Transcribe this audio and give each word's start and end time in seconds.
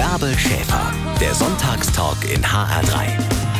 Bärbel 0.00 0.34
Schäfer, 0.38 0.94
der 1.20 1.34
Sonntagstalk 1.34 2.24
in 2.24 2.42
HR3. 2.42 3.59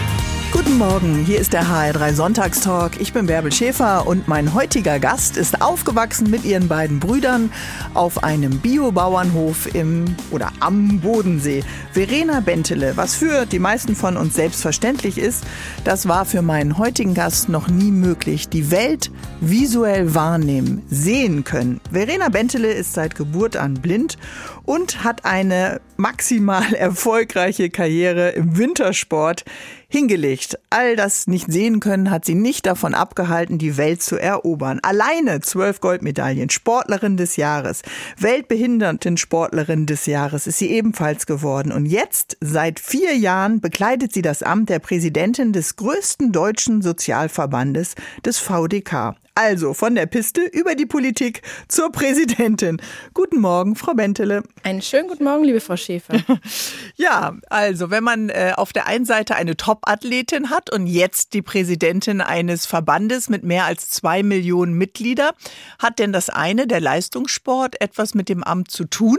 Guten 0.53 0.79
Morgen, 0.79 1.25
hier 1.25 1.39
ist 1.39 1.53
der 1.53 1.67
HR3 1.67 2.13
Sonntagstalk. 2.13 3.01
Ich 3.01 3.13
bin 3.13 3.27
Bärbel 3.27 3.53
Schäfer 3.53 4.05
und 4.09 4.27
mein 4.27 4.53
heutiger 4.53 4.99
Gast 4.99 5.37
ist 5.37 5.63
aufgewachsen 5.63 6.29
mit 6.29 6.45
ihren 6.45 6.67
beiden 6.67 6.99
Brüdern 6.99 7.53
auf 7.95 8.25
einem 8.25 8.59
Biobauernhof 8.59 9.73
im 9.77 10.17
oder 10.33 10.51
am 10.59 10.99
Bodensee. 10.99 11.63
Verena 11.93 12.41
Bentele, 12.41 12.97
was 12.97 13.15
für 13.15 13.47
die 13.47 13.61
meisten 13.61 13.95
von 13.95 14.17
uns 14.17 14.35
selbstverständlich 14.35 15.19
ist, 15.19 15.45
das 15.85 16.09
war 16.09 16.25
für 16.25 16.43
meinen 16.43 16.79
heutigen 16.79 17.15
Gast 17.15 17.49
noch 17.49 17.69
nie 17.69 17.93
möglich. 17.93 18.49
Die 18.49 18.73
Welt 18.73 19.13
visuell 19.41 20.17
wahrnehmen, 20.17 20.83
sehen 20.91 21.45
können. 21.45 21.81
Verena 21.93 22.29
Bentele 22.29 22.73
ist 22.73 22.95
seit 22.95 23.15
Geburt 23.15 23.57
an 23.57 23.75
blind 23.75 24.19
und 24.65 25.05
hat 25.05 25.25
eine 25.25 25.81
maximal 25.97 26.75
erfolgreiche 26.75 27.71
Karriere 27.71 28.31
im 28.31 28.59
Wintersport 28.59 29.45
hingelegt. 29.91 30.59
All 30.71 30.97
das 30.97 31.27
nicht 31.27 31.53
sehen 31.53 31.81
können 31.81 32.11
hat 32.11 32.25
sie 32.25 32.35
nicht 32.35 32.65
davon 32.65 32.95
abgehalten, 32.95 33.59
die 33.59 33.77
Welt 33.77 34.03
zu 34.03 34.17
erobern. 34.17 34.81
Alleine 34.83 35.41
zwölf 35.41 35.81
Goldmedaillen, 35.81 36.49
Sportlerin 36.49 37.19
des 37.19 37.37
Jahres, 37.37 37.83
Weltbehindertensportlerin 38.17 39.85
des 39.85 40.07
Jahres 40.07 40.47
ist 40.47 40.59
sie 40.59 40.71
ebenfalls 40.71 41.27
geworden. 41.27 41.73
Und 41.73 41.87
jetzt, 41.87 42.39
seit 42.41 42.81
vier 42.81 43.17
Jahren, 43.17 43.61
bekleidet 43.61 44.15
sie 44.15 44.23
das 44.23 44.43
Amt 44.43 44.71
der 44.71 44.79
Präsidentin 44.79 45.53
des 45.53 45.77
größten 45.77 46.33
deutschen 46.33 46.81
Sozialverbandes, 46.81 47.97
des 48.25 48.39
VDK. 48.39 49.17
Also 49.35 49.75
von 49.75 49.95
der 49.95 50.07
Piste 50.07 50.43
über 50.43 50.75
die 50.75 50.87
Politik 50.87 51.43
zur 51.69 51.93
Präsidentin. 51.93 52.83
Guten 53.15 53.41
Morgen, 53.41 53.77
Frau 53.77 53.95
Bentele. 53.95 54.43
Einen 54.65 54.83
schönen 54.83 55.09
guten 55.09 55.25
Morgen, 55.25 55.45
liebe 55.45 55.61
Frau 55.61 55.77
Schäfer. 55.77 56.15
ja, 56.97 57.37
also 57.49 57.91
wenn 57.91 58.03
man 58.03 58.29
äh, 58.29 58.53
auf 58.57 58.73
der 58.73 58.87
einen 58.87 59.05
Seite 59.05 59.37
eine 59.37 59.57
Top-Athletin 59.57 60.51
hat 60.51 60.73
und 60.73 60.87
jetzt 60.87 61.33
die 61.33 61.43
Präsidentin 61.43 62.21
eines 62.21 62.67
Verbandes 62.67 63.29
mit 63.29 63.45
mehr 63.45 63.65
als 63.65 63.89
zwei 63.89 64.23
Millionen 64.23 64.75
Mitglieder, 64.75 65.33
hat 65.79 66.01
denn 66.01 66.13
das 66.13 66.29
eine, 66.29 66.67
der 66.67 66.81
Leistungssport, 66.81 67.81
etwas 67.81 68.15
mit 68.15 68.29
dem 68.29 68.43
Amt 68.43 68.71
zu 68.71 68.85
tun? 68.85 69.19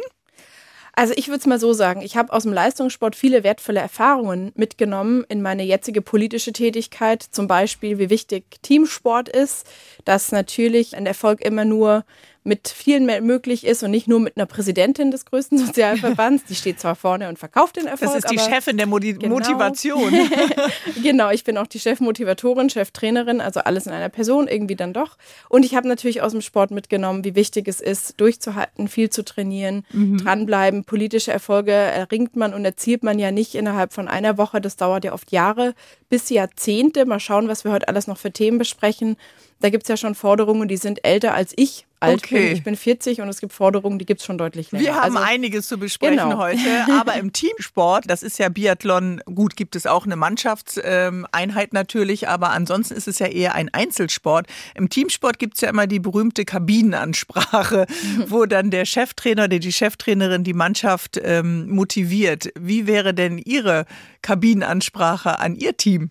Also 0.94 1.14
ich 1.16 1.30
würde 1.30 1.40
es 1.40 1.46
mal 1.46 1.60
so 1.60 1.74
sagen, 1.74 2.02
ich 2.02 2.18
habe 2.18 2.34
aus 2.34 2.44
dem 2.44 2.54
Leistungssport 2.54 3.16
viele 3.16 3.44
wertvolle 3.44 3.80
Erfahrungen 3.80 4.52
mitgenommen 4.56 5.26
in 5.30 5.42
meine 5.42 5.64
jetzige 5.64 6.02
politische 6.02 6.52
Tätigkeit, 6.52 7.24
zum 7.24 7.48
Beispiel 7.48 7.98
wie 7.98 8.10
wichtig 8.10 8.62
Teamsport 8.62 9.30
ist, 9.30 9.66
dass 10.06 10.32
natürlich 10.32 10.96
ein 10.96 11.06
Erfolg 11.06 11.42
immer 11.42 11.66
nur 11.66 12.04
mit 12.44 12.70
vielen 12.70 13.06
möglich 13.24 13.66
ist 13.68 13.84
und 13.84 13.92
nicht 13.92 14.08
nur 14.08 14.20
mit 14.20 14.36
einer 14.36 14.48
Präsidentin 14.48 15.12
des 15.12 15.26
größten 15.26 15.58
Sozialverbands. 15.66 16.46
Die 16.46 16.56
steht 16.56 16.80
zwar 16.80 16.96
vorne 16.96 17.30
und 17.30 17.38
verkauft 17.38 17.76
den 17.76 17.86
Erfolg. 17.86 18.14
Das 18.14 18.24
ist 18.24 18.32
die 18.32 18.40
Chefin 18.40 18.78
der 18.78 18.88
Modi 18.88 19.14
genau. 19.14 19.36
Motivation. 19.36 20.12
genau, 21.04 21.30
ich 21.30 21.44
bin 21.44 21.58
auch 21.58 21.68
die 21.68 21.80
Chefmotivatorin, 21.80 22.70
Cheftrainerin, 22.70 23.42
also 23.42 23.60
alles 23.60 23.86
in 23.86 23.94
einer 23.94 24.10
Person 24.10 24.48
irgendwie 24.48 24.76
dann 24.76 24.92
doch. 24.92 25.18
Und 25.50 25.66
ich 25.66 25.76
habe 25.76 25.88
natürlich 25.88 26.24
aus 26.24 26.32
dem 26.32 26.42
Sport 26.42 26.72
mitgenommen, 26.72 27.24
wie 27.24 27.36
wichtig 27.36 27.68
es 27.68 27.80
ist, 27.80 28.20
durchzuhalten, 28.20 28.88
viel 28.88 29.12
zu 29.12 29.24
trainieren, 29.24 29.86
mhm. 29.92 30.18
dranbleiben. 30.18 30.84
Politische 30.84 31.32
Erfolge 31.32 31.74
erringt 31.74 32.36
man 32.36 32.56
und 32.56 32.66
erzielt 32.66 33.04
man 33.04 33.20
ja 33.20 33.32
nicht 33.32 33.54
innerhalb 33.54 33.94
von 33.94 34.08
einer 34.08 34.40
Woche. 34.40 34.62
Das 34.62 34.78
dauert 34.78 35.06
ja 35.06 35.14
oft 35.14 35.32
Jahre 35.32 35.76
bis 36.12 36.30
Jahrzehnte. 36.30 37.06
Mal 37.06 37.20
schauen, 37.20 37.48
was 37.48 37.64
wir 37.64 37.72
heute 37.72 37.88
alles 37.88 38.06
noch 38.06 38.18
für 38.18 38.32
Themen 38.32 38.60
besprechen. 38.60 39.16
Da 39.62 39.70
gibt 39.70 39.84
es 39.84 39.90
ja 39.90 39.98
schon 39.98 40.14
Forderungen, 40.14 40.68
die 40.68 40.78
sind 40.78 41.06
älter 41.06 41.34
als 41.34 41.54
ich 41.56 41.88
alt 42.02 42.24
okay. 42.26 42.48
bin. 42.48 42.54
Ich 42.54 42.64
bin 42.64 42.76
40 42.76 43.22
und 43.22 43.30
es 43.30 43.40
gibt 43.40 43.54
Forderungen, 43.54 44.00
die 44.00 44.06
gibt 44.06 44.22
es 44.22 44.26
schon 44.26 44.38
deutlich 44.38 44.72
länger. 44.72 44.84
Wir 44.84 44.96
haben 44.96 45.18
also, 45.18 45.30
einiges 45.30 45.68
zu 45.68 45.78
besprechen 45.78 46.18
genau. 46.18 46.40
heute, 46.40 46.60
aber 47.00 47.14
im 47.14 47.32
Teamsport, 47.32 48.10
das 48.10 48.24
ist 48.24 48.40
ja 48.40 48.50
Biathlon, 48.50 49.22
gut, 49.34 49.56
gibt 49.56 49.76
es 49.76 49.86
auch 49.86 50.06
eine 50.06 50.16
Mannschaftseinheit 50.16 51.74
natürlich, 51.74 52.28
aber 52.28 52.50
ansonsten 52.50 52.96
ist 52.96 53.08
es 53.08 53.20
ja 53.20 53.28
eher 53.28 53.54
ein 53.54 53.72
Einzelsport. 53.72 54.48
Im 54.74 54.90
Teamsport 54.90 55.38
gibt 55.38 55.56
es 55.56 55.62
ja 55.62 55.70
immer 55.70 55.86
die 55.86 56.00
berühmte 56.00 56.44
Kabinenansprache, 56.44 57.86
wo 58.28 58.48
dann 58.48 58.72
der 58.72 58.86
Cheftrainer 58.86 59.44
oder 59.44 59.60
die 59.60 59.72
Cheftrainerin 59.72 60.44
die 60.44 60.54
Mannschaft 60.54 61.22
ähm, 61.24 61.70
motiviert. 61.70 62.50
Wie 62.60 62.88
wäre 62.88 63.14
denn 63.14 63.38
Ihre 63.38 63.86
Kabinenansprache 64.22 65.40
an 65.40 65.56
Ihr 65.56 65.78
Team? 65.78 66.10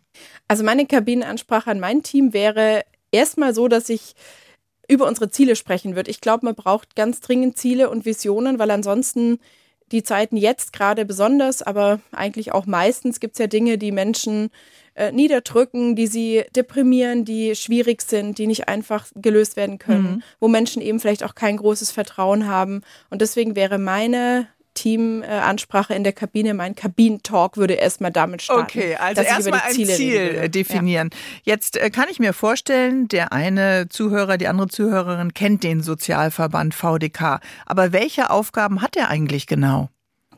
Also 0.49 0.65
meine 0.65 0.87
Kabinenansprache 0.87 1.71
an 1.71 1.81
mein 1.81 2.03
Team 2.03 2.33
wäre 2.33 2.83
erstmal 3.13 3.55
so, 3.55 3.69
dass 3.69 3.89
ich 3.89 4.15
über 4.89 5.07
unsere 5.07 5.31
Ziele 5.31 5.57
sprechen 5.57 5.95
würde. 5.95 6.11
Ich 6.11 6.21
glaube, 6.21 6.45
man 6.45 6.55
braucht 6.55 6.97
ganz 6.97 7.21
dringend 7.21 7.57
Ziele 7.57 7.91
und 7.91 8.05
Visionen, 8.05 8.59
weil 8.59 8.71
ansonsten 8.71 9.39
die 9.93 10.03
Zeiten 10.03 10.37
jetzt 10.37 10.73
gerade 10.73 11.05
besonders, 11.05 11.63
aber 11.63 12.01
eigentlich 12.13 12.53
auch 12.53 12.67
meistens 12.67 13.21
gibt 13.21 13.35
es 13.35 13.39
ja 13.39 13.47
Dinge, 13.47 13.79
die 13.79 13.93
Menschen 13.93 14.51
äh, 14.95 15.13
niederdrücken, 15.13 15.97
die 15.97 16.07
sie 16.07 16.45
deprimieren, 16.55 17.25
die 17.25 17.57
schwierig 17.57 18.03
sind, 18.03 18.39
die 18.39 18.47
nicht 18.47 18.69
einfach 18.69 19.07
gelöst 19.15 19.57
werden 19.57 19.79
können, 19.79 20.11
mhm. 20.11 20.23
wo 20.39 20.49
Menschen 20.49 20.83
eben 20.83 21.01
vielleicht 21.01 21.25
auch 21.25 21.35
kein 21.35 21.57
großes 21.57 21.91
Vertrauen 21.91 22.47
haben. 22.47 22.83
Und 23.09 23.21
deswegen 23.21 23.57
wäre 23.57 23.79
meine 23.79 24.47
Teamansprache 24.75 25.95
in 25.95 26.05
der 26.05 26.13
Kabine. 26.13 26.55
Mein 26.55 26.75
Kabinentalk 26.75 27.57
würde 27.57 27.75
erstmal 27.75 28.11
damit 28.11 28.43
starten. 28.43 28.63
Okay, 28.63 28.97
also 28.97 29.23
erstmal 29.23 29.61
ein 29.61 29.75
Ziel 29.75 30.17
rede. 30.17 30.51
definieren. 30.51 31.11
Ja. 31.45 31.55
Jetzt 31.55 31.77
äh, 31.77 31.91
kann 31.91 32.09
ich 32.11 32.19
mir 32.19 32.33
vorstellen, 32.33 33.09
der 33.09 33.33
eine 33.33 33.89
Zuhörer, 33.89 34.37
die 34.37 34.49
andere 34.49 34.69
Zuhörerin 34.69 35.35
kennt 35.35 35.65
den 35.65 35.83
Sozialverband 35.83 36.75
VDK. 36.75 37.41
Aber 37.67 37.93
welche 37.93 38.31
Aufgaben 38.31 38.83
hat 38.83 38.97
er 38.97 39.09
eigentlich 39.09 39.47
genau? 39.47 39.89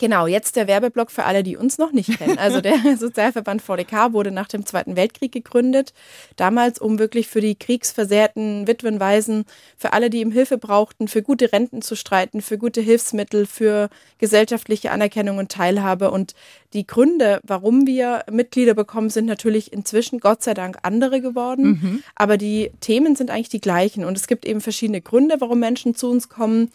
Genau, 0.03 0.27
jetzt 0.27 0.57
der 0.57 0.67
Werbeblock 0.67 1.13
für 1.13 1.23
alle, 1.23 1.45
die 1.45 1.57
uns 1.57 1.79
noch 1.79 1.93
nicht 1.93 2.19
kennen. 2.19 2.37
Also 2.37 2.61
der 2.61 2.75
Sozialverband 2.99 3.63
VDK 3.63 4.13
wurde 4.13 4.33
nach 4.33 4.49
dem 4.49 4.67
Zweiten 4.67 4.97
Weltkrieg 4.97 5.31
gegründet. 5.31 5.95
Damals, 6.35 6.81
um 6.81 6.99
wirklich 6.99 7.29
für 7.29 7.41
die 7.41 7.55
kriegsversehrten 7.55 8.67
Witwen, 8.67 8.99
Waisen, 8.99 9.45
für 9.77 9.93
alle, 9.93 10.11
die 10.11 10.23
ihm 10.23 10.33
Hilfe 10.33 10.59
brauchten, 10.59 11.07
für 11.07 11.23
gute 11.23 11.53
Renten 11.53 11.83
zu 11.83 11.95
streiten, 11.95 12.43
für 12.43 12.59
gute 12.59 12.81
Hilfsmittel, 12.81 13.47
für 13.47 13.91
gesellschaftliche 14.19 14.91
Anerkennung 14.91 15.39
und 15.39 15.53
Teilhabe. 15.53 16.11
Und 16.11 16.35
die 16.73 16.85
Gründe, 16.85 17.39
warum 17.45 17.87
wir 17.87 18.25
Mitglieder 18.29 18.75
bekommen, 18.75 19.09
sind 19.09 19.27
natürlich 19.27 19.73
inzwischen 19.73 20.19
Gott 20.19 20.43
sei 20.43 20.55
Dank 20.55 20.79
andere 20.83 21.21
geworden. 21.21 21.65
Mhm. 21.65 22.03
Aber 22.17 22.39
die 22.39 22.73
Themen 22.81 23.15
sind 23.15 23.31
eigentlich 23.31 23.51
die 23.51 23.61
gleichen. 23.61 24.05
Und 24.05 24.19
es 24.19 24.27
gibt 24.27 24.47
eben 24.47 24.61
verschiedene 24.61 25.01
Gründe, 25.01 25.37
warum 25.39 25.61
Menschen 25.61 25.95
zu 25.95 26.11
uns 26.11 26.29
kommen. 26.29 26.73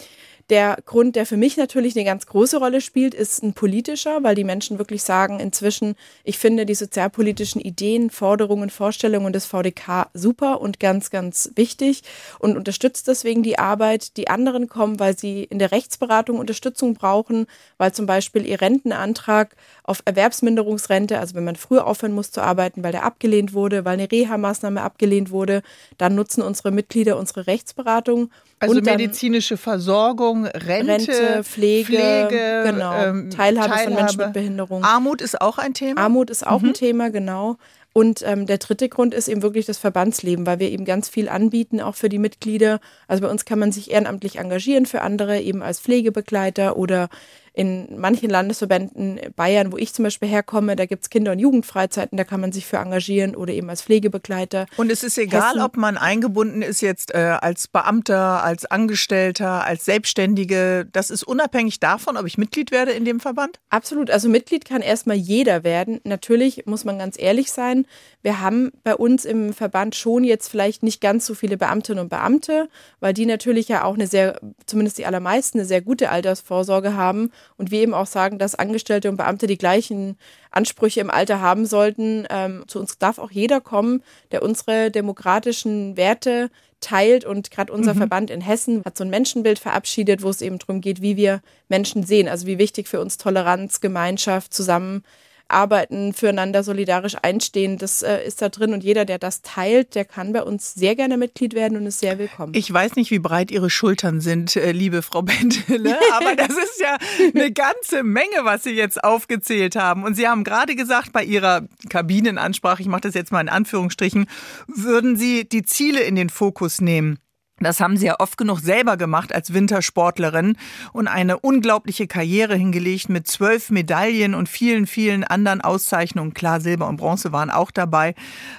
Der 0.49 0.77
Grund, 0.85 1.17
der 1.17 1.25
für 1.25 1.35
mich 1.35 1.57
natürlich 1.57 1.95
eine 1.97 2.05
ganz 2.05 2.25
große 2.25 2.57
Rolle 2.57 2.79
spielt, 2.79 3.13
ist 3.13 3.43
ein 3.43 3.51
politischer, 3.51 4.23
weil 4.23 4.33
die 4.33 4.45
Menschen 4.45 4.77
wirklich 4.77 5.03
sagen 5.03 5.41
inzwischen, 5.41 5.95
ich 6.23 6.37
finde 6.37 6.65
die 6.65 6.75
sozialpolitischen 6.75 7.59
Ideen, 7.59 8.09
Forderungen, 8.09 8.69
Vorstellungen 8.69 9.33
des 9.33 9.45
VDK 9.45 10.07
super 10.13 10.61
und 10.61 10.79
ganz, 10.79 11.09
ganz 11.09 11.51
wichtig 11.55 12.03
und 12.39 12.55
unterstützt 12.55 13.09
deswegen 13.09 13.43
die 13.43 13.59
Arbeit. 13.59 14.15
Die 14.15 14.29
anderen 14.29 14.69
kommen, 14.69 15.01
weil 15.01 15.17
sie 15.17 15.43
in 15.43 15.59
der 15.59 15.73
Rechtsberatung 15.73 16.39
Unterstützung 16.39 16.93
brauchen, 16.93 17.47
weil 17.77 17.91
zum 17.91 18.05
Beispiel 18.05 18.45
ihr 18.45 18.61
Rentenantrag 18.61 19.53
auf 19.83 20.01
Erwerbsminderungsrente, 20.05 21.19
also 21.19 21.35
wenn 21.35 21.43
man 21.43 21.57
früher 21.57 21.85
aufhören 21.85 22.13
muss 22.13 22.31
zu 22.31 22.41
arbeiten, 22.41 22.83
weil 22.83 22.93
der 22.93 23.03
abgelehnt 23.03 23.53
wurde, 23.53 23.83
weil 23.83 23.95
eine 23.95 24.09
Reha-Maßnahme 24.09 24.81
abgelehnt 24.81 25.29
wurde, 25.29 25.61
dann 25.97 26.15
nutzen 26.15 26.41
unsere 26.41 26.71
Mitglieder 26.71 27.17
unsere 27.17 27.47
Rechtsberatung. 27.47 28.29
Also 28.59 28.81
medizinische 28.81 29.55
Versorgung, 29.55 30.36
Rente, 30.45 30.91
Rente 30.91 31.43
Pflege, 31.43 31.97
Pflege 31.97 32.63
genau, 32.65 32.93
ähm, 32.93 33.29
Teilhabe, 33.29 33.69
Teilhabe, 33.69 33.83
von 33.83 33.93
Menschen 33.93 34.17
mit 34.17 34.33
Behinderung. 34.33 34.83
Armut 34.83 35.21
ist 35.21 35.41
auch 35.41 35.57
ein 35.57 35.73
Thema? 35.73 36.01
Armut 36.01 36.29
ist 36.29 36.45
auch 36.45 36.61
mhm. 36.61 36.69
ein 36.69 36.73
Thema, 36.73 37.09
genau. 37.09 37.57
Und 37.93 38.21
ähm, 38.27 38.45
der 38.45 38.59
dritte 38.59 38.89
Grund 38.89 39.15
ist 39.15 39.27
eben 39.27 39.41
wirklich 39.41 39.65
das 39.65 39.79
Verbandsleben, 39.79 40.45
weil 40.45 40.59
wir 40.59 40.69
eben 40.69 40.85
ganz 40.85 41.09
viel 41.09 41.29
anbieten, 41.29 41.81
auch 41.81 41.95
für 41.95 42.09
die 42.09 42.19
Mitglieder. 42.19 42.79
Also 43.07 43.23
bei 43.23 43.29
uns 43.29 43.43
kann 43.43 43.57
man 43.57 43.71
sich 43.71 43.89
ehrenamtlich 43.89 44.37
engagieren 44.37 44.85
für 44.85 45.01
andere, 45.01 45.39
eben 45.41 45.63
als 45.63 45.79
Pflegebegleiter 45.79 46.77
oder 46.77 47.09
in 47.57 47.99
manchen 47.99 48.29
Landesverbänden, 48.29 49.19
Bayern, 49.35 49.71
wo 49.71 49.77
ich 49.77 49.91
zum 49.91 50.03
Beispiel 50.03 50.29
herkomme, 50.29 50.75
da 50.75 50.85
gibt 50.85 51.01
es 51.01 51.09
Kinder- 51.09 51.31
und 51.31 51.39
Jugendfreizeiten, 51.39 52.15
da 52.15 52.23
kann 52.23 52.39
man 52.39 52.51
sich 52.51 52.67
für 52.67 52.77
engagieren 52.77 53.35
oder 53.35 53.51
eben 53.51 53.67
als 53.67 53.81
Pflegebegleiter. 53.81 54.67
Und 54.77 54.91
es 54.91 55.01
ist 55.01 55.17
egal, 55.17 55.55
Hessen. 55.55 55.61
ob 55.61 55.75
man 55.75 55.97
eingebunden 55.97 56.61
ist 56.61 56.81
jetzt 56.81 57.15
äh, 57.15 57.17
als 57.17 57.67
Beamter, 57.67 58.43
als 58.43 58.65
Angestellter, 58.65 59.65
als 59.65 59.85
Selbstständige. 59.85 60.87
Das 60.91 61.09
ist 61.09 61.23
unabhängig 61.23 61.79
davon, 61.79 62.15
ob 62.15 62.27
ich 62.27 62.37
Mitglied 62.37 62.69
werde 62.69 62.91
in 62.91 63.05
dem 63.05 63.19
Verband? 63.19 63.59
Absolut. 63.71 64.11
Also 64.11 64.29
Mitglied 64.29 64.63
kann 64.65 64.83
erstmal 64.83 65.17
jeder 65.17 65.63
werden. 65.63 65.99
Natürlich 66.03 66.67
muss 66.67 66.85
man 66.85 66.99
ganz 66.99 67.17
ehrlich 67.19 67.51
sein. 67.51 67.87
Wir 68.21 68.39
haben 68.39 68.71
bei 68.83 68.93
uns 68.93 69.25
im 69.25 69.51
Verband 69.51 69.95
schon 69.95 70.23
jetzt 70.23 70.49
vielleicht 70.49 70.83
nicht 70.83 71.01
ganz 71.01 71.25
so 71.25 71.33
viele 71.33 71.57
Beamtinnen 71.57 72.03
und 72.03 72.09
Beamte, 72.09 72.69
weil 72.99 73.15
die 73.15 73.25
natürlich 73.25 73.67
ja 73.67 73.83
auch 73.83 73.95
eine 73.95 74.05
sehr, 74.05 74.39
zumindest 74.67 74.99
die 74.99 75.07
allermeisten, 75.07 75.57
eine 75.57 75.67
sehr 75.67 75.81
gute 75.81 76.11
Altersvorsorge 76.11 76.93
haben 76.93 77.31
und 77.55 77.71
wir 77.71 77.81
eben 77.81 77.93
auch 77.93 78.05
sagen, 78.05 78.39
dass 78.39 78.55
Angestellte 78.55 79.09
und 79.09 79.17
Beamte 79.17 79.47
die 79.47 79.57
gleichen 79.57 80.17
Ansprüche 80.51 80.99
im 80.99 81.09
Alter 81.09 81.41
haben 81.41 81.65
sollten. 81.65 82.25
Ähm, 82.29 82.63
zu 82.67 82.79
uns 82.79 82.97
darf 82.97 83.19
auch 83.19 83.31
jeder 83.31 83.61
kommen, 83.61 84.03
der 84.31 84.43
unsere 84.43 84.91
demokratischen 84.91 85.97
Werte 85.97 86.49
teilt 86.79 87.25
und 87.25 87.49
gerade 87.51 87.73
unser 87.73 87.93
mhm. 87.93 87.99
Verband 87.99 88.29
in 88.29 88.41
Hessen 88.41 88.83
hat 88.85 88.97
so 88.97 89.03
ein 89.03 89.09
Menschenbild 89.09 89.59
verabschiedet, 89.59 90.21
wo 90.21 90.29
es 90.29 90.41
eben 90.41 90.59
darum 90.59 90.81
geht, 90.81 91.01
wie 91.01 91.17
wir 91.17 91.41
Menschen 91.69 92.03
sehen, 92.03 92.27
also 92.27 92.45
wie 92.45 92.59
wichtig 92.59 92.87
für 92.87 92.99
uns 92.99 93.17
Toleranz, 93.17 93.81
Gemeinschaft, 93.81 94.53
zusammen 94.53 95.03
arbeiten, 95.49 96.13
füreinander 96.13 96.63
solidarisch 96.63 97.15
einstehen. 97.21 97.77
Das 97.77 98.01
äh, 98.01 98.25
ist 98.25 98.41
da 98.41 98.49
drin 98.49 98.73
und 98.73 98.83
jeder, 98.83 99.05
der 99.05 99.19
das 99.19 99.41
teilt, 99.41 99.95
der 99.95 100.05
kann 100.05 100.33
bei 100.33 100.43
uns 100.43 100.73
sehr 100.73 100.95
gerne 100.95 101.17
Mitglied 101.17 101.53
werden 101.53 101.77
und 101.77 101.85
ist 101.85 101.99
sehr 101.99 102.19
willkommen. 102.19 102.53
Ich 102.55 102.71
weiß 102.71 102.95
nicht, 102.95 103.11
wie 103.11 103.19
breit 103.19 103.51
Ihre 103.51 103.69
Schultern 103.69 104.21
sind, 104.21 104.55
äh, 104.55 104.71
liebe 104.71 105.01
Frau 105.01 105.21
Bentele, 105.23 105.97
aber 106.13 106.35
das 106.35 106.49
ist 106.49 106.79
ja 106.79 106.97
eine 107.33 107.51
ganze 107.51 108.03
Menge, 108.03 108.43
was 108.43 108.63
Sie 108.63 108.71
jetzt 108.71 109.03
aufgezählt 109.03 109.75
haben. 109.75 110.03
Und 110.03 110.15
Sie 110.15 110.27
haben 110.27 110.43
gerade 110.43 110.75
gesagt, 110.75 111.13
bei 111.13 111.23
Ihrer 111.23 111.67
Kabinenansprache, 111.89 112.81
ich 112.81 112.87
mache 112.87 113.01
das 113.01 113.13
jetzt 113.13 113.31
mal 113.31 113.41
in 113.41 113.49
Anführungsstrichen, 113.49 114.27
würden 114.67 115.17
Sie 115.17 115.47
die 115.47 115.63
Ziele 115.63 116.01
in 116.01 116.15
den 116.15 116.29
Fokus 116.29 116.81
nehmen. 116.81 117.19
Das 117.59 117.79
haben 117.79 117.97
sie 117.97 118.05
ja 118.05 118.19
oft 118.19 118.37
genug 118.37 118.59
selber 118.59 118.97
gemacht 118.97 119.33
als 119.33 119.51
Wintersportlerin 119.53 120.57
und 120.93 121.07
eine 121.07 121.39
unglaubliche 121.39 122.05
Karriere 122.07 122.55
hingelegt 122.55 123.09
mit 123.09 123.27
zwölf 123.27 123.71
Medaillen 123.71 124.35
und 124.35 124.47
vielen, 124.47 124.85
vielen 124.85 125.23
anderen 125.23 125.61
Auszeichnungen. 125.61 126.35
Klar, 126.35 126.61
Silber 126.61 126.87
und 126.87 126.97
Bronze 126.97 127.31
waren 127.31 127.49
auch 127.49 127.71
dabei. 127.71 128.13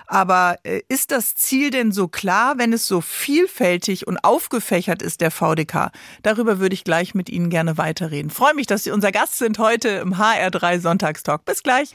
Aber 0.07 0.57
äh, 0.65 0.81
ist 0.89 1.13
das 1.13 1.37
Ziel 1.37 1.71
denn 1.71 1.93
so 1.93 2.09
klar, 2.09 2.59
wenn 2.59 2.73
es 2.73 2.87
so 2.87 3.01
vielfältig 3.01 4.07
und 4.07 4.19
aufgefächert 4.19 5.01
ist, 5.01 5.21
der 5.21 5.31
VDK? 5.31 5.93
Darüber 6.23 6.59
würde 6.59 6.75
ich 6.75 6.83
gleich 6.83 7.15
mit 7.15 7.31
Ihnen 7.31 7.51
gerne 7.51 7.79
weiterreden. 7.79 8.31
Freue 8.31 8.55
mich, 8.55 8.67
dass 8.67 8.85
Sie 8.85 8.91
unser 8.91 9.13
Gast 9.13 9.39
sind 9.39 9.59
heute 9.59 9.89
im 9.89 10.15
HR3 10.15 10.81
Sonntagstalk. 10.81 11.45
Bis 11.45 11.63
gleich. 11.63 11.93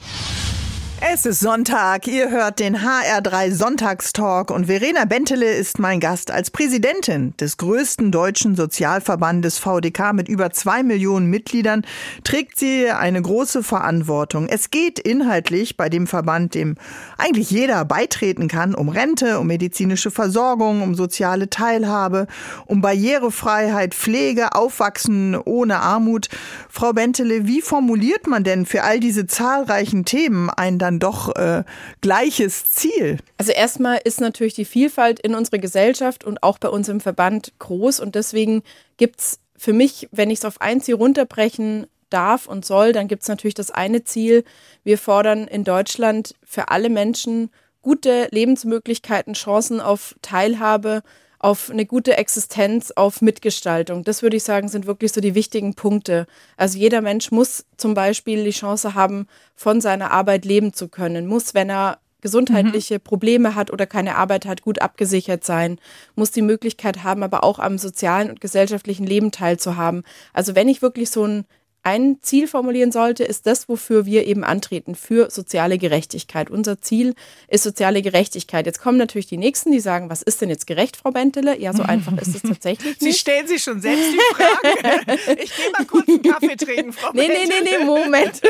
Es 1.00 1.26
ist 1.26 1.40
Sonntag, 1.40 2.06
ihr 2.06 2.30
hört 2.30 2.60
den 2.60 2.78
HR3 2.78 3.52
Sonntagstalk 3.52 4.50
und 4.50 4.66
Verena 4.66 5.04
Bentele 5.04 5.52
ist 5.52 5.78
mein 5.78 6.00
Gast 6.00 6.30
als 6.30 6.50
Präsidentin 6.50 7.36
des 7.36 7.56
größten 7.56 8.12
deutschen 8.12 8.54
Sozialverbandes 8.54 9.58
VDK 9.58 10.12
mit 10.12 10.28
über 10.28 10.50
zwei 10.50 10.82
Millionen 10.82 11.26
Mitgliedern 11.26 11.84
trägt 12.22 12.58
sie 12.58 12.90
eine 12.90 13.20
große 13.20 13.62
Verantwortung. 13.62 14.48
Es 14.48 14.70
geht 14.70 14.98
inhaltlich 14.98 15.76
bei 15.76 15.88
dem 15.88 16.06
Verband, 16.06 16.54
dem 16.54 16.76
eigentlich 17.18 17.50
jeder 17.50 17.84
beitreten 17.84 18.48
kann, 18.48 18.74
um 18.74 18.88
Rente, 18.88 19.40
um 19.40 19.48
medizinische 19.48 20.10
Versorgung, 20.10 20.80
um 20.80 20.94
soziale 20.94 21.50
Teilhabe, 21.50 22.28
um 22.66 22.80
Barrierefreiheit, 22.80 23.94
Pflege, 23.94 24.54
Aufwachsen 24.54 25.36
ohne 25.36 25.80
Armut. 25.80 26.28
Frau 26.68 26.92
Bentele, 26.92 27.46
wie 27.46 27.60
formuliert 27.60 28.26
man 28.26 28.44
denn 28.44 28.64
für 28.64 28.84
all 28.84 29.00
diese 29.00 29.26
zahlreichen 29.26 30.04
Themen 30.04 30.50
ein 30.50 30.78
dann 30.84 30.98
doch 30.98 31.34
äh, 31.34 31.64
gleiches 32.00 32.70
Ziel? 32.70 33.18
Also 33.38 33.52
erstmal 33.52 34.00
ist 34.04 34.20
natürlich 34.20 34.54
die 34.54 34.64
Vielfalt 34.64 35.18
in 35.20 35.34
unserer 35.34 35.58
Gesellschaft 35.58 36.24
und 36.24 36.42
auch 36.42 36.58
bei 36.58 36.68
uns 36.68 36.88
im 36.88 37.00
Verband 37.00 37.52
groß 37.58 38.00
und 38.00 38.14
deswegen 38.14 38.62
gibt 38.96 39.20
es 39.20 39.40
für 39.56 39.72
mich, 39.72 40.08
wenn 40.12 40.30
ich 40.30 40.40
es 40.40 40.44
auf 40.44 40.60
ein 40.60 40.80
Ziel 40.80 40.96
runterbrechen 40.96 41.86
darf 42.10 42.46
und 42.46 42.64
soll, 42.64 42.92
dann 42.92 43.08
gibt 43.08 43.22
es 43.22 43.28
natürlich 43.28 43.54
das 43.54 43.70
eine 43.70 44.04
Ziel. 44.04 44.44
Wir 44.84 44.98
fordern 44.98 45.48
in 45.48 45.64
Deutschland 45.64 46.34
für 46.44 46.68
alle 46.68 46.90
Menschen 46.90 47.50
gute 47.82 48.28
Lebensmöglichkeiten, 48.30 49.34
Chancen 49.34 49.80
auf 49.80 50.14
Teilhabe, 50.22 51.02
auf 51.44 51.68
eine 51.68 51.84
gute 51.84 52.16
Existenz, 52.16 52.90
auf 52.90 53.20
Mitgestaltung. 53.20 54.02
Das 54.02 54.22
würde 54.22 54.38
ich 54.38 54.44
sagen, 54.44 54.68
sind 54.68 54.86
wirklich 54.86 55.12
so 55.12 55.20
die 55.20 55.34
wichtigen 55.34 55.74
Punkte. 55.74 56.26
Also 56.56 56.78
jeder 56.78 57.02
Mensch 57.02 57.30
muss 57.32 57.66
zum 57.76 57.92
Beispiel 57.92 58.42
die 58.44 58.50
Chance 58.50 58.94
haben, 58.94 59.26
von 59.54 59.82
seiner 59.82 60.10
Arbeit 60.10 60.46
leben 60.46 60.72
zu 60.72 60.88
können, 60.88 61.26
muss, 61.26 61.52
wenn 61.52 61.68
er 61.68 61.98
gesundheitliche 62.22 62.94
mhm. 62.94 63.02
Probleme 63.02 63.54
hat 63.54 63.70
oder 63.70 63.84
keine 63.84 64.16
Arbeit 64.16 64.46
hat, 64.46 64.62
gut 64.62 64.80
abgesichert 64.80 65.44
sein, 65.44 65.78
muss 66.14 66.30
die 66.30 66.40
Möglichkeit 66.40 67.04
haben, 67.04 67.22
aber 67.22 67.44
auch 67.44 67.58
am 67.58 67.76
sozialen 67.76 68.30
und 68.30 68.40
gesellschaftlichen 68.40 69.04
Leben 69.04 69.30
teilzuhaben. 69.30 70.02
Also 70.32 70.54
wenn 70.54 70.68
ich 70.68 70.80
wirklich 70.80 71.10
so 71.10 71.26
ein 71.26 71.44
ein 71.84 72.16
Ziel 72.22 72.48
formulieren 72.48 72.92
sollte, 72.92 73.24
ist 73.24 73.46
das, 73.46 73.68
wofür 73.68 74.06
wir 74.06 74.26
eben 74.26 74.42
antreten, 74.42 74.94
für 74.94 75.30
soziale 75.30 75.76
Gerechtigkeit. 75.76 76.48
Unser 76.48 76.80
Ziel 76.80 77.14
ist 77.46 77.62
soziale 77.62 78.00
Gerechtigkeit. 78.00 78.64
Jetzt 78.64 78.80
kommen 78.80 78.96
natürlich 78.96 79.26
die 79.26 79.36
Nächsten, 79.36 79.70
die 79.70 79.80
sagen, 79.80 80.08
was 80.08 80.22
ist 80.22 80.40
denn 80.40 80.48
jetzt 80.48 80.66
gerecht, 80.66 80.96
Frau 80.96 81.10
Bentele? 81.10 81.60
Ja, 81.60 81.74
so 81.74 81.82
einfach 81.82 82.16
ist 82.16 82.34
es 82.34 82.42
tatsächlich 82.48 83.00
nicht. 83.00 83.00
Sie 83.00 83.12
stellen 83.12 83.46
sich 83.46 83.62
schon 83.62 83.82
selbst 83.82 84.12
die 84.12 84.34
Frage. 84.34 85.20
Ich 85.44 85.54
gehe 85.56 85.70
mal 85.72 85.84
kurz 85.84 86.08
einen 86.08 86.22
Kaffee 86.22 86.56
trinken, 86.56 86.92
Frau 86.92 87.10
nee, 87.12 87.28
Bentele. 87.28 87.48
Nee, 87.48 87.70
nee, 87.70 87.78
nee, 87.78 87.84
Moment. 87.84 88.40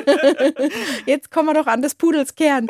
Jetzt 1.07 1.31
kommen 1.31 1.49
wir 1.49 1.55
doch 1.55 1.67
an 1.67 1.83
des 1.83 1.95
Pudels 1.97 2.37
Kern. 2.37 2.69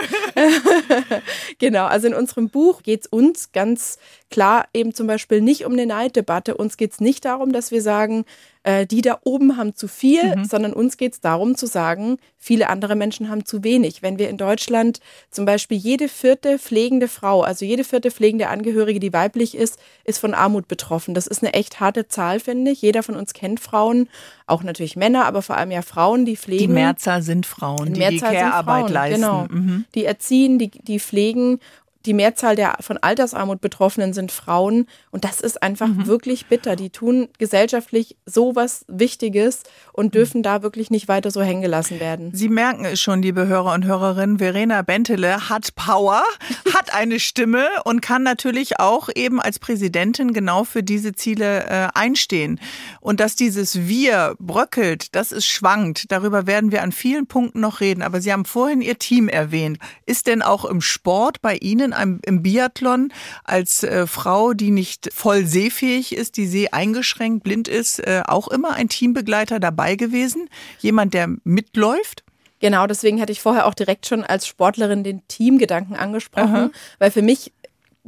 genau, 1.58 1.86
also 1.86 2.06
in 2.06 2.14
unserem 2.14 2.48
Buch 2.48 2.82
geht 2.82 3.02
es 3.02 3.06
uns 3.06 3.52
ganz 3.52 3.98
klar 4.30 4.66
eben 4.74 4.94
zum 4.94 5.06
Beispiel 5.06 5.40
nicht 5.40 5.64
um 5.64 5.72
eine 5.72 5.86
Neiddebatte. 5.86 6.56
Uns 6.56 6.76
geht 6.76 6.92
es 6.92 7.00
nicht 7.00 7.24
darum, 7.24 7.52
dass 7.52 7.70
wir 7.70 7.82
sagen, 7.82 8.24
äh, 8.64 8.86
die 8.86 9.02
da 9.02 9.18
oben 9.24 9.56
haben 9.56 9.74
zu 9.74 9.88
viel, 9.88 10.36
mhm. 10.36 10.44
sondern 10.44 10.72
uns 10.72 10.96
geht 10.96 11.12
es 11.12 11.20
darum 11.20 11.54
zu 11.54 11.66
sagen, 11.66 12.16
viele 12.38 12.70
andere 12.70 12.96
Menschen 12.96 13.28
haben 13.28 13.44
zu 13.44 13.62
wenig. 13.62 14.02
Wenn 14.02 14.18
wir 14.18 14.30
in 14.30 14.38
Deutschland 14.38 15.00
zum 15.30 15.44
Beispiel 15.44 15.76
jede 15.76 16.08
vierte 16.08 16.58
pflegende 16.58 17.08
Frau, 17.08 17.42
also 17.42 17.64
jede 17.64 17.84
vierte 17.84 18.10
pflegende 18.10 18.48
Angehörige, 18.48 19.00
die 19.00 19.12
weiblich 19.12 19.54
ist, 19.54 19.78
ist 20.04 20.18
von 20.18 20.34
Armut 20.34 20.66
betroffen. 20.66 21.14
Das 21.14 21.26
ist 21.26 21.42
eine 21.42 21.52
echt 21.52 21.78
harte 21.78 22.08
Zahl, 22.08 22.40
finde 22.40 22.70
ich. 22.70 22.80
Jeder 22.80 23.02
von 23.02 23.16
uns 23.16 23.34
kennt 23.34 23.60
Frauen, 23.60 24.08
auch 24.46 24.62
natürlich 24.62 24.96
Männer, 24.96 25.26
aber 25.26 25.42
vor 25.42 25.56
allem 25.56 25.70
ja 25.70 25.82
Frauen, 25.82 26.24
die 26.24 26.36
pflegen. 26.36 26.68
Die 26.68 26.68
Mehrzahl 26.68 27.22
sind 27.22 27.46
Frauen, 27.46 27.92
die 27.92 27.98
Mehrzahl 27.98 28.32
die 28.32 28.38
Care-Arbeit 28.38 28.90
leisten. 28.90 29.20
Genau. 29.20 29.46
Mhm. 29.50 29.84
Die 29.94 30.04
erziehen, 30.06 30.58
die, 30.58 30.70
die 30.70 31.00
pflegen 31.00 31.60
die 32.06 32.12
Mehrzahl 32.12 32.56
der 32.56 32.76
von 32.80 32.98
Altersarmut 32.98 33.60
Betroffenen 33.60 34.12
sind 34.12 34.30
Frauen. 34.30 34.86
Und 35.10 35.24
das 35.24 35.40
ist 35.40 35.62
einfach 35.62 35.88
mhm. 35.88 36.06
wirklich 36.06 36.46
bitter. 36.46 36.76
Die 36.76 36.90
tun 36.90 37.28
gesellschaftlich 37.38 38.16
so 38.26 38.54
was 38.54 38.84
Wichtiges 38.88 39.62
und 39.92 40.06
mhm. 40.06 40.10
dürfen 40.10 40.38
mhm. 40.38 40.42
da 40.42 40.62
wirklich 40.62 40.90
nicht 40.90 41.08
weiter 41.08 41.30
so 41.30 41.42
hängen 41.42 41.62
gelassen 41.62 42.00
werden. 42.00 42.30
Sie 42.34 42.48
merken 42.48 42.84
es 42.84 43.00
schon, 43.00 43.22
liebe 43.22 43.46
Hörer 43.46 43.72
und 43.72 43.84
Hörerinnen. 43.84 44.38
Verena 44.38 44.82
Bentele 44.82 45.48
hat 45.48 45.74
Power, 45.76 46.22
hat 46.74 46.94
eine 46.94 47.20
Stimme 47.20 47.66
und 47.84 48.02
kann 48.02 48.22
natürlich 48.22 48.80
auch 48.80 49.08
eben 49.14 49.40
als 49.40 49.58
Präsidentin 49.58 50.32
genau 50.32 50.64
für 50.64 50.82
diese 50.82 51.14
Ziele 51.14 51.64
äh, 51.64 51.88
einstehen. 51.94 52.60
Und 53.00 53.20
dass 53.20 53.36
dieses 53.36 53.86
Wir 53.86 54.34
bröckelt, 54.38 55.14
das 55.14 55.32
ist 55.32 55.46
schwankt. 55.46 56.10
Darüber 56.12 56.46
werden 56.46 56.70
wir 56.70 56.82
an 56.82 56.92
vielen 56.92 57.26
Punkten 57.26 57.60
noch 57.60 57.80
reden. 57.80 58.02
Aber 58.02 58.20
Sie 58.20 58.32
haben 58.32 58.44
vorhin 58.44 58.82
Ihr 58.82 58.98
Team 58.98 59.28
erwähnt. 59.28 59.78
Ist 60.04 60.26
denn 60.26 60.42
auch 60.42 60.64
im 60.64 60.80
Sport 60.80 61.40
bei 61.40 61.56
Ihnen 61.56 61.93
einem, 61.94 62.20
im 62.24 62.42
Biathlon 62.42 63.12
als 63.44 63.82
äh, 63.82 64.06
Frau, 64.06 64.52
die 64.52 64.70
nicht 64.70 65.10
voll 65.12 65.46
sehfähig 65.46 66.14
ist, 66.14 66.36
die 66.36 66.46
seh 66.46 66.68
eingeschränkt, 66.68 67.44
blind 67.44 67.68
ist, 67.68 68.00
äh, 68.00 68.22
auch 68.26 68.48
immer 68.48 68.74
ein 68.74 68.88
Teambegleiter 68.88 69.60
dabei 69.60 69.96
gewesen? 69.96 70.48
Jemand, 70.80 71.14
der 71.14 71.28
mitläuft? 71.44 72.24
Genau, 72.60 72.86
deswegen 72.86 73.20
hatte 73.20 73.32
ich 73.32 73.40
vorher 73.40 73.66
auch 73.66 73.74
direkt 73.74 74.06
schon 74.06 74.24
als 74.24 74.46
Sportlerin 74.46 75.04
den 75.04 75.26
Teamgedanken 75.28 75.96
angesprochen, 75.96 76.54
Aha. 76.54 76.70
weil 76.98 77.10
für 77.10 77.22
mich 77.22 77.52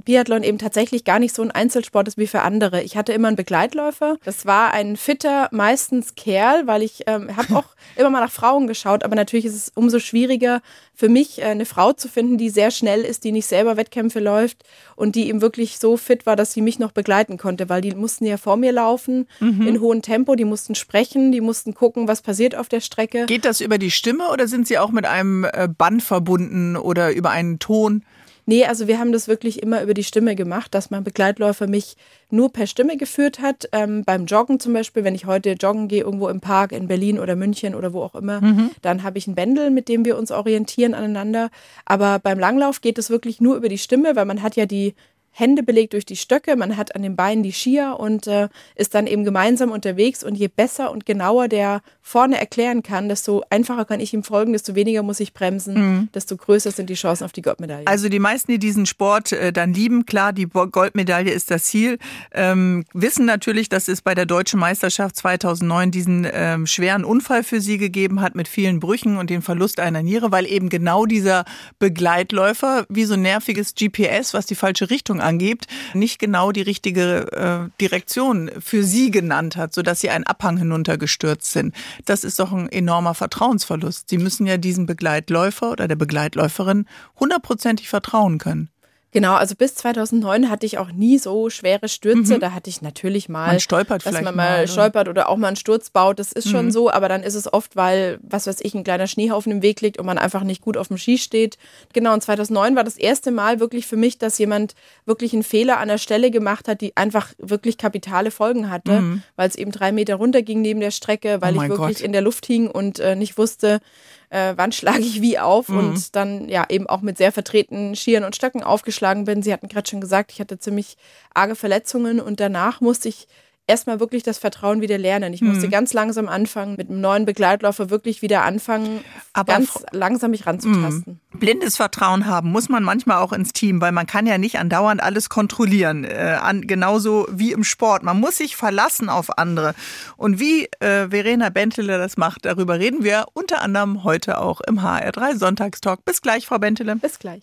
Biathlon 0.05 0.43
eben 0.43 0.59
tatsächlich 0.59 1.05
gar 1.05 1.19
nicht 1.19 1.35
so 1.35 1.41
ein 1.41 1.51
Einzelsport 1.51 2.07
ist 2.07 2.19
wie 2.19 2.27
für 2.27 2.43
andere. 2.43 2.83
Ich 2.83 2.99
hatte 2.99 3.15
immer 3.15 3.29
einen 3.29 3.37
Begleitläufer. 3.37 4.19
Das 4.25 4.45
war 4.45 4.75
ein 4.75 4.97
fitter, 4.97 5.49
meistens 5.53 6.15
Kerl, 6.15 6.67
weil 6.67 6.83
ich 6.83 7.05
ähm, 7.07 7.35
habe 7.35 7.57
auch 7.57 7.65
immer 7.97 8.11
mal 8.11 8.21
nach 8.21 8.31
Frauen 8.31 8.67
geschaut, 8.67 9.05
aber 9.05 9.17
natürlich 9.17 9.47
ist 9.47 9.55
es 9.55 9.73
umso 9.75 9.99
schwieriger 9.99 10.61
für 10.95 11.09
mich, 11.09 11.41
äh, 11.41 11.47
eine 11.47 11.65
Frau 11.65 11.95
zu 11.95 12.09
finden, 12.09 12.37
die 12.37 12.51
sehr 12.51 12.71
schnell 12.71 13.03
ist, 13.03 13.25
die 13.25 13.33
nicht 13.33 13.47
selber 13.47 13.79
Wettkämpfe 13.79 14.21
läuft 14.21 14.65
und 14.97 15.15
die 15.15 15.29
eben 15.29 15.41
wirklich 15.41 15.79
so 15.79 15.97
fit 15.97 16.27
war, 16.27 16.37
dass 16.37 16.53
sie 16.53 16.61
mich 16.61 16.79
noch 16.79 16.93
begleiten 16.93 17.39
konnte, 17.39 17.71
weil 17.71 17.81
die 17.81 17.95
mussten 17.95 18.27
ja 18.27 18.37
vor 18.37 18.59
mir 18.59 18.73
laufen 18.73 19.27
mhm. 19.41 19.67
in 19.67 19.81
hohem 19.81 20.03
Tempo, 20.03 20.35
die 20.35 20.45
mussten 20.45 20.75
sprechen, 20.75 21.33
die 21.33 21.41
mussten 21.41 21.73
gucken, 21.73 22.07
was 22.07 22.21
passiert 22.21 22.55
auf 22.55 22.69
der 22.69 22.81
Strecke. 22.81 23.25
Geht 23.25 23.47
das 23.47 23.63
über 23.63 23.79
die 23.79 23.91
Stimme 23.91 24.29
oder 24.31 24.47
sind 24.47 24.69
sie 24.69 24.79
auch 24.79 24.91
mit 24.91 25.07
einem 25.07 25.45
äh, 25.45 25.69
Band 25.69 26.03
verbunden 26.03 26.77
oder 26.77 27.13
über 27.13 27.31
einen 27.31 27.59
Ton? 27.59 28.05
Nee, 28.49 28.65
also 28.65 28.87
wir 28.87 29.01
haben 29.01 29.11
das 29.11 29.27
wirklich 29.27 29.61
immer 29.61 29.83
über 29.83 29.93
die 29.93 30.05
Stimme 30.05 30.37
gemacht, 30.37 30.73
dass 30.73 30.91
mein 30.91 31.03
Begleitläufer 31.03 31.67
mich 31.67 31.97
nur 32.31 32.53
per 32.53 32.69
Stimme 32.69 32.97
geführt 32.97 33.41
hat. 33.41 33.69
Ähm, 33.73 34.05
beim 34.05 34.27
Joggen 34.27 34.61
zum 34.61 34.73
Beispiel, 34.73 35.03
wenn 35.03 35.17
ich 35.17 35.27
heute 35.27 35.53
joggen 35.53 35.89
gehe, 35.89 36.05
irgendwo 36.05 36.29
im 36.29 36.41
Park 36.41 36.71
in 36.71 36.87
Berlin 36.87 37.19
oder 37.19 37.35
München 37.35 37.75
oder 37.75 37.93
wo 37.93 38.03
auch 38.03 38.15
immer, 38.15 38.41
mhm. 38.41 38.71
dann 38.83 39.03
habe 39.03 39.19
ich 39.19 39.27
ein 39.27 39.35
Bändel, 39.35 39.71
mit 39.71 39.89
dem 39.89 40.05
wir 40.05 40.17
uns 40.17 40.31
orientieren 40.31 40.95
aneinander. 40.95 41.51
Aber 41.85 42.21
beim 42.21 42.39
Langlauf 42.39 42.81
geht 42.81 42.99
es 42.99 43.11
wirklich 43.11 43.41
nur 43.41 43.57
über 43.57 43.69
die 43.69 43.79
Stimme, 43.79 44.15
weil 44.15 44.27
man 44.27 44.43
hat 44.43 44.55
ja 44.55 44.65
die 44.65 44.95
Hände 45.39 45.63
belegt 45.63 45.93
durch 45.93 46.07
die 46.07 46.17
Stöcke, 46.17 46.57
man 46.57 46.79
hat 46.79 46.95
an 46.97 47.03
den 47.03 47.15
Beinen 47.15 47.43
die 47.43 47.53
Skier 47.53 47.97
und 48.01 48.27
äh, 48.27 48.49
ist 48.75 48.95
dann 48.95 49.07
eben 49.07 49.23
gemeinsam 49.23 49.71
unterwegs. 49.71 50.25
Und 50.25 50.35
je 50.35 50.49
besser 50.49 50.91
und 50.91 51.05
genauer 51.05 51.49
der 51.49 51.83
vorne 52.01 52.41
erklären 52.41 52.83
kann, 52.83 53.11
desto 53.11 53.43
einfacher 53.51 53.85
kann 53.85 54.01
ich 54.01 54.15
ihm 54.15 54.23
folgen, 54.23 54.55
desto 54.55 54.75
weniger 54.75 55.03
muss 55.03 55.21
ich 55.21 55.35
bremsen, 55.35 55.75
mhm. 55.75 56.09
desto 56.15 56.39
größer 56.39 56.71
sind 56.71 56.89
die 56.89 56.95
Chancen 56.95 57.25
auf 57.25 57.33
die 57.33 57.43
Goldmedaille. 57.43 57.87
Also 57.87 58.09
die 58.09 58.19
meisten, 58.19 58.51
die 58.51 58.59
diesen 58.59 58.87
Sport 58.87 59.33
äh, 59.33 59.53
dann 59.53 59.75
lieben, 59.75 60.07
klar, 60.07 60.33
die 60.33 60.47
Goldmedaille 60.47 61.31
ist 61.31 61.51
das 61.51 61.65
Ziel, 61.65 61.99
ähm, 62.33 62.87
wissen 62.95 63.27
natürlich, 63.27 63.69
dass 63.69 63.89
es 63.89 64.01
bei 64.01 64.15
der 64.15 64.25
deutschen 64.25 64.59
Meisterschaft 64.59 65.17
2009 65.17 65.91
diesen 65.91 66.27
ähm, 66.33 66.67
schweren 66.67 67.05
Unfall 67.05 67.45
für 67.45 67.61
sie 67.61 67.77
gegeben 67.77 68.23
hat 68.23 68.37
mit 68.37 68.49
vielen 68.49 68.81
Brüchen 68.81 69.19
und 69.19 69.29
den 69.29 69.43
Verlust 69.43 69.81
einer 69.81 70.03
Niere, 70.03 70.33
weil 70.33 70.47
eben 70.47 70.71
genau 70.71 71.05
dieser 71.05 71.45
Begleitläufer 71.79 72.87
wie 72.89 73.05
so 73.05 73.15
ein 73.15 73.23
nerviges 73.23 73.75
GPS, 73.75 74.33
was 74.33 74.47
die 74.47 74.55
falsche 74.55 74.89
Richtung 74.89 75.21
angibt, 75.27 75.67
nicht 75.93 76.19
genau 76.19 76.53
die 76.53 76.63
richtige 76.63 77.33
äh, 77.33 77.81
Direktion 77.81 78.51
für 78.61 78.85
sie 78.85 79.11
genannt 79.11 79.57
hat, 79.57 79.75
sodass 79.75 80.01
sie 80.01 80.11
einen 80.11 80.25
Abhang 80.25 80.57
hinuntergestürzt 80.57 81.53
sind. 81.53 81.75
Das 82.05 82.25
ist 82.25 82.39
doch 82.39 82.53
ein 82.53 82.71
enormer 82.71 83.15
Vertrauensverlust. 83.15 84.09
Sie 84.09 84.19
müssen 84.19 84.47
ja 84.47 84.57
diesem 84.57 84.87
Begleitläufer 84.87 85.73
oder 85.73 85.89
der 85.89 85.97
Begleitläuferin 85.97 86.87
hundertprozentig 87.19 87.89
vertrauen 87.89 88.39
können. 88.39 88.71
Genau, 89.13 89.35
also 89.35 89.55
bis 89.55 89.75
2009 89.77 90.51
hatte 90.51 90.67
ich 90.67 90.79
auch 90.79 90.93
nie 90.93 91.19
so 91.19 91.49
schwere 91.49 91.89
Stürze. 91.89 92.35
Mhm. 92.35 92.41
Da 92.41 92.53
hatte 92.53 92.69
ich 92.69 92.83
natürlich 92.83 93.29
mal, 93.29 93.47
man 93.47 93.61
stolpert 93.61 94.05
dass 94.05 94.13
man 94.13 94.25
mal, 94.25 94.33
mal 94.35 94.69
stolpert 94.69 95.09
oder 95.09 95.29
auch 95.29 95.37
mal 95.37 95.49
einen 95.49 95.57
Sturz 95.57 95.91
baut. 95.91 96.19
Das 96.19 96.33
ist 96.33 96.47
mhm. 96.47 96.51
schon 96.51 96.71
so, 96.73 96.91
aber 96.91 97.09
dann 97.09 97.23
ist 97.23 97.35
es 97.35 97.51
oft, 97.51 97.77
weil, 97.77 98.19
was 98.23 98.47
weiß 98.47 98.59
ich, 98.61 98.75
ein 98.75 98.85
kleiner 98.85 99.07
Schneehaufen 99.07 99.53
im 99.53 99.63
Weg 99.63 99.81
liegt 99.81 99.99
und 99.99 100.07
man 100.07 100.19
einfach 100.19 100.43
nicht 100.43 100.61
gut 100.61 100.77
auf 100.77 100.89
dem 100.89 100.99
Ski 100.99 101.19
steht. 101.19 101.57
Genau, 101.93 102.13
und 102.13 102.23
2009 102.23 102.77
war 102.77 102.85
das 102.85 102.97
erste 102.97 103.31
Mal 103.31 103.61
wirklich 103.61 103.87
für 103.87 103.97
mich, 103.97 104.19
dass 104.19 104.39
jemand 104.39 104.75
wirklich 105.07 105.33
einen 105.33 105.45
Fehler 105.45 105.79
an 105.79 105.89
der 105.89 105.99
Stelle 105.99 106.31
gemacht 106.31 106.69
hat, 106.69 106.81
die 106.81 106.97
einfach 106.97 107.33
wirklich 107.39 107.79
kapitale 107.79 108.31
Folgen 108.31 108.71
hatte, 108.71 109.01
mhm. 109.01 109.23
weil 109.37 109.49
es 109.49 109.57
eben 109.57 109.71
drei 109.71 109.93
Meter 109.93 110.17
runter 110.17 110.43
ging 110.43 110.61
neben 110.61 110.81
der 110.81 110.91
Strecke, 110.91 111.41
weil 111.41 111.57
oh 111.57 111.63
ich 111.63 111.69
wirklich 111.69 111.99
Gott. 111.99 112.05
in 112.05 112.13
der 112.13 112.23
Luft 112.23 112.45
hing 112.45 112.69
und 112.69 112.99
äh, 112.99 113.17
nicht 113.17 113.39
wusste, 113.39 113.81
äh, 114.31 114.55
wann 114.57 114.73
schlage 114.73 115.01
ich 115.01 115.21
wie 115.21 115.39
auf 115.39 115.69
mhm. 115.69 115.79
und 115.79 116.17
dann 116.17 116.49
ja 116.49 116.65
eben 116.69 116.87
auch 116.87 117.01
mit 117.01 117.19
sehr 117.19 117.33
vertretenen 117.33 117.95
Skiern 117.95 118.25
und 118.25 118.37
Stöcken 118.37 118.63
aufgeschlagen 118.63 119.25
bin. 119.25 119.43
Sie 119.43 119.53
hatten 119.53 119.69
gerade 119.69 119.89
schon 119.89 120.01
gesagt, 120.01 120.33
ich 120.33 120.41
hatte 120.41 120.59
ziemlich 120.59 120.97
arge 121.35 121.55
Verletzungen 121.55 122.21
und 122.21 122.41
danach 122.41 122.81
musste 122.81 123.09
ich 123.09 123.27
erstmal 123.67 124.01
wirklich 124.01 124.23
das 124.23 124.39
Vertrauen 124.39 124.81
wieder 124.81 124.99
lernen. 124.99 125.33
Ich 125.33 125.43
musste 125.43 125.67
mhm. 125.67 125.71
ganz 125.71 125.93
langsam 125.93 126.29
anfangen, 126.29 126.77
mit 126.77 126.89
einem 126.89 127.01
neuen 127.01 127.25
Begleitläufer 127.25 127.91
wirklich 127.91 128.23
wieder 128.23 128.43
anfangen, 128.43 129.01
Aber 129.33 129.55
ganz 129.55 129.85
langsam 129.91 130.31
mich 130.31 130.47
ranzutasten. 130.47 131.21
Mhm. 131.33 131.39
Blindes 131.39 131.77
Vertrauen 131.77 132.27
haben 132.27 132.51
muss 132.51 132.69
man 132.69 132.83
manchmal 132.83 133.19
auch 133.19 133.33
ins 133.33 133.53
Team, 133.53 133.81
weil 133.81 133.93
man 133.93 134.07
kann 134.07 134.27
ja 134.27 134.39
nicht 134.39 134.59
andauernd 134.59 135.03
alles 135.03 135.29
kontrollieren. 135.29 136.05
Äh, 136.05 136.39
an, 136.41 136.63
genauso 136.63 137.27
wie 137.31 137.53
im 137.53 137.65
Sport. 137.65 138.03
Man 138.03 138.21
muss 138.21 138.39
sich 138.39 138.57
verlassen 138.57 139.09
auf 139.09 139.37
andere. 139.37 139.75
Und 140.17 140.39
wie 140.39 140.67
äh, 140.81 141.09
Verena 141.11 141.51
Bentele 141.51 141.99
das 141.99 142.17
macht, 142.17 142.45
darüber 142.45 142.79
reden 142.79 143.05
wir 143.05 143.27
unter 143.35 143.63
anderem 143.63 144.05
heute 144.05 144.41
auch 144.41 144.61
im 144.61 144.81
HR3 144.81 145.37
Sonntagstalk. 145.37 146.05
Bis 146.05 146.23
gleich, 146.23 146.47
Frau 146.47 146.59
Bentele. 146.59 146.97
Bis 146.97 147.19
gleich. 147.19 147.43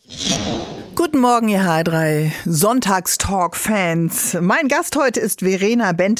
Guten 0.95 1.19
Morgen, 1.19 1.49
ihr 1.49 1.61
HR3 1.61 2.31
Sonntagstalk-Fans. 2.45 4.37
Mein 4.41 4.67
Gast 4.67 4.95
heute 4.95 5.19
ist 5.19 5.39
Verena 5.39 5.91
Bentele 5.91 6.12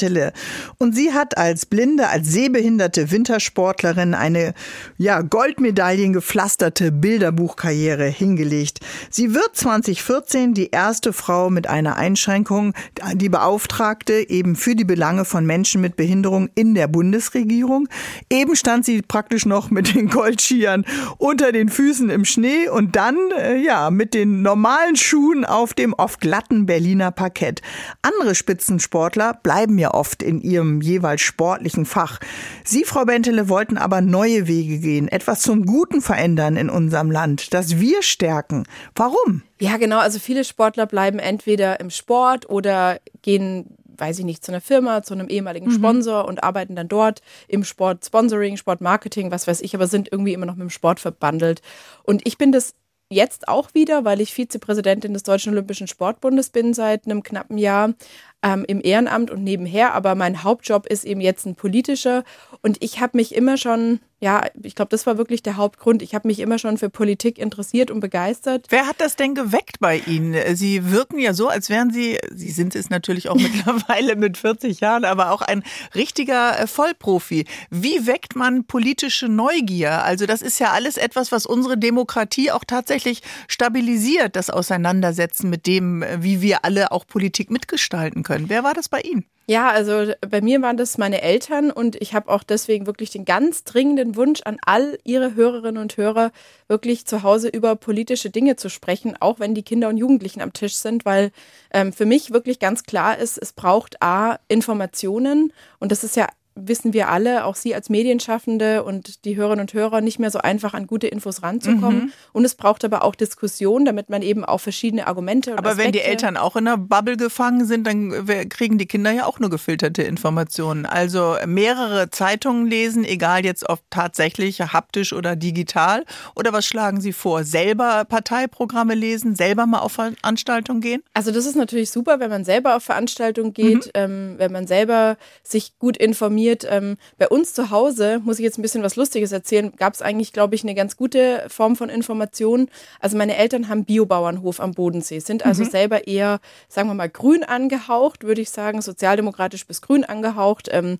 und 0.78 0.94
sie 0.94 1.12
hat 1.12 1.36
als 1.38 1.66
blinde, 1.66 2.08
als 2.08 2.28
sehbehinderte 2.28 3.10
Wintersportlerin 3.10 4.14
eine 4.14 4.54
ja, 4.98 5.22
Goldmedaillen 5.22 6.12
gepflasterte 6.12 6.92
Bilderbuchkarriere 6.92 8.06
hingelegt. 8.06 8.80
Sie 9.10 9.34
wird 9.34 9.54
2014 9.54 10.54
die 10.54 10.70
erste 10.70 11.12
Frau 11.12 11.50
mit 11.50 11.68
einer 11.68 11.96
Einschränkung, 11.96 12.74
die 13.14 13.28
Beauftragte 13.28 14.28
eben 14.28 14.56
für 14.56 14.74
die 14.74 14.84
Belange 14.84 15.24
von 15.24 15.46
Menschen 15.46 15.80
mit 15.80 15.96
Behinderung 15.96 16.48
in 16.54 16.74
der 16.74 16.88
Bundesregierung. 16.88 17.88
Eben 18.30 18.56
stand 18.56 18.84
sie 18.84 19.02
praktisch 19.02 19.46
noch 19.46 19.70
mit 19.70 19.94
den 19.94 20.08
Goldskiern 20.08 20.84
unter 21.18 21.52
den 21.52 21.68
Füßen 21.68 22.10
im 22.10 22.24
Schnee 22.24 22.68
und 22.68 22.96
dann 22.96 23.16
äh, 23.38 23.56
ja 23.56 23.90
mit 23.90 24.14
den 24.14 24.42
normalen 24.42 24.96
Schuhen 24.96 25.44
auf 25.44 25.74
dem 25.74 25.92
oft 25.94 26.20
glatten 26.20 26.66
Berliner 26.66 27.10
Parkett. 27.10 27.62
Andere 28.02 28.34
Spitzensportler 28.34 29.34
bleiben 29.42 29.78
ja 29.78 29.83
oft 29.92 30.22
in 30.22 30.40
ihrem 30.40 30.80
jeweils 30.80 31.20
sportlichen 31.20 31.84
Fach. 31.84 32.20
Sie, 32.64 32.84
Frau 32.84 33.04
Bentele, 33.04 33.48
wollten 33.48 33.76
aber 33.76 34.00
neue 34.00 34.46
Wege 34.46 34.78
gehen, 34.78 35.08
etwas 35.08 35.42
zum 35.42 35.66
Guten 35.66 36.00
verändern 36.00 36.56
in 36.56 36.70
unserem 36.70 37.10
Land, 37.10 37.52
das 37.52 37.78
wir 37.78 38.02
stärken. 38.02 38.64
Warum? 38.94 39.42
Ja, 39.60 39.76
genau. 39.76 39.98
Also 39.98 40.18
viele 40.18 40.44
Sportler 40.44 40.86
bleiben 40.86 41.18
entweder 41.18 41.80
im 41.80 41.90
Sport 41.90 42.48
oder 42.48 43.00
gehen 43.22 43.76
weiß 43.98 44.18
ich 44.18 44.24
nicht, 44.24 44.44
zu 44.44 44.52
einer 44.52 44.60
Firma, 44.60 45.02
zu 45.02 45.14
einem 45.14 45.28
ehemaligen 45.28 45.66
mhm. 45.66 45.74
Sponsor 45.74 46.26
und 46.26 46.42
arbeiten 46.42 46.76
dann 46.76 46.88
dort 46.88 47.22
im 47.48 47.64
Sport 47.64 48.04
Sponsoring, 48.04 48.56
Sportmarketing, 48.56 49.30
was 49.30 49.46
weiß 49.46 49.60
ich, 49.60 49.74
aber 49.74 49.86
sind 49.86 50.10
irgendwie 50.10 50.32
immer 50.32 50.46
noch 50.46 50.56
mit 50.56 50.62
dem 50.62 50.70
Sport 50.70 51.00
verbandelt. 51.00 51.62
Und 52.02 52.26
ich 52.26 52.38
bin 52.38 52.52
das 52.52 52.74
jetzt 53.14 53.48
auch 53.48 53.72
wieder, 53.74 54.04
weil 54.04 54.20
ich 54.20 54.34
Vizepräsidentin 54.34 55.12
des 55.12 55.22
Deutschen 55.22 55.52
Olympischen 55.52 55.86
Sportbundes 55.86 56.50
bin 56.50 56.74
seit 56.74 57.06
einem 57.06 57.22
knappen 57.22 57.56
Jahr 57.56 57.94
ähm, 58.42 58.64
im 58.66 58.80
Ehrenamt 58.82 59.30
und 59.30 59.42
nebenher. 59.42 59.94
Aber 59.94 60.14
mein 60.14 60.42
Hauptjob 60.42 60.86
ist 60.86 61.04
eben 61.04 61.20
jetzt 61.20 61.46
ein 61.46 61.54
politischer. 61.54 62.24
Und 62.62 62.82
ich 62.82 63.00
habe 63.00 63.16
mich 63.16 63.34
immer 63.34 63.56
schon 63.56 64.00
ja, 64.24 64.46
ich 64.62 64.74
glaube, 64.74 64.88
das 64.88 65.06
war 65.06 65.18
wirklich 65.18 65.42
der 65.42 65.58
Hauptgrund. 65.58 66.00
Ich 66.00 66.14
habe 66.14 66.26
mich 66.28 66.40
immer 66.40 66.58
schon 66.58 66.78
für 66.78 66.88
Politik 66.88 67.36
interessiert 67.36 67.90
und 67.90 68.00
begeistert. 68.00 68.68
Wer 68.70 68.86
hat 68.86 68.98
das 68.98 69.16
denn 69.16 69.34
geweckt 69.34 69.80
bei 69.80 69.98
Ihnen? 69.98 70.56
Sie 70.56 70.90
wirken 70.90 71.18
ja 71.18 71.34
so, 71.34 71.48
als 71.48 71.68
wären 71.68 71.90
Sie, 71.90 72.18
Sie 72.34 72.48
sind 72.48 72.74
es 72.74 72.88
natürlich 72.88 73.28
auch 73.28 73.34
mittlerweile 73.38 74.16
mit 74.16 74.38
40 74.38 74.80
Jahren, 74.80 75.04
aber 75.04 75.30
auch 75.30 75.42
ein 75.42 75.62
richtiger 75.94 76.58
äh, 76.58 76.66
Vollprofi. 76.66 77.44
Wie 77.68 78.06
weckt 78.06 78.34
man 78.34 78.64
politische 78.64 79.28
Neugier? 79.28 80.02
Also 80.04 80.24
das 80.24 80.40
ist 80.40 80.58
ja 80.58 80.70
alles 80.70 80.96
etwas, 80.96 81.30
was 81.30 81.44
unsere 81.44 81.76
Demokratie 81.76 82.50
auch 82.50 82.64
tatsächlich 82.66 83.20
stabilisiert, 83.46 84.36
das 84.36 84.48
Auseinandersetzen 84.48 85.50
mit 85.50 85.66
dem, 85.66 86.02
äh, 86.02 86.22
wie 86.22 86.40
wir 86.40 86.64
alle 86.64 86.92
auch 86.92 87.06
Politik 87.06 87.50
mitgestalten 87.50 88.22
können. 88.22 88.48
Wer 88.48 88.64
war 88.64 88.72
das 88.72 88.88
bei 88.88 89.02
Ihnen? 89.02 89.26
Ja, 89.46 89.68
also 89.68 90.12
bei 90.22 90.40
mir 90.40 90.62
waren 90.62 90.78
das 90.78 90.96
meine 90.96 91.20
Eltern 91.20 91.70
und 91.70 91.96
ich 92.00 92.14
habe 92.14 92.30
auch 92.30 92.42
deswegen 92.42 92.86
wirklich 92.86 93.10
den 93.10 93.26
ganz 93.26 93.62
dringenden 93.62 94.16
Wunsch 94.16 94.40
an 94.44 94.56
all 94.64 94.98
ihre 95.04 95.34
Hörerinnen 95.34 95.82
und 95.82 95.98
Hörer, 95.98 96.32
wirklich 96.66 97.04
zu 97.04 97.22
Hause 97.22 97.48
über 97.48 97.76
politische 97.76 98.30
Dinge 98.30 98.56
zu 98.56 98.70
sprechen, 98.70 99.16
auch 99.20 99.40
wenn 99.40 99.54
die 99.54 99.62
Kinder 99.62 99.90
und 99.90 99.98
Jugendlichen 99.98 100.40
am 100.40 100.54
Tisch 100.54 100.76
sind, 100.76 101.04
weil 101.04 101.30
ähm, 101.72 101.92
für 101.92 102.06
mich 102.06 102.32
wirklich 102.32 102.58
ganz 102.58 102.84
klar 102.84 103.18
ist, 103.18 103.36
es 103.36 103.52
braucht 103.52 104.02
A, 104.02 104.38
Informationen 104.48 105.52
und 105.78 105.92
das 105.92 106.04
ist 106.04 106.16
ja 106.16 106.26
wissen 106.56 106.92
wir 106.92 107.08
alle, 107.08 107.44
auch 107.44 107.56
Sie 107.56 107.74
als 107.74 107.90
Medienschaffende 107.90 108.84
und 108.84 109.24
die 109.24 109.36
Hörerinnen 109.36 109.62
und 109.62 109.72
Hörer, 109.72 110.00
nicht 110.00 110.18
mehr 110.18 110.30
so 110.30 110.38
einfach 110.38 110.72
an 110.72 110.86
gute 110.86 111.08
Infos 111.08 111.42
ranzukommen. 111.42 112.04
Mhm. 112.04 112.12
Und 112.32 112.44
es 112.44 112.54
braucht 112.54 112.84
aber 112.84 113.02
auch 113.02 113.14
Diskussion, 113.14 113.84
damit 113.84 114.08
man 114.08 114.22
eben 114.22 114.44
auch 114.44 114.58
verschiedene 114.58 115.06
Argumente 115.06 115.52
und 115.52 115.58
Aber 115.58 115.70
Aspekte 115.70 115.86
wenn 115.86 115.92
die 115.92 116.00
Eltern 116.00 116.36
auch 116.36 116.54
in 116.54 116.68
einer 116.68 116.78
Bubble 116.78 117.16
gefangen 117.16 117.64
sind, 117.66 117.86
dann 117.86 118.26
kriegen 118.48 118.78
die 118.78 118.86
Kinder 118.86 119.10
ja 119.10 119.26
auch 119.26 119.40
nur 119.40 119.50
gefilterte 119.50 120.02
Informationen. 120.02 120.86
Also 120.86 121.36
mehrere 121.46 122.10
Zeitungen 122.10 122.66
lesen, 122.66 123.04
egal 123.04 123.44
jetzt 123.44 123.68
ob 123.68 123.80
tatsächlich 123.90 124.60
haptisch 124.60 125.12
oder 125.12 125.34
digital. 125.34 126.04
Oder 126.36 126.52
was 126.52 126.66
schlagen 126.66 127.00
Sie 127.00 127.12
vor? 127.12 127.44
Selber 127.44 128.04
Parteiprogramme 128.04 128.94
lesen, 128.94 129.34
selber 129.34 129.66
mal 129.66 129.80
auf 129.80 129.92
Veranstaltungen 129.92 130.80
gehen? 130.80 131.02
Also 131.14 131.32
das 131.32 131.46
ist 131.46 131.56
natürlich 131.56 131.90
super, 131.90 132.20
wenn 132.20 132.30
man 132.30 132.44
selber 132.44 132.76
auf 132.76 132.84
Veranstaltungen 132.84 133.52
geht, 133.52 133.86
mhm. 133.86 133.90
ähm, 133.94 134.34
wenn 134.38 134.52
man 134.52 134.68
selber 134.68 135.16
sich 135.42 135.78
gut 135.78 135.96
informiert 135.96 136.43
informiert. 136.44 136.66
Ähm, 136.68 136.96
bei 137.18 137.28
uns 137.28 137.54
zu 137.54 137.70
Hause, 137.70 138.20
muss 138.24 138.38
ich 138.38 138.44
jetzt 138.44 138.58
ein 138.58 138.62
bisschen 138.62 138.82
was 138.82 138.96
Lustiges 138.96 139.32
erzählen, 139.32 139.72
gab 139.76 139.94
es 139.94 140.02
eigentlich, 140.02 140.32
glaube 140.32 140.54
ich, 140.54 140.62
eine 140.62 140.74
ganz 140.74 140.96
gute 140.96 141.44
Form 141.48 141.76
von 141.76 141.88
Information. 141.88 142.68
Also 143.00 143.16
meine 143.16 143.36
Eltern 143.36 143.68
haben 143.68 143.84
Biobauernhof 143.84 144.60
am 144.60 144.72
Bodensee, 144.72 145.20
sind 145.20 145.44
also 145.44 145.64
mhm. 145.64 145.70
selber 145.70 146.06
eher, 146.06 146.40
sagen 146.68 146.88
wir 146.88 146.94
mal, 146.94 147.08
grün 147.08 147.44
angehaucht, 147.44 148.24
würde 148.24 148.40
ich 148.40 148.50
sagen, 148.50 148.82
sozialdemokratisch 148.82 149.66
bis 149.66 149.80
grün 149.80 150.04
angehaucht. 150.04 150.68
Ähm, 150.70 150.98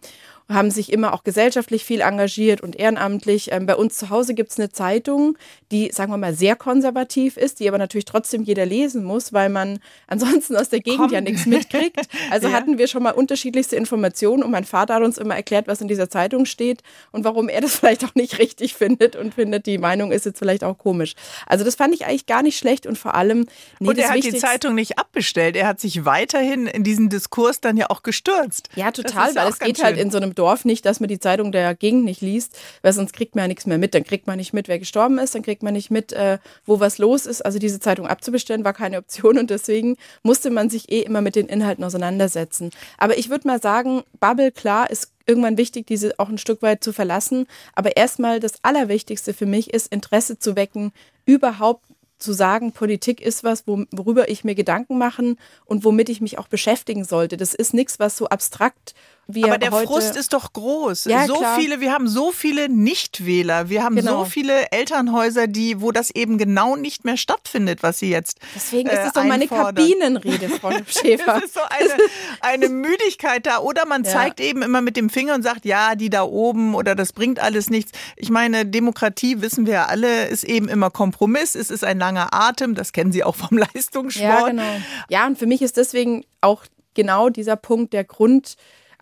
haben 0.49 0.71
sich 0.71 0.93
immer 0.93 1.15
auch 1.15 1.25
gesellschaftlich 1.25 1.85
viel 1.85 2.03
engagiert 2.03 2.61
und 2.61 2.77
ehrenamtlich. 2.77 3.51
Ähm, 3.51 3.67
bei 3.67 3.77
uns 3.77 3.97
zu 3.97 4.11
Hause 4.11 4.35
gibt 4.35 4.51
es 4.51 4.59
eine 4.59 4.71
Zeitung, 4.71 5.39
die, 5.73 5.91
sagen 5.91 6.13
wir 6.13 6.19
mal, 6.19 6.35
sehr 6.35 6.55
konservativ 6.55 7.37
ist, 7.37 7.61
die 7.61 7.69
aber 7.69 7.79
natürlich 7.79 8.05
trotzdem 8.05 8.43
jeder 8.43 8.67
lesen 8.67 9.05
muss, 9.05 9.33
weil 9.33 9.49
man 9.49 9.79
ansonsten 10.07 10.57
aus 10.57 10.69
der 10.69 10.81
Gegend 10.81 11.01
Komm. 11.01 11.13
ja 11.13 11.21
nichts 11.21 11.47
mitkriegt. 11.47 11.99
Also 12.31 12.49
ja. 12.51 12.55
hatten 12.55 12.77
wir 12.79 12.89
schon 12.89 13.03
mal 13.03 13.13
unterschiedlichste 13.13 13.77
Informationen 13.77 14.43
und 14.43 14.51
mein 14.51 14.65
Vater 14.65 14.95
hat 14.95 15.03
uns 15.03 15.17
immer 15.17 15.34
erklärt, 15.35 15.67
was 15.67 15.81
in 15.81 15.89
dieser 15.89 16.11
Zeitung 16.11 16.47
steht 16.47 16.83
und 17.13 17.25
warum 17.25 17.49
er 17.49 17.61
das 17.61 17.77
vielleicht 17.79 18.05
auch 18.05 18.15
nicht 18.15 18.39
richtig 18.39 18.75
findet 18.75 19.17
und 19.17 19.35
findet, 19.35 19.67
die 19.67 19.79
Meinung 19.79 20.13
ist 20.13 20.27
jetzt 20.27 20.39
vielleicht 20.39 20.65
auch 20.65 20.79
komisch. 20.79 21.15
Also 21.47 21.65
das 21.65 21.75
fand 21.75 21.95
ich 21.95 22.07
eigentlich 22.07 22.27
gar 22.27 22.43
nicht 22.43 22.59
schlecht 22.59 22.87
und 22.87 22.99
vor 22.99 23.15
allem. 23.15 23.47
Nee, 23.81 23.89
und 23.89 23.99
er 23.99 24.11
hat 24.11 24.25
die 24.25 24.35
Zeitung 24.35 24.75
nicht 24.75 24.99
abbestellt. 24.99 25.57
Er 25.57 25.67
hat 25.67 25.81
sich 25.81 26.05
weiterhin 26.05 26.67
in 26.67 26.85
diesen 26.85 27.09
Diskurs 27.09 27.61
dann 27.61 27.77
ja 27.77 27.91
auch 27.91 28.03
gestürzt. 28.03 28.69
Ja, 28.77 28.91
total, 28.91 29.35
weil 29.35 29.49
es 29.49 29.59
geht 29.59 29.67
halt 29.67 29.77
schön. 29.77 29.85
halt 29.85 29.99
in 29.99 30.11
so 30.11 30.19
einem 30.19 30.35
Dorf 30.35 30.65
nicht, 30.65 30.87
dass 30.87 31.01
man 31.01 31.09
die 31.09 31.19
Zeitung 31.19 31.53
der 31.53 31.75
Gegend 31.75 32.05
nicht 32.05 32.21
liest, 32.21 32.59
weil 32.83 32.93
sonst 32.93 33.13
kriegt 33.13 33.35
man 33.35 33.45
ja 33.45 33.49
nichts 33.49 33.67
mehr 33.67 33.79
mit. 33.79 33.95
Dann 33.95 34.05
kriegt 34.05 34.27
man 34.27 34.37
nicht 34.37 34.53
mit, 34.53 34.69
wer 34.69 34.79
gestorben 34.79 35.19
ist, 35.19 35.35
dann 35.35 35.43
kriegt 35.43 35.63
man 35.63 35.75
nicht 35.75 35.91
mit, 35.91 36.13
äh, 36.13 36.39
wo 36.65 36.81
was 36.81 36.99
los 36.99 37.27
ist. 37.27 37.45
Also 37.45 37.59
diese 37.59 37.81
Zeitung 37.81 38.07
abzubestellen 38.07 38.65
war 38.65 38.73
keine 38.73 38.99
Option 38.99 39.39
und 39.39 39.51
deswegen 39.51 39.97
musste 40.23 40.51
man 40.51 40.71
sich 40.71 40.91
eh 40.91 41.01
immer 41.01 41.21
mit 41.21 41.37
den 41.37 41.47
Inhalten 41.47 41.85
auseinandersetzen. 41.85 42.71
Aber 42.99 43.19
ich 43.19 43.31
würde 43.31 43.47
mal 43.47 43.61
sagen, 43.61 44.03
Bubble, 44.21 44.53
klar, 44.53 44.91
ist 44.91 45.13
irgendwann 45.27 45.59
wichtig, 45.59 45.87
diese 45.87 46.19
auch 46.19 46.29
ein 46.29 46.39
Stück 46.39 46.63
weit 46.63 46.85
zu 46.85 46.93
verlassen. 46.93 47.47
Aber 47.75 47.97
erstmal 47.97 48.41
das 48.41 48.55
Allerwichtigste 48.63 49.35
für 49.35 49.47
mich 49.47 49.73
ist, 49.73 49.93
Interesse 49.93 50.39
zu 50.39 50.57
wecken, 50.57 50.93
überhaupt 51.27 51.85
zu 52.19 52.33
sagen, 52.33 52.73
Politik 52.73 53.21
ist 53.21 53.45
was, 53.45 53.67
worüber 53.67 54.29
ich 54.29 54.45
mir 54.45 54.55
Gedanken 54.55 54.99
machen 54.99 55.37
und 55.67 55.85
womit 55.85 56.09
ich 56.09 56.21
mich 56.21 56.39
auch 56.39 56.49
beschäftigen 56.49 57.05
sollte. 57.05 57.37
Das 57.37 57.55
ist 57.55 57.75
nichts, 57.75 57.99
was 57.99 58.17
so 58.17 58.29
abstrakt 58.29 58.95
wie 59.27 59.45
Aber 59.45 59.59
der 59.59 59.73
Frust 59.73 60.17
ist 60.17 60.33
doch 60.33 60.53
groß. 60.53 61.05
Ja, 61.07 61.27
so 61.27 61.35
klar. 61.37 61.59
viele, 61.59 61.81
wir 61.81 61.93
haben 61.93 62.09
so 62.09 62.31
viele 62.33 62.69
Nichtwähler, 62.69 63.69
wir 63.71 63.83
haben 63.83 63.97
Genau. 63.97 64.21
so 64.21 64.25
viele 64.27 64.71
Elternhäuser, 64.73 65.47
die, 65.47 65.81
wo 65.81 65.93
das 65.93 66.11
eben 66.11 66.39
genau 66.39 66.77
nicht 66.77 67.05
mehr 67.05 67.17
stattfindet, 67.17 67.83
was 67.83 67.99
sie 67.99 68.11
jetzt. 68.11 68.39
Deswegen 68.55 68.89
äh, 68.89 68.95
ist 69.01 69.07
es 69.09 69.13
doch 69.13 69.25
meine. 69.25 69.49
Kabinenrede, 69.49 70.49
Frau 70.49 70.71
Schäfer. 70.87 71.37
Es 71.39 71.45
ist 71.45 71.55
so 71.55 71.61
eine, 71.69 71.95
eine 72.41 72.69
Müdigkeit 72.69 73.47
da. 73.47 73.59
Oder 73.59 73.87
man 73.87 74.05
Ja. 74.05 74.11
zeigt 74.11 74.41
eben 74.41 74.63
immer 74.63 74.81
mit 74.81 74.97
dem 74.97 75.11
Finger 75.11 75.35
und 75.35 75.43
sagt, 75.43 75.65
ja, 75.65 75.95
die 75.95 76.11
da 76.11 76.23
oben 76.25 76.75
oder 76.75 76.95
das 76.95 77.13
bringt 77.13 77.39
alles 77.41 77.71
nichts. 77.71 77.93
Ich 78.17 78.31
meine, 78.31 78.67
Demokratie, 78.67 79.41
wissen 79.41 79.67
wir 79.67 79.75
ja 79.75 79.85
alle, 79.87 80.27
ist 80.27 80.45
eben 80.45 80.69
immer 80.69 80.91
Kompromiss. 80.91 81.55
Es 81.55 81.71
ist 81.71 81.85
ein 81.85 81.99
langer 81.99 82.29
Atem. 82.33 82.75
Das 82.75 82.93
kennen 82.93 83.13
Sie 83.13 83.25
auch 83.25 83.37
vom 83.37 83.57
Leistungssport. 83.75 84.23
Ja, 84.31 84.47
genau. 84.49 84.63
Ja, 85.09 85.27
und 85.27 85.39
für 85.39 85.47
mich 85.47 85.63
ist 85.63 85.77
deswegen 85.77 86.25
auch 86.41 86.65
genau 86.95 87.29
dieser 87.29 87.57
Punkt 87.57 87.93
der 87.93 88.05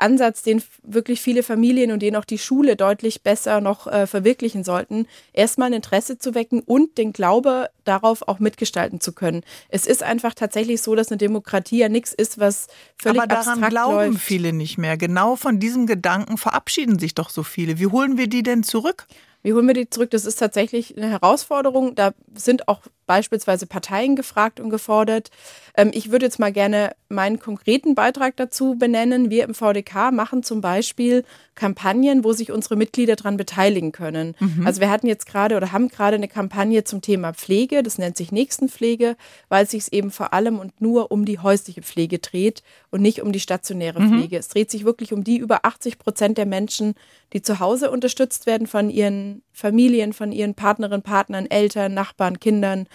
Grundansatz, 0.02 0.42
den 0.42 0.62
wirklich 0.82 1.20
viele 1.20 1.42
Familien 1.42 1.92
und 1.92 2.00
den 2.00 2.16
auch 2.16 2.24
die 2.24 2.38
Schule 2.38 2.76
deutlich 2.76 3.22
besser 3.22 3.60
noch 3.60 3.86
äh, 3.86 4.06
verwirklichen 4.06 4.64
sollten, 4.64 5.06
erstmal 5.32 5.68
ein 5.68 5.74
Interesse 5.74 6.18
zu 6.18 6.34
wecken 6.34 6.60
und 6.60 6.98
den 6.98 7.12
Glaube 7.12 7.70
darauf 7.84 8.26
auch 8.26 8.40
mitgestalten 8.40 9.00
zu 9.00 9.12
können. 9.12 9.42
Es 9.68 9.86
ist 9.86 10.02
einfach 10.02 10.34
tatsächlich 10.34 10.82
so, 10.82 10.96
dass 10.96 11.08
eine 11.08 11.18
Demokratie 11.18 11.78
ja 11.78 11.88
nichts 11.88 12.12
ist, 12.12 12.40
was 12.40 12.66
völlig 13.00 13.20
Aber 13.20 13.28
daran 13.28 13.48
abstrakt 13.48 13.70
glauben 13.70 14.12
läuft. 14.12 14.18
viele 14.18 14.52
nicht 14.52 14.76
mehr. 14.76 14.96
Genau 14.96 15.36
von 15.36 15.60
diesem 15.60 15.86
Gedanken 15.86 16.36
verabschieden 16.36 16.98
sich 16.98 17.14
doch 17.14 17.30
so 17.30 17.44
viele. 17.44 17.78
Wie 17.78 17.86
holen 17.86 18.18
wir 18.18 18.26
die 18.26 18.42
denn 18.42 18.64
zurück? 18.64 19.06
Wie 19.44 19.52
holen 19.52 19.66
wir 19.66 19.74
die 19.74 19.90
zurück? 19.90 20.10
Das 20.10 20.24
ist 20.24 20.36
tatsächlich 20.36 20.96
eine 20.96 21.08
Herausforderung. 21.08 21.96
Da 21.96 22.12
sind 22.34 22.68
auch 22.68 22.82
beispielsweise 23.06 23.66
Parteien 23.66 24.14
gefragt 24.14 24.60
und 24.60 24.70
gefordert. 24.70 25.30
Ähm, 25.74 25.90
ich 25.94 26.10
würde 26.10 26.26
jetzt 26.26 26.38
mal 26.38 26.52
gerne 26.52 26.92
meinen 27.08 27.38
konkreten 27.38 27.94
Beitrag 27.94 28.36
dazu 28.36 28.76
benennen. 28.76 29.30
Wir 29.30 29.44
im 29.44 29.54
VDK 29.54 30.10
machen 30.12 30.42
zum 30.42 30.60
Beispiel 30.60 31.24
Kampagnen, 31.54 32.24
wo 32.24 32.32
sich 32.32 32.50
unsere 32.50 32.76
Mitglieder 32.76 33.16
daran 33.16 33.36
beteiligen 33.36 33.92
können. 33.92 34.34
Also 34.64 34.80
wir 34.80 34.90
hatten 34.90 35.06
jetzt 35.06 35.26
gerade 35.26 35.56
oder 35.56 35.72
haben 35.72 35.88
gerade 35.88 36.16
eine 36.16 36.28
Kampagne 36.28 36.84
zum 36.84 37.02
Thema 37.02 37.34
Pflege. 37.34 37.82
Das 37.82 37.98
nennt 37.98 38.16
sich 38.16 38.32
Nächstenpflege, 38.32 39.16
weil 39.48 39.64
es 39.64 39.72
sich 39.72 39.92
eben 39.92 40.10
vor 40.10 40.32
allem 40.32 40.58
und 40.58 40.80
nur 40.80 41.10
um 41.12 41.24
die 41.26 41.38
häusliche 41.38 41.82
Pflege 41.82 42.18
dreht 42.18 42.62
und 42.90 43.02
nicht 43.02 43.20
um 43.20 43.32
die 43.32 43.40
stationäre 43.40 44.00
Pflege. 44.08 44.38
Es 44.38 44.48
dreht 44.48 44.70
sich 44.70 44.84
wirklich 44.84 45.12
um 45.12 45.24
die 45.24 45.36
über 45.36 45.64
80 45.64 45.98
Prozent 45.98 46.38
der 46.38 46.46
Menschen, 46.46 46.94
die 47.34 47.42
zu 47.42 47.60
Hause 47.60 47.90
unterstützt 47.90 48.46
werden 48.46 48.66
von 48.66 48.88
ihren 48.88 49.42
Familien, 49.52 50.12
von 50.14 50.32
ihren 50.32 50.54
Partnerinnen, 50.54 51.02
Partnern, 51.02 51.50
Eltern, 51.50 51.92
Nachbarn, 51.92 52.40
Kindern, 52.40 52.86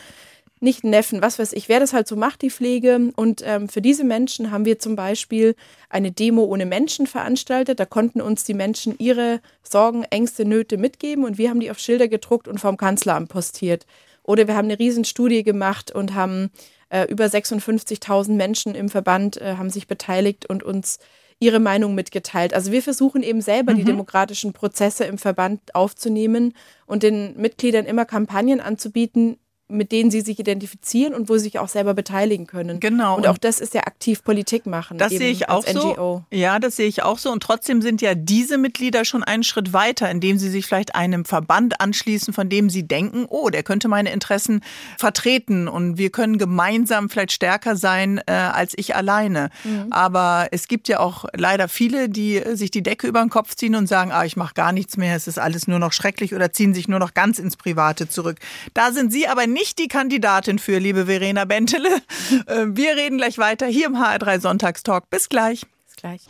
nicht 0.59 0.83
Neffen, 0.83 1.21
was 1.21 1.39
weiß 1.39 1.53
ich, 1.53 1.69
wer 1.69 1.79
das 1.79 1.93
halt 1.93 2.07
so 2.07 2.15
macht, 2.15 2.41
die 2.41 2.49
Pflege. 2.49 3.11
Und 3.15 3.41
ähm, 3.45 3.69
für 3.69 3.81
diese 3.81 4.03
Menschen 4.03 4.51
haben 4.51 4.65
wir 4.65 4.79
zum 4.79 4.95
Beispiel 4.95 5.55
eine 5.89 6.11
Demo 6.11 6.43
ohne 6.43 6.65
Menschen 6.65 7.07
veranstaltet. 7.07 7.79
Da 7.79 7.85
konnten 7.85 8.21
uns 8.21 8.43
die 8.43 8.53
Menschen 8.53 8.95
ihre 8.97 9.39
Sorgen, 9.63 10.03
Ängste, 10.03 10.45
Nöte 10.45 10.77
mitgeben 10.77 11.25
und 11.25 11.37
wir 11.37 11.49
haben 11.49 11.59
die 11.59 11.71
auf 11.71 11.79
Schilder 11.79 12.07
gedruckt 12.07 12.47
und 12.47 12.59
vom 12.59 12.77
Kanzleramt 12.77 13.29
postiert. 13.29 13.85
Oder 14.23 14.47
wir 14.47 14.55
haben 14.55 14.65
eine 14.65 14.79
Riesenstudie 14.79 15.43
gemacht 15.43 15.91
und 15.91 16.13
haben 16.13 16.51
äh, 16.89 17.05
über 17.05 17.25
56.000 17.25 18.33
Menschen 18.33 18.75
im 18.75 18.89
Verband 18.89 19.39
äh, 19.41 19.55
haben 19.55 19.69
sich 19.69 19.87
beteiligt 19.87 20.45
und 20.47 20.63
uns 20.63 20.99
ihre 21.39 21.59
Meinung 21.59 21.93
mitgeteilt. 21.93 22.53
Also 22.53 22.71
wir 22.71 22.81
versuchen 22.81 23.21
eben 23.21 23.41
selber 23.41 23.73
die 23.73 23.83
demokratischen 23.83 24.53
Prozesse 24.53 25.03
im 25.03 25.19
Verband 25.19 25.75
aufzunehmen 25.75 26.53
und 26.87 27.03
den 27.03 27.37
Mitgliedern 27.37 27.85
immer 27.85 28.05
Kampagnen 28.05 28.59
anzubieten, 28.59 29.37
mit 29.69 29.91
denen 29.91 30.11
sie 30.11 30.21
sich 30.21 30.39
identifizieren 30.39 31.13
und 31.13 31.27
wo 31.27 31.33
sie 31.33 31.43
sich 31.43 31.59
auch 31.59 31.67
selber 31.67 31.93
beteiligen 31.93 32.47
können. 32.47 32.79
Genau. 32.79 33.17
Und 33.17 33.27
auch 33.27 33.37
das 33.37 33.59
ist 33.59 33.73
ja 33.73 33.81
aktiv 33.81 34.23
Politik 34.23 34.65
machen. 34.65 34.97
Das 34.97 35.11
sehe 35.11 35.29
ich 35.29 35.49
auch 35.49 35.65
als 35.65 35.73
NGO. 35.73 35.95
so. 35.95 36.23
Ja, 36.31 36.59
das 36.59 36.77
sehe 36.77 36.87
ich 36.87 37.03
auch 37.03 37.17
so. 37.17 37.31
Und 37.31 37.43
trotzdem 37.43 37.81
sind 37.81 38.01
ja 38.01 38.15
diese 38.15 38.57
Mitglieder 38.57 39.03
schon 39.03 39.23
einen 39.23 39.43
Schritt 39.43 39.73
weiter, 39.73 40.09
indem 40.09 40.37
sie 40.37 40.49
sich 40.49 40.65
vielleicht 40.65 40.95
einem 40.95 41.25
Verband 41.25 41.81
anschließen, 41.81 42.33
von 42.33 42.47
dem 42.47 42.69
sie 42.69 42.87
denken, 42.87 43.25
oh, 43.27 43.49
der 43.49 43.63
könnte 43.63 43.89
meine 43.89 44.11
Interessen 44.11 44.61
vertreten 44.97 45.67
und 45.67 45.97
wir 45.97 46.11
können 46.11 46.37
gemeinsam 46.37 47.09
vielleicht 47.09 47.33
stärker 47.33 47.75
sein 47.75 48.21
äh, 48.25 48.31
als 48.31 48.73
ich 48.77 48.95
alleine. 48.95 49.49
Mhm. 49.65 49.87
Aber 49.91 50.47
es 50.51 50.69
gibt 50.69 50.87
ja 50.87 51.01
auch 51.01 51.25
leider 51.35 51.67
viele, 51.67 52.07
die 52.07 52.37
äh, 52.37 52.55
sich 52.55 52.71
die 52.71 52.83
Decke 52.83 53.05
über 53.05 53.19
den 53.19 53.29
Kopf 53.29 53.55
ziehen 53.55 53.75
und 53.75 53.87
sagen, 53.87 54.11
ah, 54.13 54.23
ich 54.23 54.37
mache 54.37 54.53
gar 54.53 54.71
nichts 54.71 54.95
mehr, 54.95 55.15
es 55.15 55.27
ist 55.27 55.39
alles 55.39 55.67
nur 55.67 55.79
noch 55.79 55.91
schrecklich 55.91 56.33
oder 56.33 56.53
ziehen 56.53 56.73
sich 56.73 56.87
nur 56.87 56.99
noch 56.99 57.13
ganz 57.13 57.37
ins 57.37 57.57
Private 57.57 58.07
zurück. 58.07 58.37
Da 58.73 58.93
sind 58.93 59.11
Sie 59.11 59.27
aber 59.27 59.45
nicht 59.45 59.56
die 59.79 59.87
Kandidatin 59.87 60.59
für, 60.59 60.79
liebe 60.79 61.05
Verena 61.05 61.45
Bentele. 61.45 61.89
Äh, 62.47 62.65
Wir 62.69 62.95
reden 62.95 63.17
gleich 63.17 63.37
weiter 63.37 63.67
hier 63.67 63.87
im 63.87 63.95
HR3 63.95 64.39
Sonntagstalk. 64.39 65.09
Bis 65.09 65.29
gleich. 65.29 65.61
Bis 65.85 65.95
gleich. 65.95 66.21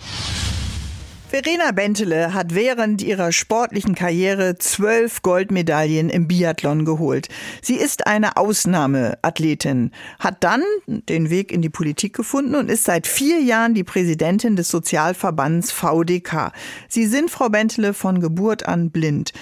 Verena 1.30 1.72
Bentele 1.72 2.34
hat 2.34 2.56
während 2.56 3.02
ihrer 3.02 3.34
sportlichen 3.34 3.96
Karriere 3.96 4.58
zwölf 4.58 5.24
Goldmedaillen 5.24 6.10
im 6.10 6.28
Biathlon 6.28 6.86
geholt. 6.86 7.28
Sie 7.62 7.76
ist 7.76 8.08
eine 8.08 8.38
Ausnahmeathletin, 8.38 9.92
hat 10.20 10.44
dann 10.44 10.64
den 10.86 11.30
Weg 11.30 11.52
in 11.52 11.62
die 11.62 11.70
Politik 11.70 12.14
gefunden 12.16 12.56
und 12.56 12.70
ist 12.70 12.86
seit 12.86 13.08
vier 13.08 13.42
Jahren 13.42 13.74
die 13.74 13.84
Präsidentin 13.84 14.56
des 14.56 14.70
Sozialverbands 14.70 15.72
VDK. 15.74 16.54
Sie 16.88 17.08
sind, 17.08 17.30
Frau 17.30 17.50
Bentele, 17.50 17.94
von 17.94 18.22
Geburt 18.22 18.66
an 18.66 18.92
blind. 18.92 19.34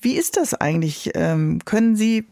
Wie 0.00 0.14
ist 0.14 0.38
das 0.38 0.54
eigentlich? 0.54 1.10
Ähm, 1.14 1.60
können 1.64 1.96
Sie 1.96 2.26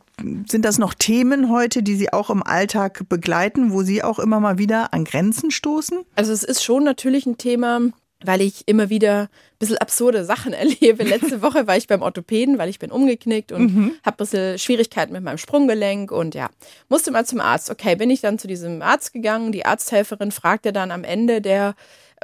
sind 0.47 0.65
das 0.65 0.79
noch 0.79 0.95
Themen 0.95 1.51
heute, 1.51 1.83
die 1.83 1.95
Sie 1.97 2.13
auch 2.13 2.31
im 2.31 2.43
Alltag 2.43 3.09
begleiten, 3.09 3.73
wo 3.73 3.83
Sie 3.83 4.03
auch 4.03 4.19
immer 4.19 4.41
mal 4.41 4.59
wieder 4.59 4.93
an 4.95 5.05
Grenzen 5.05 5.51
stoßen? 5.51 6.01
Also 6.17 6.33
es 6.33 6.43
ist 6.45 6.63
schon 6.65 6.85
natürlich 6.85 7.27
ein 7.27 7.39
Thema, 7.39 7.81
weil 8.25 8.41
ich 8.41 8.63
immer 8.67 8.89
wieder 8.89 9.23
ein 9.23 9.29
bisschen 9.59 9.79
absurde 9.79 10.25
Sachen 10.25 10.53
erlebe. 10.63 11.03
Letzte 11.03 11.43
Woche 11.43 11.67
war 11.67 11.77
ich 11.77 11.87
beim 11.89 12.03
Orthopäden, 12.03 12.57
weil 12.59 12.69
ich 12.69 12.79
bin 12.79 12.91
umgeknickt 12.93 13.51
und 13.53 13.75
Mhm. 13.75 13.93
habe 14.05 14.15
ein 14.15 14.17
bisschen 14.19 14.59
Schwierigkeiten 14.59 15.13
mit 15.13 15.23
meinem 15.25 15.39
Sprunggelenk 15.39 16.13
und 16.13 16.35
ja, 16.35 16.49
musste 16.89 17.11
mal 17.11 17.27
zum 17.27 17.41
Arzt. 17.41 17.71
Okay, 17.71 17.97
bin 17.97 18.11
ich 18.11 18.21
dann 18.21 18.39
zu 18.39 18.47
diesem 18.47 18.81
Arzt 18.83 19.13
gegangen. 19.13 19.51
Die 19.53 19.67
Arzthelferin 19.67 20.31
fragte 20.33 20.73
dann 20.73 20.91
am 20.93 21.05
Ende 21.05 21.41
der 21.41 21.75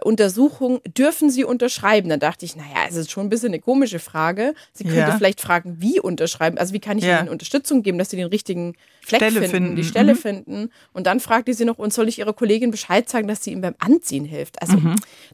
Untersuchung, 0.03 0.81
dürfen 0.97 1.31
Sie 1.31 1.45
unterschreiben? 1.45 2.09
Dann 2.09 2.21
dachte 2.21 2.45
ich, 2.45 2.57
naja, 2.57 2.87
es 2.89 2.97
ist 2.97 3.11
schon 3.11 3.27
ein 3.27 3.29
bisschen 3.29 3.49
eine 3.49 3.61
komische 3.61 3.99
Frage. 3.99 4.55
Sie 4.73 4.85
könnte 4.85 4.99
Ja. 5.11 5.17
vielleicht 5.17 5.41
fragen, 5.41 5.77
wie 5.81 6.01
unterschreiben? 6.01 6.59
Also 6.59 6.73
wie 6.75 6.81
kann 6.81 6.99
ich 6.99 7.05
Ja. 7.05 7.21
Ihnen 7.21 7.29
Unterstützung 7.29 7.83
geben, 7.83 7.99
dass 7.99 8.11
Sie 8.11 8.17
den 8.17 8.27
richtigen 8.29 8.75
Fleck 9.09 9.21
Stelle 9.23 9.41
finden, 9.41 9.51
finden. 9.51 9.77
die 9.77 9.85
Stelle 9.85 10.15
Mhm. 10.15 10.19
finden? 10.19 10.71
Und 10.93 11.07
dann 11.07 11.19
fragte 11.21 11.53
sie 11.55 11.65
noch, 11.65 11.79
und 11.79 11.93
soll 11.93 12.09
ich 12.09 12.19
Ihrer 12.19 12.33
Kollegin 12.33 12.71
Bescheid 12.71 13.09
sagen, 13.09 13.27
dass 13.27 13.43
sie 13.43 13.53
ihm 13.53 13.61
beim 13.61 13.75
Anziehen 13.79 14.25
hilft? 14.25 14.61
Also 14.61 14.77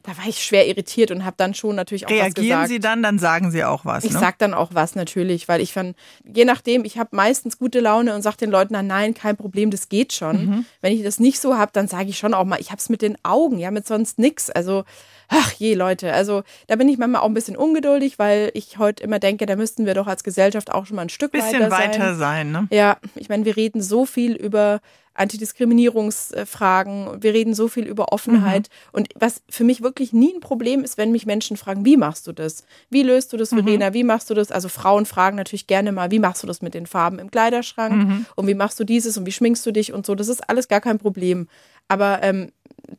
da 0.03 0.17
war 0.17 0.27
ich 0.27 0.43
schwer 0.43 0.67
irritiert 0.67 1.11
und 1.11 1.25
habe 1.25 1.35
dann 1.37 1.53
schon 1.53 1.75
natürlich 1.75 2.05
auch 2.05 2.09
was 2.11 2.17
Reagieren 2.17 2.47
gesagt. 2.61 2.69
Sie 2.69 2.79
dann, 2.79 3.03
dann 3.03 3.19
sagen 3.19 3.51
Sie 3.51 3.63
auch 3.63 3.85
was. 3.85 4.03
Ich 4.03 4.13
ne? 4.13 4.19
sag 4.19 4.39
dann 4.39 4.53
auch 4.53 4.69
was 4.73 4.95
natürlich, 4.95 5.47
weil 5.47 5.61
ich 5.61 5.73
fand, 5.73 5.95
je 6.23 6.45
nachdem, 6.45 6.85
ich 6.85 6.97
habe 6.97 7.15
meistens 7.15 7.59
gute 7.59 7.79
Laune 7.79 8.15
und 8.15 8.21
sage 8.21 8.37
den 8.37 8.51
Leuten 8.51 8.73
dann, 8.73 8.87
nein, 8.87 9.13
kein 9.13 9.35
Problem, 9.35 9.71
das 9.71 9.89
geht 9.89 10.13
schon. 10.13 10.45
Mhm. 10.45 10.65
Wenn 10.81 10.93
ich 10.93 11.03
das 11.03 11.19
nicht 11.19 11.39
so 11.39 11.57
habe, 11.57 11.71
dann 11.73 11.87
sage 11.87 12.09
ich 12.09 12.17
schon 12.17 12.33
auch 12.33 12.45
mal, 12.45 12.59
ich 12.59 12.71
habe 12.71 12.79
es 12.79 12.89
mit 12.89 13.01
den 13.01 13.17
Augen, 13.23 13.59
ja, 13.59 13.71
mit 13.71 13.85
sonst 13.87 14.19
nix. 14.19 14.49
Also, 14.49 14.83
ach 15.27 15.51
je, 15.53 15.73
Leute, 15.73 16.13
also 16.13 16.43
da 16.67 16.75
bin 16.75 16.89
ich 16.89 16.97
manchmal 16.97 17.21
auch 17.21 17.27
ein 17.27 17.33
bisschen 17.33 17.57
ungeduldig, 17.57 18.19
weil 18.19 18.51
ich 18.53 18.77
heute 18.77 19.03
immer 19.03 19.19
denke, 19.19 19.45
da 19.45 19.55
müssten 19.55 19.85
wir 19.85 19.93
doch 19.93 20.07
als 20.07 20.23
Gesellschaft 20.23 20.71
auch 20.71 20.85
schon 20.85 20.95
mal 20.95 21.03
ein 21.03 21.09
Stück 21.09 21.31
bisschen 21.31 21.61
weiter, 21.61 21.71
weiter 21.71 22.15
sein. 22.15 22.51
sein. 22.51 22.51
ne? 22.51 22.67
Ja, 22.71 22.97
ich 23.15 23.29
meine, 23.29 23.45
wir 23.45 23.55
reden 23.55 23.81
so 23.81 24.05
viel 24.05 24.33
über 24.33 24.81
Antidiskriminierungsfragen, 25.15 27.23
wir 27.23 27.33
reden 27.33 27.53
so 27.53 27.69
viel 27.69 27.85
über 27.85 28.11
Offenheit. 28.11 28.69
Und 28.91 29.09
was 29.15 29.41
für 29.49 29.63
mich 29.63 29.81
wirklich 29.81 30.13
nie 30.13 30.33
ein 30.33 30.41
Problem 30.41 30.83
ist, 30.83 30.97
wenn 30.97 31.11
mich 31.11 31.25
Menschen 31.25 31.57
fragen, 31.57 31.85
wie 31.85 31.97
machst 31.97 32.27
du 32.27 32.33
das? 32.33 32.65
Wie 32.89 33.03
löst 33.03 33.33
du 33.33 33.37
das, 33.37 33.49
Verena? 33.49 33.93
Wie 33.93 34.03
machst 34.03 34.29
du 34.29 34.33
das? 34.33 34.51
Also 34.51 34.67
Frauen 34.67 35.05
fragen 35.05 35.37
natürlich 35.37 35.67
gerne 35.67 35.93
mal, 35.93 36.11
wie 36.11 36.19
machst 36.19 36.43
du 36.43 36.47
das 36.47 36.61
mit 36.61 36.73
den 36.73 36.85
Farben 36.85 37.19
im 37.19 37.31
Kleiderschrank? 37.31 38.25
Und 38.35 38.47
wie 38.47 38.55
machst 38.55 38.77
du 38.79 38.83
dieses 38.83 39.17
und 39.17 39.25
wie 39.25 39.31
schminkst 39.31 39.65
du 39.65 39.71
dich 39.71 39.93
und 39.93 40.05
so? 40.05 40.15
Das 40.15 40.27
ist 40.27 40.49
alles 40.49 40.67
gar 40.67 40.81
kein 40.81 40.99
Problem. 40.99 41.47
Aber 41.87 42.21
ähm, 42.21 42.51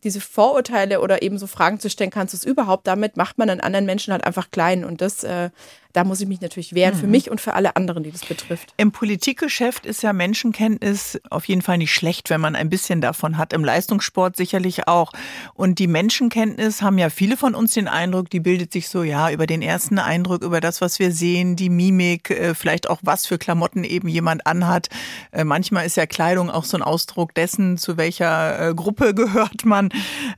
diese 0.04 0.20
Vorurteile 0.20 1.00
oder 1.00 1.22
eben 1.22 1.38
so 1.38 1.46
Fragen 1.46 1.80
zu 1.80 1.90
stellen, 1.90 2.10
kannst 2.10 2.34
du 2.34 2.36
es 2.36 2.44
überhaupt? 2.44 2.86
Damit 2.86 3.16
macht 3.16 3.38
man 3.38 3.50
einen 3.50 3.60
anderen 3.60 3.86
Menschen 3.86 4.12
halt 4.12 4.24
einfach 4.24 4.50
klein. 4.50 4.84
Und 4.84 5.00
das, 5.00 5.24
äh, 5.24 5.50
da 5.96 6.04
muss 6.04 6.20
ich 6.20 6.28
mich 6.28 6.42
natürlich 6.42 6.74
wehren 6.74 6.94
mhm. 6.94 7.00
für 7.00 7.06
mich 7.06 7.30
und 7.30 7.40
für 7.40 7.54
alle 7.54 7.74
anderen, 7.74 8.02
die 8.02 8.12
das 8.12 8.20
betrifft. 8.26 8.74
Im 8.76 8.92
Politikgeschäft 8.92 9.86
ist 9.86 10.02
ja 10.02 10.12
Menschenkenntnis 10.12 11.18
auf 11.30 11.46
jeden 11.46 11.62
Fall 11.62 11.78
nicht 11.78 11.94
schlecht, 11.94 12.28
wenn 12.28 12.38
man 12.38 12.54
ein 12.54 12.68
bisschen 12.68 13.00
davon 13.00 13.38
hat. 13.38 13.54
Im 13.54 13.64
Leistungssport 13.64 14.36
sicherlich 14.36 14.88
auch. 14.88 15.12
Und 15.54 15.78
die 15.78 15.86
Menschenkenntnis 15.86 16.82
haben 16.82 16.98
ja 16.98 17.08
viele 17.08 17.38
von 17.38 17.54
uns 17.54 17.72
den 17.72 17.88
Eindruck, 17.88 18.28
die 18.28 18.40
bildet 18.40 18.72
sich 18.74 18.90
so, 18.90 19.04
ja, 19.04 19.30
über 19.30 19.46
den 19.46 19.62
ersten 19.62 19.98
Eindruck, 19.98 20.42
über 20.42 20.60
das, 20.60 20.82
was 20.82 20.98
wir 20.98 21.12
sehen, 21.12 21.56
die 21.56 21.70
Mimik, 21.70 22.28
äh, 22.28 22.54
vielleicht 22.54 22.90
auch 22.90 22.98
was 23.00 23.24
für 23.24 23.38
Klamotten 23.38 23.82
eben 23.82 24.08
jemand 24.08 24.46
anhat. 24.46 24.88
Äh, 25.32 25.44
manchmal 25.44 25.86
ist 25.86 25.96
ja 25.96 26.04
Kleidung 26.04 26.50
auch 26.50 26.64
so 26.64 26.76
ein 26.76 26.82
Ausdruck 26.82 27.34
dessen, 27.34 27.78
zu 27.78 27.96
welcher 27.96 28.68
äh, 28.68 28.74
Gruppe 28.74 29.14
gehört 29.14 29.64
man. 29.64 29.88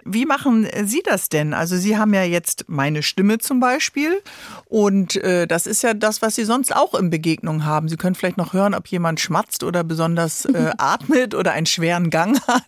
Wie 0.04 0.24
machen 0.24 0.68
Sie 0.84 1.02
das 1.04 1.28
denn? 1.28 1.52
Also 1.52 1.76
Sie 1.76 1.96
haben 1.96 2.14
ja 2.14 2.22
jetzt 2.22 2.66
meine 2.68 3.02
Stimme 3.02 3.38
zum 3.38 3.58
Beispiel 3.58 4.22
und 4.66 5.16
das 5.48 5.66
ist 5.66 5.82
ja 5.82 5.94
das, 5.94 6.22
was 6.22 6.36
Sie 6.36 6.44
sonst 6.44 6.74
auch 6.74 6.94
in 6.94 7.10
Begegnung 7.10 7.64
haben. 7.64 7.88
Sie 7.88 7.96
können 7.96 8.14
vielleicht 8.14 8.36
noch 8.36 8.52
hören, 8.52 8.74
ob 8.74 8.86
jemand 8.88 9.20
schmatzt 9.20 9.64
oder 9.64 9.82
besonders 9.84 10.44
äh, 10.44 10.70
atmet 10.78 11.34
oder 11.34 11.52
einen 11.52 11.66
schweren 11.66 12.10
Gang 12.10 12.40
hat 12.46 12.64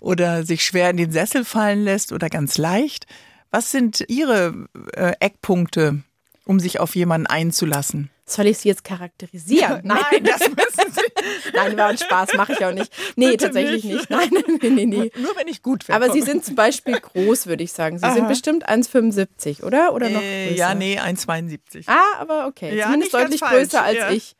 oder 0.00 0.44
sich 0.44 0.64
schwer 0.64 0.90
in 0.90 0.96
den 0.96 1.12
Sessel 1.12 1.44
fallen 1.44 1.84
lässt 1.84 2.12
oder 2.12 2.28
ganz 2.28 2.58
leicht. 2.58 3.06
Was 3.50 3.70
sind 3.70 4.04
Ihre 4.08 4.66
äh, 4.94 5.12
Eckpunkte, 5.20 6.02
um 6.44 6.58
sich 6.58 6.80
auf 6.80 6.96
jemanden 6.96 7.26
einzulassen? 7.26 8.10
Soll 8.28 8.48
ich 8.48 8.58
sie 8.58 8.68
jetzt 8.68 8.82
charakterisieren? 8.82 9.80
Nein, 9.84 10.24
das 10.24 10.40
müssen 10.40 10.92
Sie. 10.92 11.00
Nein, 11.54 11.76
war 11.76 11.88
ein 11.88 11.98
Spaß, 11.98 12.34
mache 12.34 12.54
ich 12.54 12.64
auch 12.64 12.72
nicht. 12.72 12.92
Nee, 13.14 13.30
Bitte 13.30 13.44
tatsächlich 13.44 13.84
nicht. 13.84 14.10
nicht. 14.10 14.10
Nein, 14.10 14.30
nee, 14.62 14.68
nee, 14.68 14.86
nee. 14.86 15.12
Nur 15.16 15.36
wenn 15.36 15.46
ich 15.46 15.62
gut 15.62 15.86
wäre. 15.86 15.94
Aber 15.94 16.12
Sie 16.12 16.22
sind 16.22 16.44
zum 16.44 16.56
Beispiel 16.56 16.98
groß, 16.98 17.46
würde 17.46 17.62
ich 17.62 17.72
sagen. 17.72 17.98
Sie 17.98 18.04
Aha. 18.04 18.14
sind 18.14 18.26
bestimmt 18.26 18.68
1,75, 18.68 19.62
oder? 19.62 19.94
Oder 19.94 20.10
noch 20.10 20.20
äh, 20.20 20.48
größer? 20.48 20.58
Ja, 20.58 20.74
nee, 20.74 20.98
1,72. 20.98 21.84
Ah, 21.86 22.00
aber 22.18 22.48
okay. 22.48 22.76
Ja, 22.76 22.86
Zumindest 22.86 23.14
deutlich 23.14 23.40
größer 23.40 23.82
als 23.82 23.96
ja. 23.96 24.10
ich. 24.10 24.34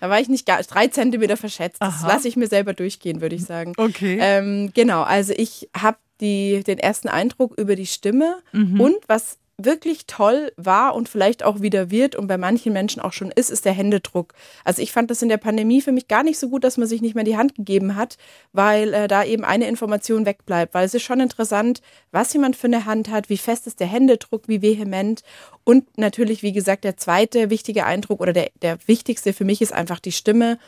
Da 0.00 0.08
war 0.08 0.20
ich 0.20 0.28
nicht 0.28 0.46
gar 0.46 0.62
drei 0.62 0.86
Zentimeter 0.86 1.36
verschätzt. 1.36 1.80
Das 1.80 2.02
lasse 2.02 2.28
ich 2.28 2.36
mir 2.36 2.48
selber 2.48 2.74
durchgehen, 2.74 3.20
würde 3.20 3.36
ich 3.36 3.44
sagen. 3.44 3.72
Okay. 3.76 4.18
Ähm, 4.20 4.70
genau, 4.74 5.02
also 5.02 5.32
ich 5.36 5.68
habe 5.76 5.96
den 6.20 6.78
ersten 6.78 7.08
Eindruck 7.08 7.58
über 7.58 7.74
die 7.74 7.86
Stimme 7.86 8.38
mhm. 8.52 8.80
und 8.80 8.96
was 9.08 9.38
wirklich 9.64 10.06
toll 10.06 10.52
war 10.56 10.94
und 10.94 11.08
vielleicht 11.08 11.42
auch 11.42 11.60
wieder 11.60 11.90
wird 11.90 12.14
und 12.16 12.26
bei 12.26 12.38
manchen 12.38 12.72
Menschen 12.72 13.00
auch 13.02 13.12
schon 13.12 13.30
ist, 13.30 13.50
ist 13.50 13.64
der 13.64 13.72
Händedruck. 13.72 14.34
Also 14.64 14.82
ich 14.82 14.92
fand 14.92 15.10
das 15.10 15.22
in 15.22 15.28
der 15.28 15.36
Pandemie 15.36 15.80
für 15.80 15.92
mich 15.92 16.08
gar 16.08 16.22
nicht 16.22 16.38
so 16.38 16.48
gut, 16.48 16.64
dass 16.64 16.76
man 16.76 16.88
sich 16.88 17.02
nicht 17.02 17.14
mehr 17.14 17.24
die 17.24 17.36
Hand 17.36 17.54
gegeben 17.54 17.96
hat, 17.96 18.16
weil 18.52 18.94
äh, 18.94 19.08
da 19.08 19.24
eben 19.24 19.44
eine 19.44 19.68
Information 19.68 20.26
wegbleibt. 20.26 20.74
Weil 20.74 20.86
es 20.86 20.94
ist 20.94 21.02
schon 21.02 21.20
interessant, 21.20 21.82
was 22.10 22.32
jemand 22.32 22.56
für 22.56 22.66
eine 22.66 22.84
Hand 22.84 23.10
hat, 23.10 23.28
wie 23.28 23.38
fest 23.38 23.66
ist 23.66 23.80
der 23.80 23.86
Händedruck, 23.86 24.44
wie 24.46 24.62
vehement. 24.62 25.22
Und 25.64 25.98
natürlich, 25.98 26.42
wie 26.42 26.52
gesagt, 26.52 26.84
der 26.84 26.96
zweite 26.96 27.50
wichtige 27.50 27.86
Eindruck 27.86 28.20
oder 28.20 28.32
der, 28.32 28.50
der 28.62 28.78
wichtigste 28.86 29.32
für 29.32 29.44
mich 29.44 29.62
ist 29.62 29.72
einfach 29.72 30.00
die 30.00 30.12
Stimme. 30.12 30.58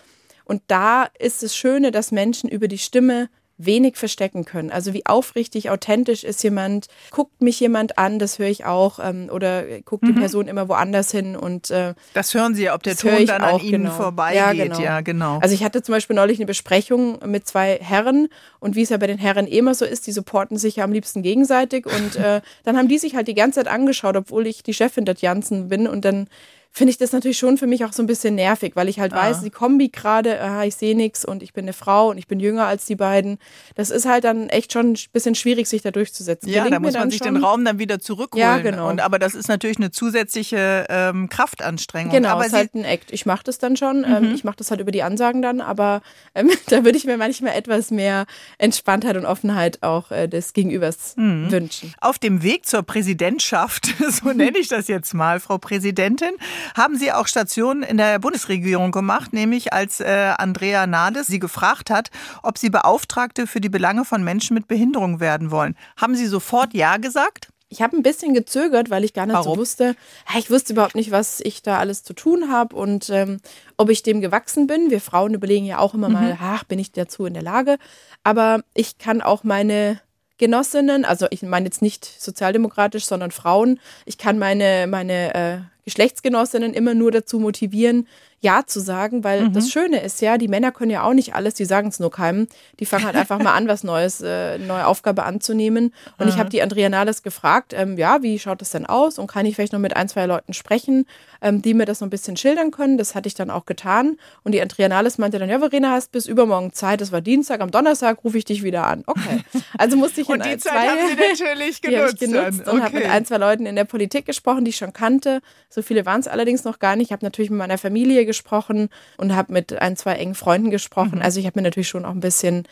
Und 0.45 0.63
da 0.67 1.09
ist 1.19 1.43
es 1.43 1.57
Schöne, 1.57 1.91
dass 1.91 2.13
Menschen 2.13 2.49
über 2.49 2.69
die 2.69 2.79
Stimme 2.79 3.29
wenig 3.57 3.97
verstecken 3.97 4.45
können. 4.45 4.71
Also 4.71 4.93
wie 4.95 5.07
aufrichtig, 5.07 5.71
authentisch 5.71 6.25
ist 6.25 6.43
jemand, 6.43 6.89
guckt 7.11 7.41
mich 7.41 7.61
jemand 7.61 7.99
an, 7.99 8.19
das 8.19 8.39
höre 8.39 8.49
ich 8.49 8.65
auch, 8.65 8.99
ähm, 9.03 9.29
oder 9.33 9.65
guckt 9.85 10.03
mhm. 10.03 10.09
die 10.09 10.13
Person 10.15 10.49
immer 10.49 10.69
woanders 10.69 11.11
hin 11.11 11.37
und 11.37 11.71
äh, 11.71 11.95
das 12.15 12.35
hören 12.35 12.55
Sie 12.55 12.65
ja, 12.65 12.75
ob 12.75 12.83
der 12.83 12.97
Ton 12.97 13.27
dann 13.27 13.43
an 13.43 13.61
Ihnen 13.61 13.85
genau. 13.85 13.95
vorbeigeht. 13.95 14.39
Ja 14.39 14.53
genau. 14.53 14.81
ja, 14.81 15.01
genau. 15.03 15.39
Also 15.39 15.55
ich 15.55 15.63
hatte 15.63 15.83
zum 15.83 15.95
Beispiel 15.95 16.17
neulich 16.17 16.39
eine 16.39 16.47
Besprechung 16.47 17.19
mit 17.27 17.47
zwei 17.47 17.79
Herren 17.81 18.29
und 18.59 18.75
wie 18.75 18.83
es 18.83 18.89
ja 18.89 18.97
bei 18.97 19.07
den 19.07 19.19
Herren 19.19 19.47
immer 19.47 19.75
so 19.75 19.85
ist, 19.85 20.07
die 20.07 20.13
supporten 20.13 20.57
sich 20.57 20.77
ja 20.77 20.85
am 20.85 20.93
liebsten 20.93 21.23
gegenseitig 21.23 21.87
und 21.87 22.17
äh, 22.25 22.41
dann 22.65 22.77
haben 22.77 22.89
die 22.89 22.99
sich 22.99 23.15
halt 23.15 23.29
die 23.29 23.35
ganze 23.35 23.61
Zeit 23.61 23.69
angeschaut, 23.69 24.17
obwohl 24.17 24.47
ich 24.47 24.63
die 24.63 24.75
Chefin 24.75 25.05
der 25.05 25.15
Janssen 25.17 25.69
bin 25.69 25.87
und 25.87 26.05
dann 26.05 26.29
finde 26.77 26.91
ich 26.91 26.99
das 26.99 27.13
natürlich 27.13 27.39
schon 27.39 27.57
für 27.57 27.69
mich 27.69 27.85
auch 27.85 27.93
so 27.93 28.03
ein 28.03 28.07
bisschen 28.07 28.35
nervig, 28.35 28.73
weil 28.75 28.89
ich 28.89 28.99
halt 28.99 29.13
ah. 29.13 29.17
weiß, 29.17 29.43
die 29.43 29.51
Kombi 29.51 29.91
gerade, 29.91 30.41
aha, 30.43 30.65
ich 30.65 30.75
sehe 30.75 30.97
nichts 30.97 31.25
und 31.25 31.45
ich 31.45 31.53
bin 31.53 31.65
eine 31.65 31.73
Frau 31.73 32.11
und 32.11 32.19
ich 32.19 32.27
bin 32.27 32.41
jünger 32.41 32.67
als 32.67 32.85
die 32.85 32.97
beiden. 32.97 33.39
Das 33.77 33.91
ist 33.91 34.07
halt 34.07 34.25
dann 34.25 34.49
echt 34.49 34.73
schon 34.73 34.93
ein 34.93 34.99
bisschen 35.13 35.37
schwierig, 35.37 35.69
sich 35.69 35.83
da 35.83 35.93
durchzusetzen. 35.93 36.49
Ja, 36.49 36.65
Gelingt 36.65 36.75
da 36.75 36.81
muss 36.81 36.95
man 36.95 37.11
sich 37.11 37.19
schon. 37.19 37.35
den 37.35 37.45
Raum 37.45 37.65
dann 37.65 37.79
wieder 37.79 38.01
zurückholen. 38.01 38.45
Ja, 38.45 38.59
genau. 38.59 38.89
Und, 38.89 39.01
aber 39.01 39.21
das 39.21 39.37
ist 39.37 39.47
natürlich 39.47 39.77
eine 39.77 39.93
zusätzliche 39.93 40.87
ähm, 40.89 41.29
Kraftanstrengung. 41.29 42.13
Genau, 42.13 42.31
aber 42.31 42.47
ist 42.47 42.53
halt 42.53 42.75
ein 42.75 42.85
Act. 42.85 43.13
Ich 43.13 43.25
mache 43.25 43.45
das 43.45 43.59
dann 43.59 43.77
schon. 43.77 44.05
Ähm, 44.05 44.31
mhm. 44.31 44.35
ich 44.35 44.43
mache 44.43 44.57
das 44.57 44.73
halt 44.73 44.81
über 44.81 44.91
die 44.91 45.05
Ansagen 45.05 45.43
dann, 45.43 45.61
aber 45.61 46.03
ähm, 46.35 46.51
da 46.67 46.85
würde 46.85 46.99
ich 46.99 47.05
mir 47.05 47.17
manchmal 47.17 47.55
etwas 47.55 47.93
mehr 47.93 48.27
Entspanntheit 48.59 49.17
und 49.17 49.27
Offenheit 49.27 49.81
auch 49.85 50.11
äh, 50.11 50.27
des 50.27 50.53
Gegenübers 50.55 51.15
mhm. 51.17 51.53
wünschen. 51.53 51.95
Auf 52.01 52.19
dem 52.19 52.43
Weg 52.43 52.67
zur 52.67 52.83
Präsidentschaft, 52.83 53.95
so 54.11 54.33
nenne 54.33 54.59
ich 54.59 54.67
das 54.67 54.89
jetzt 54.89 55.15
mal, 55.15 55.39
Frau 55.39 55.59
Präsidentin, 55.59 56.33
haben 56.77 56.97
Sie 56.97 57.13
auch 57.13 57.27
Stationen 57.27 57.83
in 57.83 57.97
der 57.97 58.19
Bundesregierung 58.19 58.93
gemacht, 58.93 59.33
nämlich 59.33 59.73
als 59.73 60.01
äh, 60.01 60.33
Andrea 60.39 60.87
Nahles 60.87 61.27
Sie 61.27 61.39
gefragt 61.39 61.91
hat, 61.91 62.11
ob 62.43 62.59
Sie 62.59 62.71
Beauftragte 62.71 63.47
für 63.47 63.61
die 63.61 63.69
Belange 63.69 64.05
von 64.05 64.23
Menschen 64.23 64.55
mit 64.55 64.69
Behinderung 64.69 65.21
werden 65.21 65.51
wollen. 65.51 65.77
Haben 65.97 66.15
Sie 66.15 66.27
sofort 66.27 66.75
Ja 66.75 66.97
gesagt? 66.97 67.49
Ich 67.75 67.83
habe 67.83 67.97
ein 67.97 68.05
bisschen 68.05 68.35
gezögert, 68.35 68.89
weil 68.89 69.03
ich 69.03 69.15
gar 69.15 69.27
nicht 69.27 69.35
Warum? 69.35 69.55
so 69.55 69.59
wusste. 69.59 69.97
Ich 70.39 70.49
wusste 70.49 70.75
überhaupt 70.75 70.95
nicht, 70.95 71.11
was 71.11 71.41
ich 71.41 71.61
da 71.61 71.79
alles 71.79 72.05
zu 72.05 72.13
tun 72.13 72.51
habe 72.51 72.77
und 72.77 73.11
ähm, 73.11 73.41
ob 73.77 73.91
ich 73.91 74.05
dem 74.05 74.21
gewachsen 74.21 74.69
bin. 74.69 74.91
Wir 74.91 75.01
Frauen 75.01 75.35
überlegen 75.35 75.67
ja 75.67 75.79
auch 75.79 75.93
immer 75.93 76.09
mhm. 76.09 76.15
mal, 76.15 76.39
ach, 76.41 76.63
bin 76.65 76.79
ich 76.79 76.93
dazu 76.93 77.25
in 77.25 77.35
der 77.35 77.43
Lage? 77.43 77.79
Aber 78.23 78.61
ich 78.75 78.99
kann 78.99 79.21
auch 79.21 79.43
meine 79.43 80.01
Genossinnen, 80.39 81.05
also 81.05 81.27
ich 81.31 81.43
meine 81.43 81.67
jetzt 81.67 81.83
nicht 81.83 82.05
sozialdemokratisch, 82.05 83.07
sondern 83.07 83.31
Frauen, 83.31 83.81
ich 84.05 84.19
kann 84.19 84.39
meine, 84.39 84.87
meine 84.89 85.35
äh, 85.35 85.59
Geschlechtsgenossinnen 85.85 86.75
immer 86.75 86.95
nur 86.95 87.11
dazu 87.11 87.39
motivieren, 87.39 88.07
ja 88.45 88.63
zu 88.67 88.79
sagen, 88.79 89.25
weil 89.25 89.47
mhm. 89.47 89.53
das 89.55 89.71
Schöne 89.71 90.01
ist 90.03 90.21
ja, 90.21 90.39
die 90.39 90.49
Männer 90.49 90.71
können 90.71 90.91
ja 90.91 91.03
auch 91.03 91.15
nicht 91.15 91.35
alles, 91.35 91.55
die 91.55 91.65
sagen 91.65 91.89
es 91.89 91.99
nur 91.99 92.11
keinem. 92.11 92.47
Die 92.79 92.85
fangen 92.85 93.05
halt 93.05 93.17
einfach 93.17 93.39
mal 93.39 93.55
an, 93.55 93.67
was 93.67 93.83
Neues, 93.83 94.21
äh, 94.21 94.59
neue 94.59 94.87
Aufgabe 94.87 95.25
anzunehmen. 95.25 95.95
Und 96.19 96.27
mhm. 96.27 96.33
ich 96.33 96.39
habe 96.39 96.51
die 96.51 96.63
Andrea 96.63 96.91
Nahles 96.91 97.23
gefragt, 97.23 97.73
ähm, 97.75 97.97
ja, 97.97 98.23
wie 98.23 98.39
schaut 98.39 98.61
das 98.61 98.71
denn 98.71 98.87
aus? 98.87 99.19
Und 99.19 99.27
kann 99.27 99.47
ich 99.47 99.57
vielleicht 99.57 99.73
noch 99.73 99.81
mit 99.81 99.97
ein, 99.97 100.09
zwei 100.09 100.27
Leuten 100.27 100.53
sprechen, 100.53 101.07
ähm, 101.41 101.63
die 101.63 101.73
mir 101.73 101.87
das 101.87 102.01
noch 102.01 102.07
ein 102.07 102.11
bisschen 102.11 102.37
schildern 102.37 102.71
können? 102.71 102.99
Das 102.99 103.15
hatte 103.15 103.29
ich 103.29 103.35
dann 103.35 103.51
auch 103.51 103.65
getan. 103.65 104.19
Und 104.43 104.53
die 104.53 104.61
Andrea 104.61 104.89
Nahles 104.89 105.17
meinte 105.17 105.39
dann, 105.39 105.49
ja, 105.49 105.59
Verena, 105.59 105.91
hast 105.93 106.13
bis 106.13 106.27
übermorgen 106.27 106.75
Zeit. 106.75 107.01
Das 107.01 107.13
war 107.13 107.23
Dienstag, 107.23 107.63
am 107.63 107.71
Donnerstag 107.71 108.23
rufe 108.25 108.37
ich 108.37 108.45
dich 108.45 108.63
wieder 108.63 108.87
an. 108.87 109.05
Okay. 109.07 109.43
Also 109.79 109.97
musste 109.97 110.21
ich 110.21 110.29
in 110.29 110.35
Und 110.35 110.45
die 110.45 110.59
Zeit 110.59 110.73
zwei, 110.73 110.89
haben 110.89 111.09
Sie 111.09 111.45
natürlich 111.45 111.81
genutzt. 111.81 112.21
Die 112.21 112.27
genutzt 112.27 112.61
okay. 112.61 112.71
und 112.71 112.83
habe 112.85 112.97
mit 112.97 113.07
ein, 113.07 113.25
zwei 113.25 113.39
Leuten 113.39 113.65
in 113.65 113.75
der 113.75 113.85
Politik 113.85 114.27
gesprochen, 114.27 114.67
die 114.67 114.69
ich 114.69 114.77
schon 114.77 114.93
kannte. 114.93 115.41
So 115.75 115.83
viele 115.83 116.07
waren 116.07 116.21
es 116.21 116.29
allerdings 116.29 116.63
noch 116.63 116.79
gar 116.79 116.95
nicht. 116.95 117.09
Ich 117.09 117.13
habe 117.13 117.25
natürlich 117.25 117.51
mit 117.51 117.59
meiner 117.59 117.79
Familie 117.79 118.27
gesprochen 118.27 118.91
und 119.17 119.35
habe 119.35 119.53
mit 119.53 119.73
ein, 119.73 119.97
zwei 119.97 120.15
engen 120.15 120.37
Freunden 120.37 120.71
gesprochen. 120.71 121.17
Mhm. 121.17 121.23
Also 121.23 121.41
ich 121.41 121.47
habe 121.47 121.59
mir 121.59 121.65
natürlich 121.65 121.89
schon 121.89 122.05
auch 122.05 122.13
ein 122.13 122.21
bisschen 122.21 122.69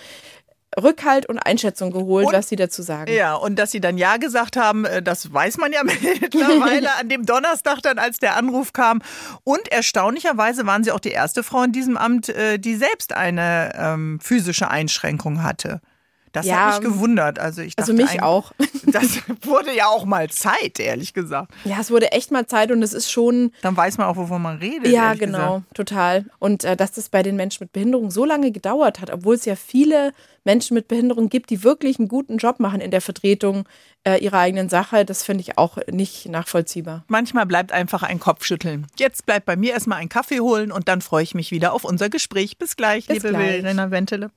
Rückhalt 0.81 1.27
und 1.27 1.41
Einschätzung 1.41 1.91
geholt, 1.91 2.29
und, 2.29 2.33
was 2.33 2.49
sie 2.49 2.55
dazu 2.55 2.81
sagen. 2.81 3.13
Ja, 3.13 3.35
und 3.35 3.59
dass 3.59 3.73
sie 3.73 3.81
dann 3.81 3.99
Ja 3.99 4.19
gesagt 4.19 4.57
haben, 4.57 4.85
äh, 4.85 5.03
das 5.03 5.33
weiß 5.33 5.59
man 5.59 5.73
ja 5.73 5.83
mittlerweile 6.21 6.95
an 6.95 7.09
dem 7.09 7.27
Donnerstag 7.27 7.81
dann, 7.83 7.99
als 7.99 8.19
der 8.19 8.37
Anruf 8.37 8.73
kam. 8.73 9.03
Und 9.43 9.67
erstaunlicherweise 9.73 10.65
waren 10.65 10.85
sie 10.85 10.93
auch 10.93 11.01
die 11.01 11.11
erste 11.11 11.43
Frau 11.43 11.65
in 11.65 11.73
diesem 11.73 11.97
Amt, 11.97 12.29
äh, 12.29 12.59
die 12.59 12.77
selbst 12.77 13.13
eine 13.15 13.73
ähm, 13.77 14.21
physische 14.23 14.71
Einschränkung 14.71 15.43
hatte. 15.43 15.81
Das 16.33 16.47
ja, 16.47 16.73
hat 16.73 16.83
mich 16.83 16.93
gewundert. 16.93 17.39
Also, 17.39 17.63
ich 17.63 17.75
also 17.79 17.93
dachte, 17.93 18.03
also 18.03 18.15
mich 18.15 18.23
auch. 18.23 18.53
Das 18.85 19.21
wurde 19.43 19.75
ja 19.75 19.87
auch 19.87 20.05
mal 20.05 20.29
Zeit, 20.29 20.81
ehrlich 20.81 21.15
gesagt. 21.15 21.53
Ja, 21.65 21.77
es 21.81 21.93
wurde 21.93 22.11
echt 22.11 22.33
mal 22.33 22.47
Zeit 22.47 22.73
und 22.73 22.83
es 22.83 22.93
ist 22.93 23.11
schon. 23.11 23.53
Dann 23.63 23.77
weiß 23.77 23.97
man 23.97 24.09
auch, 24.09 24.17
wovon 24.17 24.43
man 24.43 24.59
redet. 24.59 24.89
Ja, 24.89 25.15
genau, 25.15 25.59
gesagt. 25.59 25.75
total. 25.75 26.25
Und 26.41 26.65
äh, 26.65 26.77
dass 26.77 26.91
das 26.91 27.09
bei 27.09 27.23
den 27.23 27.37
Menschen 27.37 27.63
mit 27.63 27.73
Behinderung 27.73 28.11
so 28.11 28.25
lange 28.25 28.51
gedauert 28.51 29.01
hat, 29.01 29.11
obwohl 29.11 29.37
es 29.37 29.45
ja 29.45 29.55
viele 29.55 30.13
Menschen 30.45 30.75
mit 30.75 30.89
Behinderung 30.89 31.29
gibt, 31.29 31.51
die 31.51 31.63
wirklich 31.63 31.99
einen 31.99 32.09
guten 32.09 32.39
Job 32.39 32.61
machen 32.61 32.81
in 32.81 32.91
der 32.91 33.01
Vertretung 33.01 33.65
äh, 34.05 34.19
ihrer 34.19 34.39
eigenen 34.39 34.69
Sache, 34.69 35.05
das 35.05 35.23
finde 35.23 35.43
ich 35.43 35.59
auch 35.59 35.79
nicht 35.91 36.29
nachvollziehbar. 36.29 37.05
Manchmal 37.09 37.47
bleibt 37.47 37.73
einfach 37.73 38.03
ein 38.03 38.19
Kopfschütteln. 38.19 38.87
Jetzt 38.99 39.27
bleibt 39.27 39.47
bei 39.47 39.57
mir 39.57 39.73
erstmal 39.73 39.99
ein 39.99 40.09
Kaffee 40.09 40.41
holen 40.41 40.73
und 40.73 40.89
dann 40.89 41.01
freue 41.01 41.23
ich 41.23 41.35
mich 41.35 41.51
wieder 41.51 41.73
auf 41.73 41.85
unser 41.85 42.09
Gespräch. 42.09 42.59
Bis 42.59 42.77
gleich, 42.77 43.07
Bis 43.07 43.23
liebe 43.23 43.29
gleich. 43.29 43.61
Verena 43.61 43.91
Wentele. 43.91 44.31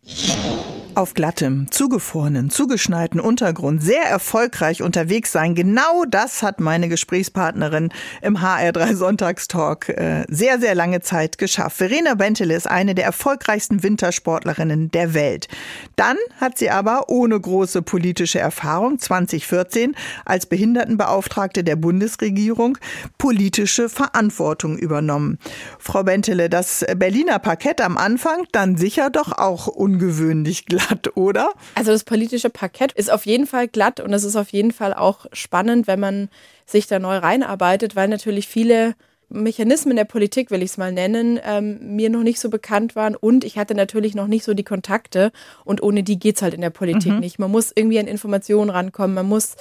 Auf 0.94 1.14
glattem, 1.14 1.70
zugefrorenen, 1.72 2.50
zugeschneiten 2.50 3.20
Untergrund 3.20 3.84
sehr 3.84 4.04
erfolgreich 4.04 4.82
unterwegs 4.82 5.34
sein. 5.34 5.54
Genau 5.54 6.06
das 6.08 6.42
hat 6.42 6.62
meine 6.62 6.88
Gesprächspartnerin 6.88 7.90
im 8.22 8.38
HR3 8.38 8.96
Sonntagstalk 8.96 9.90
äh, 9.90 10.24
sehr, 10.30 10.58
sehr 10.60 10.74
lange 10.74 11.02
Zeit 11.02 11.38
geschafft. 11.38 11.76
Verena 11.76 12.18
Wentele 12.18 12.56
ist 12.56 12.68
eine 12.68 12.96
der 12.96 13.04
erfolgreichsten 13.04 13.84
Wintersportlerinnen 13.84 14.90
der 14.92 15.14
Welt. 15.14 15.50
Dann 15.96 16.18
hat 16.40 16.58
sie 16.58 16.70
aber 16.70 17.10
ohne 17.10 17.40
große 17.40 17.82
politische 17.82 18.40
Erfahrung 18.40 19.00
2014 19.00 19.96
als 20.26 20.46
Behindertenbeauftragte 20.46 21.64
der 21.64 21.76
Bundesregierung 21.76 22.78
politische 23.18 23.90
Verantwortung 23.90 24.78
übernommen. 24.78 25.40
Frau 25.80 26.06
Wentele, 26.06 26.50
das 26.50 26.86
Berliner 26.96 27.40
Parkett 27.40 27.82
am 27.82 27.98
Anfang 27.98 28.46
dann 28.52 28.78
sicher 28.78 29.10
doch 29.10 29.32
auch 29.32 29.68
ungewöhnlich 29.68 30.66
glatt, 30.66 31.16
oder? 31.16 31.52
Also 31.76 31.92
das 31.92 32.04
politische 32.04 32.50
Parkett 32.50 32.92
ist 32.92 33.12
auf 33.12 33.26
jeden 33.26 33.48
Fall 33.48 33.68
glatt 33.68 34.00
und 34.00 34.14
es 34.14 34.24
ist 34.24 34.36
auf 34.36 34.50
jeden 34.50 34.72
Fall 34.72 34.94
auch 34.94 35.26
spannend, 35.34 35.88
wenn 35.88 36.00
man 36.00 36.30
sich 36.66 36.88
da 36.88 37.00
neu 37.00 37.18
reinarbeitet, 37.18 37.96
weil 37.96 38.08
natürlich 38.08 38.48
viele 38.48 38.96
Mechanismen 39.30 39.96
der 39.96 40.06
Politik, 40.06 40.52
will 40.52 40.62
ich 40.62 40.72
es 40.72 40.78
mal 40.78 40.92
nennen, 40.92 41.40
ähm, 41.44 41.96
mir 41.96 42.10
noch 42.10 42.24
nicht 42.24 42.40
so 42.40 42.50
bekannt 42.50 42.96
waren 42.96 43.16
und 43.16 43.44
ich 43.44 43.58
hatte 43.58 43.76
natürlich 43.76 44.16
noch 44.16 44.28
nicht 44.28 44.44
so 44.44 44.54
die 44.54 44.64
Kontakte 44.64 45.32
und 45.64 45.82
ohne 45.82 46.04
die 46.04 46.20
geht 46.20 46.38
es 46.38 46.42
halt 46.42 46.54
in 46.54 46.62
der 46.62 46.70
Politik 46.70 47.14
mhm. 47.14 47.20
nicht. 47.20 47.40
Man 47.40 47.52
muss 47.52 47.72
irgendwie 47.76 48.00
an 48.00 48.08
Informationen 48.08 48.70
rankommen, 48.70 49.16
man 49.16 49.28
muss 49.28 49.56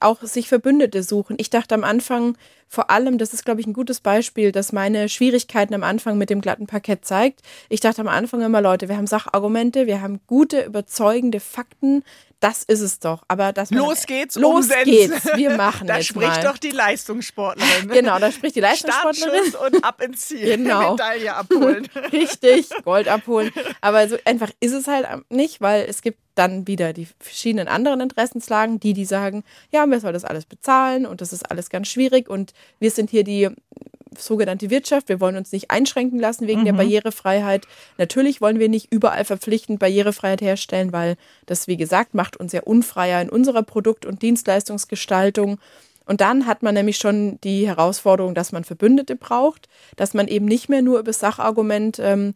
auch 0.00 0.22
sich 0.22 0.48
Verbündete 0.48 1.02
suchen. 1.02 1.36
Ich 1.38 1.50
dachte 1.50 1.74
am 1.74 1.84
Anfang 1.84 2.36
vor 2.68 2.90
allem, 2.90 3.18
das 3.18 3.34
ist, 3.34 3.44
glaube 3.44 3.60
ich, 3.60 3.66
ein 3.66 3.74
gutes 3.74 4.00
Beispiel, 4.00 4.50
dass 4.50 4.72
meine 4.72 5.08
Schwierigkeiten 5.08 5.74
am 5.74 5.82
Anfang 5.82 6.16
mit 6.16 6.30
dem 6.30 6.40
glatten 6.40 6.66
Parkett 6.66 7.04
zeigt. 7.04 7.42
Ich 7.68 7.80
dachte 7.80 8.00
am 8.00 8.08
Anfang 8.08 8.40
immer, 8.40 8.62
Leute, 8.62 8.88
wir 8.88 8.96
haben 8.96 9.06
Sachargumente, 9.06 9.86
wir 9.86 10.00
haben 10.00 10.20
gute, 10.26 10.62
überzeugende 10.64 11.38
Fakten, 11.38 12.02
das 12.42 12.64
ist 12.64 12.80
es 12.80 12.98
doch. 12.98 13.22
Aber 13.28 13.52
das 13.52 13.70
los 13.70 14.04
geht's, 14.06 14.34
los 14.34 14.64
umsetzen. 14.64 14.84
geht's. 14.84 15.36
Wir 15.36 15.50
machen 15.56 15.86
Da 15.86 15.96
jetzt 15.96 16.06
spricht 16.08 16.28
mal. 16.28 16.42
doch 16.42 16.58
die 16.58 16.70
Leistungssportlerin. 16.70 17.88
Genau, 17.88 18.18
da 18.18 18.32
spricht 18.32 18.56
die 18.56 18.60
Leistungssportlerin. 18.60 19.44
Startschuss 19.50 19.72
und 19.74 19.84
ab 19.84 20.02
ins 20.02 20.26
Ziel. 20.26 20.56
Genau. 20.56 20.90
Medaille 20.92 21.34
abholen. 21.34 21.88
Richtig, 22.12 22.68
Gold 22.84 23.06
abholen. 23.08 23.52
Aber 23.80 24.08
so 24.08 24.16
einfach 24.24 24.50
ist 24.60 24.72
es 24.72 24.88
halt 24.88 25.06
nicht, 25.30 25.60
weil 25.60 25.86
es 25.88 26.02
gibt 26.02 26.18
dann 26.34 26.66
wieder 26.66 26.92
die 26.92 27.06
verschiedenen 27.20 27.68
anderen 27.68 28.00
Interessenslagen, 28.00 28.80
die, 28.80 28.92
die 28.94 29.04
sagen, 29.04 29.44
ja, 29.70 29.84
wer 29.88 30.00
soll 30.00 30.12
das 30.12 30.24
alles 30.24 30.44
bezahlen 30.46 31.06
und 31.06 31.20
das 31.20 31.32
ist 31.32 31.48
alles 31.50 31.70
ganz 31.70 31.88
schwierig 31.88 32.28
und 32.28 32.52
wir 32.80 32.90
sind 32.90 33.10
hier 33.10 33.22
die 33.22 33.50
sogenannte 34.18 34.70
Wirtschaft. 34.70 35.08
Wir 35.08 35.20
wollen 35.20 35.36
uns 35.36 35.52
nicht 35.52 35.70
einschränken 35.70 36.18
lassen 36.18 36.46
wegen 36.46 36.60
mhm. 36.60 36.66
der 36.66 36.72
Barrierefreiheit. 36.74 37.66
Natürlich 37.98 38.40
wollen 38.40 38.58
wir 38.58 38.68
nicht 38.68 38.92
überall 38.92 39.24
verpflichtend 39.24 39.78
Barrierefreiheit 39.78 40.40
herstellen, 40.40 40.92
weil 40.92 41.16
das, 41.46 41.66
wie 41.66 41.76
gesagt, 41.76 42.14
macht 42.14 42.36
uns 42.36 42.52
ja 42.52 42.62
unfreier 42.62 43.20
in 43.20 43.28
unserer 43.28 43.62
Produkt- 43.62 44.06
und 44.06 44.22
Dienstleistungsgestaltung. 44.22 45.58
Und 46.04 46.20
dann 46.20 46.46
hat 46.46 46.62
man 46.62 46.74
nämlich 46.74 46.96
schon 46.96 47.40
die 47.42 47.66
Herausforderung, 47.66 48.34
dass 48.34 48.52
man 48.52 48.64
Verbündete 48.64 49.16
braucht, 49.16 49.68
dass 49.96 50.14
man 50.14 50.26
eben 50.28 50.46
nicht 50.46 50.68
mehr 50.68 50.82
nur 50.82 50.98
über 50.98 51.10
das 51.10 51.20
Sachargument 51.20 51.98
ähm, 52.00 52.34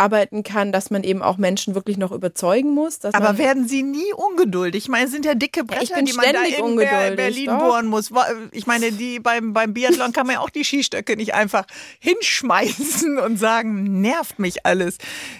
arbeiten 0.00 0.42
kann, 0.42 0.72
dass 0.72 0.90
man 0.90 1.04
eben 1.04 1.22
auch 1.22 1.36
Menschen 1.36 1.74
wirklich 1.74 1.98
noch 1.98 2.10
überzeugen 2.10 2.74
muss. 2.74 3.04
Aber 3.04 3.36
werden 3.36 3.68
Sie 3.68 3.82
nie 3.82 4.12
ungeduldig? 4.14 4.84
Ich 4.84 4.88
meine, 4.88 5.04
es 5.04 5.12
sind 5.12 5.26
ja 5.26 5.34
dicke 5.34 5.62
Bretter, 5.62 5.98
ja, 5.98 6.02
die 6.02 6.12
man 6.14 6.32
da 6.32 7.06
in 7.06 7.16
Berlin 7.16 7.46
doch. 7.46 7.58
bohren 7.58 7.86
muss. 7.86 8.10
Ich 8.52 8.66
meine, 8.66 8.92
die 8.92 9.20
beim, 9.20 9.52
beim 9.52 9.74
Biathlon 9.74 10.12
kann 10.12 10.26
man 10.26 10.36
ja 10.36 10.40
auch 10.40 10.50
die 10.50 10.64
Skistöcke 10.64 11.16
nicht 11.16 11.34
einfach 11.34 11.66
hinschmeißen 12.00 13.18
und 13.18 13.36
sagen, 13.38 14.00
nervt 14.00 14.38
mich 14.38 14.64
alles. 14.64 14.96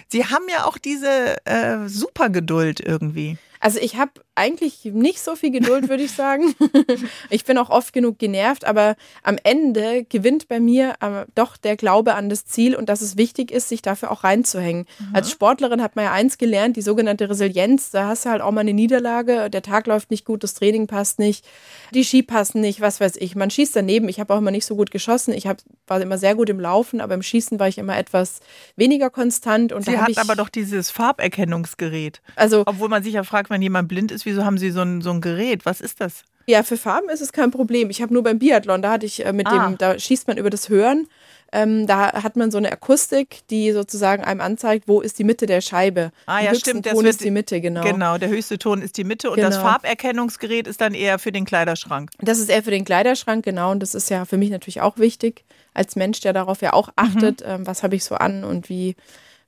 Sie 0.07 0.25
haben 0.25 0.45
ja 0.49 0.65
auch 0.65 0.77
diese 0.77 1.43
äh, 1.45 1.87
Supergeduld 1.87 2.79
irgendwie. 2.79 3.37
Also 3.61 3.79
ich 3.79 3.95
habe 3.95 4.11
eigentlich 4.33 4.85
nicht 4.85 5.21
so 5.21 5.35
viel 5.35 5.51
Geduld, 5.51 5.87
würde 5.87 6.03
ich 6.03 6.11
sagen. 6.11 6.55
ich 7.29 7.45
bin 7.45 7.59
auch 7.59 7.69
oft 7.69 7.93
genug 7.93 8.17
genervt, 8.17 8.65
aber 8.65 8.95
am 9.21 9.37
Ende 9.43 10.03
gewinnt 10.03 10.47
bei 10.47 10.59
mir 10.59 10.95
äh, 10.99 11.25
doch 11.35 11.57
der 11.57 11.77
Glaube 11.77 12.15
an 12.15 12.27
das 12.27 12.45
Ziel 12.45 12.75
und 12.75 12.89
dass 12.89 13.01
es 13.01 13.17
wichtig 13.17 13.51
ist, 13.51 13.69
sich 13.69 13.83
dafür 13.83 14.09
auch 14.09 14.23
reinzuhängen. 14.23 14.87
Mhm. 14.99 15.15
Als 15.15 15.29
Sportlerin 15.29 15.81
hat 15.81 15.95
man 15.95 16.05
ja 16.05 16.11
eins 16.11 16.39
gelernt, 16.39 16.75
die 16.75 16.81
sogenannte 16.81 17.29
Resilienz. 17.29 17.91
Da 17.91 18.07
hast 18.07 18.25
du 18.25 18.31
halt 18.31 18.41
auch 18.41 18.51
mal 18.51 18.61
eine 18.61 18.73
Niederlage, 18.73 19.51
der 19.51 19.61
Tag 19.61 19.85
läuft 19.85 20.09
nicht 20.09 20.25
gut, 20.25 20.43
das 20.43 20.55
Training 20.55 20.87
passt 20.87 21.19
nicht, 21.19 21.45
die 21.93 22.03
Ski 22.03 22.23
passen 22.23 22.61
nicht, 22.61 22.81
was 22.81 22.99
weiß 22.99 23.17
ich. 23.17 23.35
Man 23.35 23.51
schießt 23.51 23.75
daneben. 23.75 24.09
Ich 24.09 24.19
habe 24.19 24.33
auch 24.33 24.39
immer 24.39 24.51
nicht 24.51 24.65
so 24.65 24.75
gut 24.75 24.89
geschossen. 24.89 25.33
Ich 25.33 25.45
hab, 25.45 25.57
war 25.85 26.01
immer 26.01 26.17
sehr 26.17 26.33
gut 26.33 26.49
im 26.49 26.59
Laufen, 26.59 26.99
aber 26.99 27.13
im 27.13 27.21
Schießen 27.21 27.59
war 27.59 27.67
ich 27.67 27.77
immer 27.77 27.95
etwas 27.95 28.39
weniger 28.75 29.11
konstant. 29.11 29.71
Und 29.71 29.85
Sie 29.85 29.99
hat 29.99 30.17
aber 30.17 30.35
doch 30.35 30.49
dieses 30.49 30.89
Farberkennungsgerät. 30.89 32.21
Also, 32.35 32.63
Obwohl 32.65 32.89
man 32.89 33.03
sich 33.03 33.13
ja 33.13 33.23
fragt, 33.23 33.50
wenn 33.51 33.61
jemand 33.61 33.87
blind 33.87 34.11
ist, 34.11 34.25
wieso 34.25 34.43
haben 34.43 34.57
Sie 34.57 34.71
so 34.71 34.81
ein, 34.81 35.01
so 35.01 35.11
ein 35.11 35.21
Gerät? 35.21 35.65
Was 35.65 35.81
ist 35.81 36.01
das? 36.01 36.23
Ja, 36.47 36.63
für 36.63 36.77
Farben 36.77 37.09
ist 37.09 37.21
es 37.21 37.33
kein 37.33 37.51
Problem. 37.51 37.89
Ich 37.89 38.01
habe 38.01 38.13
nur 38.13 38.23
beim 38.23 38.39
Biathlon, 38.39 38.81
da 38.81 38.91
hatte 38.91 39.05
ich 39.05 39.25
äh, 39.25 39.31
mit 39.31 39.47
ah. 39.47 39.67
dem, 39.67 39.77
da 39.77 39.97
schießt 39.97 40.27
man 40.27 40.37
über 40.37 40.49
das 40.49 40.69
Hören. 40.69 41.07
Ähm, 41.53 41.85
da 41.85 42.23
hat 42.23 42.37
man 42.37 42.49
so 42.49 42.57
eine 42.57 42.71
Akustik, 42.71 43.41
die 43.49 43.73
sozusagen 43.73 44.23
einem 44.23 44.39
anzeigt, 44.39 44.87
wo 44.87 45.01
ist 45.01 45.19
die 45.19 45.25
Mitte 45.25 45.47
der 45.47 45.59
Scheibe. 45.59 46.11
Ah 46.25 46.39
ja, 46.39 46.55
stimmt. 46.55 46.87
Ton 46.87 47.05
ist 47.05 47.21
die 47.23 47.31
Mitte, 47.31 47.59
genau. 47.59 47.83
Genau, 47.83 48.17
der 48.17 48.29
höchste 48.29 48.57
Ton 48.57 48.81
ist 48.81 48.97
die 48.97 49.03
Mitte 49.03 49.29
und 49.29 49.35
genau. 49.35 49.49
das 49.49 49.57
Farberkennungsgerät 49.57 50.65
ist 50.65 50.79
dann 50.79 50.93
eher 50.93 51.19
für 51.19 51.33
den 51.33 51.43
Kleiderschrank. 51.43 52.09
Das 52.19 52.39
ist 52.39 52.49
eher 52.49 52.63
für 52.63 52.71
den 52.71 52.85
Kleiderschrank, 52.85 53.43
genau. 53.43 53.71
Und 53.71 53.81
das 53.81 53.95
ist 53.95 54.09
ja 54.09 54.23
für 54.23 54.37
mich 54.37 54.49
natürlich 54.49 54.79
auch 54.79 54.97
wichtig, 54.97 55.43
als 55.73 55.97
Mensch, 55.97 56.21
der 56.21 56.31
darauf 56.31 56.61
ja 56.61 56.71
auch 56.71 56.89
achtet, 56.95 57.41
mhm. 57.41 57.47
ähm, 57.47 57.67
was 57.67 57.83
habe 57.83 57.97
ich 57.97 58.05
so 58.05 58.15
an 58.15 58.45
und 58.45 58.69
wie 58.69 58.95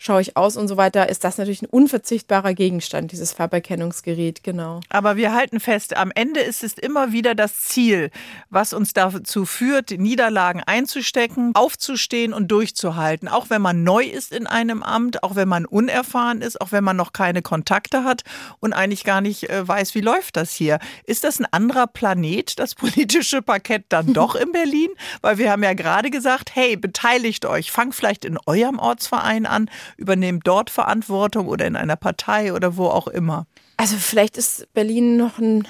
schaue 0.03 0.19
ich 0.19 0.35
aus 0.35 0.57
und 0.57 0.67
so 0.67 0.75
weiter, 0.75 1.07
ist 1.07 1.23
das 1.23 1.37
natürlich 1.37 1.61
ein 1.61 1.67
unverzichtbarer 1.67 2.53
Gegenstand, 2.53 3.13
dieses 3.13 3.31
Farberkennungsgerät, 3.31 4.43
genau. 4.43 4.81
Aber 4.89 5.15
wir 5.15 5.33
halten 5.33 5.61
fest, 5.61 5.95
am 5.95 6.11
Ende 6.13 6.41
ist 6.41 6.61
es 6.61 6.73
immer 6.73 7.13
wieder 7.13 7.35
das 7.35 7.61
Ziel, 7.61 8.11
was 8.49 8.73
uns 8.73 8.91
dazu 8.91 9.45
führt, 9.45 9.91
Niederlagen 9.91 10.61
einzustecken, 10.61 11.51
aufzustehen 11.55 12.33
und 12.33 12.49
durchzuhalten. 12.49 13.29
Auch 13.29 13.49
wenn 13.49 13.61
man 13.61 13.83
neu 13.83 14.03
ist 14.03 14.33
in 14.33 14.45
einem 14.45 14.83
Amt, 14.83 15.23
auch 15.23 15.35
wenn 15.35 15.47
man 15.47 15.65
unerfahren 15.65 16.41
ist, 16.41 16.59
auch 16.59 16.73
wenn 16.73 16.83
man 16.83 16.97
noch 16.97 17.13
keine 17.13 17.41
Kontakte 17.41 18.03
hat 18.03 18.23
und 18.59 18.73
eigentlich 18.73 19.05
gar 19.05 19.21
nicht 19.21 19.49
äh, 19.49 19.65
weiß, 19.65 19.95
wie 19.95 20.01
läuft 20.01 20.35
das 20.35 20.51
hier. 20.51 20.79
Ist 21.05 21.23
das 21.23 21.39
ein 21.39 21.47
anderer 21.51 21.87
Planet, 21.87 22.59
das 22.59 22.75
politische 22.75 23.41
Parkett 23.41 23.85
dann 23.87 24.11
doch 24.11 24.35
in 24.35 24.51
Berlin? 24.51 24.89
Weil 25.21 25.37
wir 25.37 25.49
haben 25.49 25.63
ja 25.63 25.73
gerade 25.73 26.09
gesagt, 26.09 26.53
hey, 26.55 26.75
beteiligt 26.75 27.45
euch, 27.45 27.71
fangt 27.71 27.95
vielleicht 27.95 28.25
in 28.25 28.37
eurem 28.45 28.79
Ortsverein 28.79 29.45
an, 29.45 29.69
übernehmt 29.97 30.47
dort 30.47 30.69
Verantwortung 30.69 31.47
oder 31.47 31.65
in 31.65 31.75
einer 31.75 31.95
Partei 31.95 32.53
oder 32.53 32.77
wo 32.77 32.87
auch 32.87 33.07
immer? 33.07 33.45
Also 33.77 33.95
vielleicht 33.97 34.37
ist 34.37 34.71
Berlin 34.73 35.17
noch 35.17 35.39
ein 35.39 35.67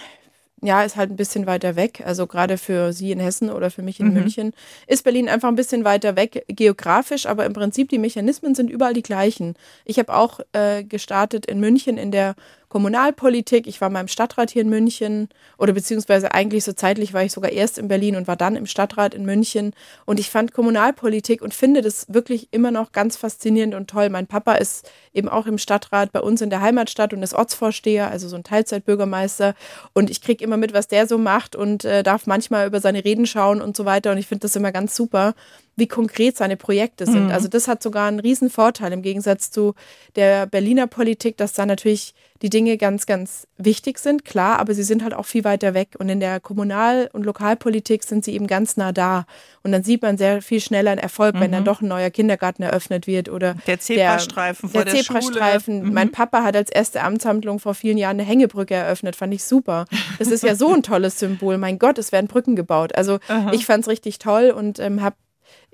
ja, 0.64 0.82
ist 0.84 0.96
halt 0.96 1.12
ein 1.12 1.18
bisschen 1.18 1.46
weiter 1.46 1.76
weg. 1.76 2.02
Also 2.06 2.26
gerade 2.26 2.58
für 2.58 2.94
Sie 2.94 3.12
in 3.12 3.20
Hessen 3.20 3.50
oder 3.50 3.70
für 3.70 3.82
mich 3.82 4.00
in 4.00 4.08
mhm. 4.08 4.14
München 4.14 4.54
ist 4.88 5.04
Berlin 5.04 5.28
einfach 5.28 5.50
ein 5.50 5.56
bisschen 5.56 5.84
weiter 5.84 6.16
weg 6.16 6.46
geografisch, 6.48 7.26
aber 7.26 7.46
im 7.46 7.54
Prinzip 7.54 7.90
die 7.90 7.98
Mechanismen 7.98 8.56
sind 8.56 8.70
überall 8.70 8.94
die 8.94 9.04
gleichen. 9.04 9.56
Ich 9.84 10.00
habe 10.00 10.16
auch 10.16 10.40
äh, 10.54 10.84
gestartet 10.84 11.46
in 11.46 11.60
München 11.60 11.98
in 11.98 12.12
der 12.12 12.36
Kommunalpolitik. 12.74 13.68
Ich 13.68 13.82
war 13.82 13.92
mal 13.92 14.02
im 14.02 14.08
Stadtrat 14.08 14.50
hier 14.50 14.64
in 14.64 14.70
München 14.70 15.30
oder 15.60 15.74
beziehungsweise 15.74 16.34
eigentlich 16.34 16.64
so 16.64 16.74
zeitlich 16.74 17.14
war 17.14 17.24
ich 17.24 17.32
sogar 17.32 17.52
erst 17.52 17.78
in 17.78 17.88
Berlin 17.88 18.16
und 18.16 18.28
war 18.28 18.36
dann 18.36 18.56
im 18.56 18.66
Stadtrat 18.66 19.14
in 19.14 19.26
München. 19.26 19.76
Und 20.06 20.20
ich 20.20 20.32
fand 20.32 20.54
Kommunalpolitik 20.54 21.44
und 21.44 21.54
finde 21.54 21.84
das 21.84 22.08
wirklich 22.12 22.48
immer 22.50 22.72
noch 22.72 22.92
ganz 22.92 23.16
faszinierend 23.16 23.76
und 23.76 23.92
toll. 23.92 24.10
Mein 24.10 24.26
Papa 24.26 24.54
ist 24.54 24.90
eben 25.14 25.30
auch 25.30 25.46
im 25.46 25.60
Stadtrat 25.60 26.12
bei 26.12 26.20
uns 26.20 26.42
in 26.42 26.50
der 26.50 26.62
Heimatstadt 26.62 27.14
und 27.14 27.22
ist 27.22 27.36
Ortsvorsteher, 27.36 28.10
also 28.10 28.28
so 28.28 28.38
ein 28.38 28.44
Teilzeitbürgermeister. 28.44 29.54
Und 29.94 30.10
ich 30.10 30.22
kriege 30.22 30.44
immer 30.44 30.58
mit, 30.58 30.74
was 30.74 30.88
der 30.88 31.06
so 31.06 31.20
macht 31.20 31.56
und 31.56 31.86
äh, 31.86 32.02
darf 32.02 32.26
manchmal 32.26 32.66
über 32.66 32.80
seine 32.80 33.06
Reden 33.06 33.28
schauen 33.28 33.62
und 33.62 33.78
so 33.78 33.86
weiter. 33.86 34.10
Und 34.12 34.18
ich 34.18 34.26
finde 34.26 34.42
das 34.42 34.56
immer 34.56 34.72
ganz 34.72 34.96
super 34.96 35.36
wie 35.76 35.88
konkret 35.88 36.38
seine 36.38 36.58
Projekte 36.58 37.06
sind. 37.06 37.26
Mhm. 37.26 37.32
Also 37.32 37.48
das 37.48 37.68
hat 37.68 37.82
sogar 37.82 38.08
einen 38.08 38.20
riesen 38.20 38.50
Vorteil 38.50 38.94
im 38.94 39.02
Gegensatz 39.02 39.50
zu 39.50 39.74
der 40.16 40.46
Berliner 40.46 40.88
Politik, 40.88 41.38
dass 41.38 41.54
da 41.54 41.66
natürlich 41.66 42.14
die 42.44 42.50
Dinge 42.50 42.78
ganz, 42.78 43.06
ganz 43.06 43.48
wichtig 43.58 43.98
sind, 44.00 44.26
klar, 44.26 44.60
aber 44.60 44.74
sie 44.74 44.84
sind 44.84 45.02
halt 45.02 45.14
auch 45.14 45.26
viel 45.26 45.46
weiter 45.46 45.74
weg. 45.74 45.96
Und 45.98 46.10
in 46.10 46.20
der 46.20 46.42
Kommunal- 46.42 47.10
und 47.14 47.26
Lokalpolitik 47.26 48.04
sind 48.04 48.26
sie 48.26 48.34
eben 48.34 48.48
ganz 48.48 48.76
nah 48.76 48.92
da. 48.92 49.26
Und 49.64 49.72
dann 49.72 49.84
sieht 49.84 50.02
man 50.02 50.18
sehr 50.18 50.42
viel 50.42 50.60
schneller 50.60 50.92
einen 50.92 51.00
Erfolg, 51.00 51.36
mhm. 51.36 51.40
wenn 51.40 51.52
dann 51.54 51.62
mhm. 51.62 51.68
doch 51.68 51.82
ein 51.82 51.88
neuer 51.88 52.10
Kindergarten 52.10 52.62
eröffnet 52.62 53.08
wird 53.08 53.30
oder 53.30 53.56
der 53.66 53.80
Zebrastreifen 53.80 54.70
der, 54.70 54.82
vor 54.82 54.86
der, 54.86 54.94
der 54.94 55.04
Zebrastreifen. 55.04 55.84
Mhm. 55.84 55.94
Mein 55.94 56.12
Papa 56.12 56.44
hat 56.44 56.58
als 56.58 56.70
erste 56.70 57.02
Amtshandlung 57.02 57.60
vor 57.60 57.76
vielen 57.76 57.98
Jahren 57.98 58.20
eine 58.20 58.28
Hängebrücke 58.28 58.74
eröffnet, 58.76 59.16
fand 59.16 59.34
ich 59.34 59.46
super. 59.46 59.86
Das 60.20 60.28
ist 60.28 60.44
ja 60.44 60.56
so 60.56 60.74
ein 60.74 60.84
tolles 60.84 61.20
Symbol. 61.20 61.58
Mein 61.58 61.80
Gott, 61.80 61.98
es 61.98 62.12
werden 62.12 62.28
Brücken 62.28 62.58
gebaut. 62.58 62.94
Also 62.94 63.20
Aha. 63.30 63.52
ich 63.54 63.66
fand 63.66 63.84
es 63.84 63.90
richtig 63.90 64.20
toll 64.20 64.52
und 64.52 64.80
ähm, 64.80 65.02
habe 65.02 65.16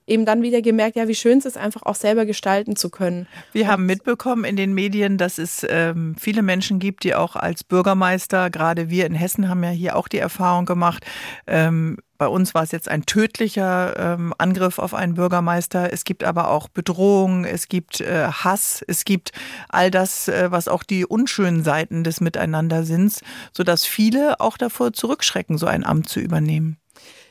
eben 0.09 0.25
dann 0.25 0.41
wieder 0.41 0.61
gemerkt, 0.61 0.95
ja, 0.95 1.07
wie 1.07 1.15
schön 1.15 1.37
es 1.37 1.45
ist, 1.45 1.57
einfach 1.57 1.83
auch 1.83 1.95
selber 1.95 2.25
gestalten 2.25 2.75
zu 2.75 2.89
können. 2.89 3.27
Wir 3.51 3.67
haben 3.67 3.85
mitbekommen 3.85 4.43
in 4.43 4.55
den 4.55 4.73
Medien, 4.73 5.17
dass 5.17 5.37
es 5.37 5.65
ähm, 5.69 6.15
viele 6.19 6.41
Menschen 6.41 6.79
gibt, 6.79 7.03
die 7.03 7.15
auch 7.15 7.35
als 7.35 7.63
Bürgermeister, 7.63 8.49
gerade 8.49 8.89
wir 8.89 9.05
in 9.05 9.13
Hessen 9.13 9.49
haben 9.49 9.63
ja 9.63 9.69
hier 9.69 9.95
auch 9.95 10.07
die 10.07 10.17
Erfahrung 10.17 10.65
gemacht, 10.65 11.05
ähm, 11.47 11.97
bei 12.19 12.27
uns 12.27 12.53
war 12.53 12.63
es 12.63 12.71
jetzt 12.73 12.89
ein 12.89 13.05
tödlicher 13.05 13.95
ähm, 13.97 14.33
Angriff 14.37 14.77
auf 14.77 14.93
einen 14.93 15.13
Bürgermeister. 15.13 15.93
Es 15.93 16.03
gibt 16.03 16.25
aber 16.25 16.49
auch 16.49 16.67
Bedrohung, 16.67 17.45
es 17.45 17.69
gibt 17.69 18.01
äh, 18.01 18.27
Hass, 18.27 18.83
es 18.85 19.05
gibt 19.05 19.31
all 19.69 19.89
das, 19.89 20.27
äh, 20.27 20.51
was 20.51 20.67
auch 20.67 20.83
die 20.83 21.05
unschönen 21.05 21.63
Seiten 21.63 22.03
des 22.03 22.19
Miteinandersinns, 22.19 23.21
sodass 23.53 23.85
viele 23.85 24.41
auch 24.41 24.57
davor 24.57 24.91
zurückschrecken, 24.91 25.57
so 25.57 25.65
ein 25.65 25.85
Amt 25.85 26.09
zu 26.09 26.19
übernehmen. 26.19 26.77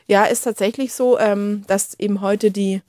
Ja, 0.09 0.25
ist 0.25 0.41
tatsächlich 0.41 0.91
so, 0.93 1.19
ähm, 1.19 1.61
dass 1.67 1.93
eben 1.99 2.21
heute 2.21 2.49
die 2.49 2.81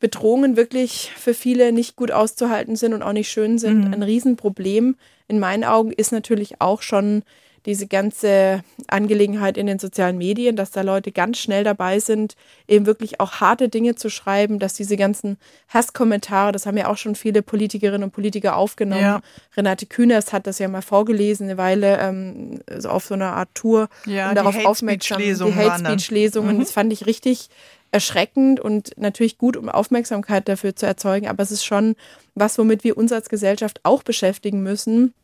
Bedrohungen 0.00 0.54
wirklich 0.54 1.10
für 1.16 1.32
viele 1.32 1.72
nicht 1.72 1.96
gut 1.96 2.10
auszuhalten 2.12 2.76
sind 2.76 2.92
und 2.92 3.02
auch 3.02 3.14
nicht 3.14 3.30
schön 3.30 3.58
sind. 3.58 3.86
Mhm. 3.86 3.94
Ein 3.94 4.02
Riesenproblem 4.02 4.96
in 5.28 5.38
meinen 5.38 5.64
Augen 5.64 5.92
ist 5.92 6.12
natürlich 6.12 6.60
auch 6.60 6.82
schon 6.82 7.22
diese 7.66 7.86
ganze 7.86 8.62
Angelegenheit 8.88 9.56
in 9.56 9.66
den 9.66 9.78
sozialen 9.78 10.18
Medien, 10.18 10.56
dass 10.56 10.72
da 10.72 10.82
Leute 10.82 11.12
ganz 11.12 11.38
schnell 11.38 11.64
dabei 11.64 12.00
sind, 12.00 12.34
eben 12.66 12.86
wirklich 12.86 13.20
auch 13.20 13.34
harte 13.34 13.68
Dinge 13.68 13.94
zu 13.94 14.10
schreiben, 14.10 14.58
dass 14.58 14.74
diese 14.74 14.96
ganzen 14.96 15.36
Hasskommentare, 15.68 16.52
das 16.52 16.66
haben 16.66 16.76
ja 16.76 16.88
auch 16.88 16.96
schon 16.96 17.14
viele 17.14 17.42
Politikerinnen 17.42 18.02
und 18.02 18.10
Politiker 18.10 18.56
aufgenommen. 18.56 19.02
Ja. 19.02 19.20
Renate 19.56 19.86
Künast 19.86 20.32
hat 20.32 20.46
das 20.46 20.58
ja 20.58 20.68
mal 20.68 20.82
vorgelesen, 20.82 21.48
eine 21.48 21.58
Weile 21.58 21.98
ähm, 22.00 22.60
so 22.78 22.88
auf 22.88 23.04
so 23.04 23.14
einer 23.14 23.34
Art 23.34 23.50
Tour 23.54 23.88
ja, 24.06 24.30
und 24.30 24.34
darauf 24.34 24.64
aufmerksam. 24.64 25.18
Die 25.18 25.34
Hate 25.34 25.78
Speech 25.78 26.10
Lesungen, 26.10 26.56
mhm. 26.56 26.60
das 26.60 26.72
fand 26.72 26.92
ich 26.92 27.06
richtig 27.06 27.48
erschreckend 27.92 28.58
und 28.58 28.92
natürlich 28.96 29.38
gut, 29.38 29.56
um 29.56 29.68
Aufmerksamkeit 29.68 30.48
dafür 30.48 30.74
zu 30.74 30.86
erzeugen. 30.86 31.28
Aber 31.28 31.42
es 31.42 31.50
ist 31.50 31.64
schon 31.64 31.94
was, 32.34 32.58
womit 32.58 32.84
wir 32.84 32.96
uns 32.96 33.12
als 33.12 33.28
Gesellschaft 33.28 33.80
auch 33.84 34.02
beschäftigen 34.02 34.62
müssen 34.62 35.14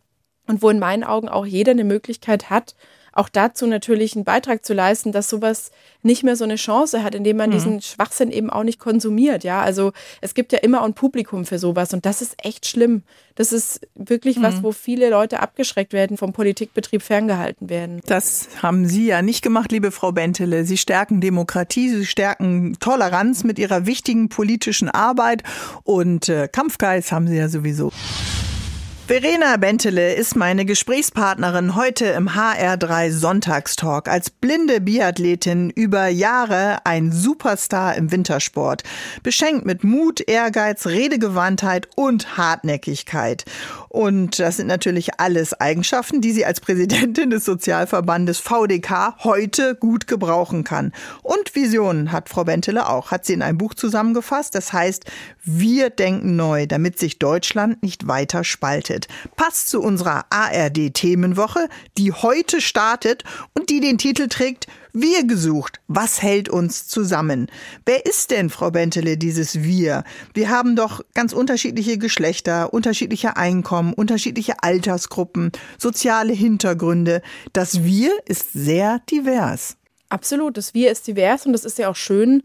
und 0.49 0.63
wo 0.63 0.71
in 0.71 0.79
meinen 0.79 1.05
Augen 1.05 1.29
auch 1.29 1.47
jeder 1.47 1.73
eine 1.73 1.85
Möglichkeit 1.85 2.51
hat, 2.51 2.75
auch 3.19 3.29
dazu 3.29 3.67
natürlich 3.67 4.15
einen 4.15 4.25
Beitrag 4.25 4.65
zu 4.65 4.75
leisten, 4.75 5.11
dass 5.11 5.29
sowas 5.29 5.73
nicht 6.03 6.23
mehr 6.23 6.37
so 6.37 6.45
eine 6.45 6.55
Chance 6.55 7.03
hat, 7.03 7.17
indem 7.17 7.37
man 7.37 7.51
mhm. 7.51 7.55
diesen 7.55 7.83
Schwachsinn 7.83 8.31
eben 8.31 8.49
auch 8.49 8.63
nicht 8.63 8.79
konsumiert. 8.79 9.43
Ja, 9.43 9.61
also 9.61 9.93
es 10.21 10.35
gibt 10.35 10.53
ja 10.53 10.61
immer 10.61 10.85
ein 10.85 10.95
Publikum 10.95 11.45
für 11.45 11.59
sowas 11.59 11.93
und 11.93 12.07
das 12.07 12.23
ist 12.23 12.37
echt 12.45 12.67
schlimm. 12.67 13.03
Das 13.35 13.53
ist 13.53 13.81
wirklich 13.97 14.39
mhm. 14.39 14.43
was, 14.43 14.63
wo 14.63 14.71
viele 14.71 15.11
Leute 15.11 15.41
abgeschreckt 15.41 15.93
werden, 15.93 16.17
vom 16.17 16.33
Politikbetrieb 16.33 17.03
ferngehalten 17.03 17.69
werden. 17.69 18.01
Das 18.07 18.49
haben 18.63 18.87
Sie 18.87 19.07
ja 19.07 19.21
nicht 19.21 19.43
gemacht, 19.43 19.73
liebe 19.73 19.91
Frau 19.91 20.13
Bentele. 20.13 20.65
Sie 20.65 20.77
stärken 20.77 21.21
Demokratie, 21.21 21.89
Sie 21.89 22.07
stärken 22.07 22.79
Toleranz 22.79 23.43
mit 23.43 23.59
Ihrer 23.59 23.85
wichtigen 23.87 24.29
politischen 24.29 24.89
Arbeit 24.89 25.43
und 25.83 26.29
äh, 26.29 26.47
Kampfgeist 26.47 27.11
haben 27.11 27.27
Sie 27.27 27.37
ja 27.37 27.49
sowieso. 27.49 27.93
Verena 29.09 29.57
Bentele 29.57 30.13
ist 30.17 30.37
meine 30.37 30.67
Gesprächspartnerin 30.67 31.75
heute 31.75 32.05
im 32.09 32.29
HR3 32.29 33.11
Sonntagstalk. 33.11 34.07
Als 34.07 34.29
blinde 34.29 34.83
Biathletin 34.83 35.71
über 35.71 36.09
Jahre 36.09 36.85
ein 36.85 37.11
Superstar 37.11 37.95
im 37.95 38.13
Wintersport. 38.13 38.83
Beschenkt 39.23 39.65
mit 39.65 39.83
Mut, 39.83 40.21
Ehrgeiz, 40.29 40.85
Redegewandtheit 40.85 41.89
und 41.97 42.37
Hartnäckigkeit. 42.37 43.47
Und 43.89 44.39
das 44.39 44.57
sind 44.57 44.67
natürlich 44.67 45.19
alles 45.19 45.59
Eigenschaften, 45.59 46.21
die 46.21 46.33
sie 46.33 46.45
als 46.45 46.61
Präsidentin 46.61 47.31
des 47.31 47.45
Sozialverbandes 47.45 48.39
VDK 48.39 49.17
heute 49.25 49.75
gut 49.75 50.07
gebrauchen 50.07 50.65
kann. 50.65 50.93
Und 51.23 51.55
Visionen 51.55 52.13
hat 52.13 52.29
Frau 52.29 52.45
Bentele 52.45 52.89
auch, 52.89 53.11
hat 53.11 53.25
sie 53.25 53.33
in 53.33 53.43
einem 53.43 53.59
Buch 53.59 53.75
zusammengefasst. 53.75 54.55
Das 54.55 54.73
heißt, 54.73 55.05
wir 55.45 55.91
denken 55.91 56.37
neu, 56.37 56.67
damit 56.67 56.99
sich 56.99 57.19
Deutschland 57.19 57.83
nicht 57.83 58.07
weiter 58.07 58.45
spaltet. 58.45 59.09
Passt 59.37 59.71
zu 59.71 59.81
unserer 59.81 60.27
ARD-Themenwoche, 60.31 61.69
die 61.97 62.13
heute 62.13 62.61
startet 62.61 63.25
und 63.55 63.71
die 63.71 63.81
den 63.81 63.99
Titel 63.99 64.29
trägt 64.29 64.67
wir 65.01 65.27
gesucht. 65.27 65.81
Was 65.89 66.23
hält 66.23 66.49
uns 66.49 66.87
zusammen? 66.89 67.51
Wer 67.85 68.07
ist 68.07 68.31
denn, 68.31 68.51
Frau 68.51 68.71
Bentele, 68.71 69.17
dieses 69.17 69.63
Wir? 69.63 70.05
Wir 70.35 70.51
haben 70.51 70.77
doch 70.77 71.01
ganz 71.15 71.33
unterschiedliche 71.33 71.99
Geschlechter, 71.99 72.73
unterschiedliche 72.73 73.37
Einkommen, 73.37 73.93
unterschiedliche 73.93 74.63
Altersgruppen, 74.63 75.53
soziale 75.79 76.33
Hintergründe. 76.33 77.23
Das 77.53 77.85
Wir 77.85 78.13
ist 78.27 78.53
sehr 78.53 79.01
divers. 79.11 79.77
Absolut, 80.09 80.57
das 80.57 80.75
Wir 80.75 80.91
ist 80.91 81.07
divers 81.07 81.47
und 81.47 81.53
das 81.53 81.65
ist 81.65 81.79
ja 81.79 81.89
auch 81.89 81.97
schön, 81.97 82.43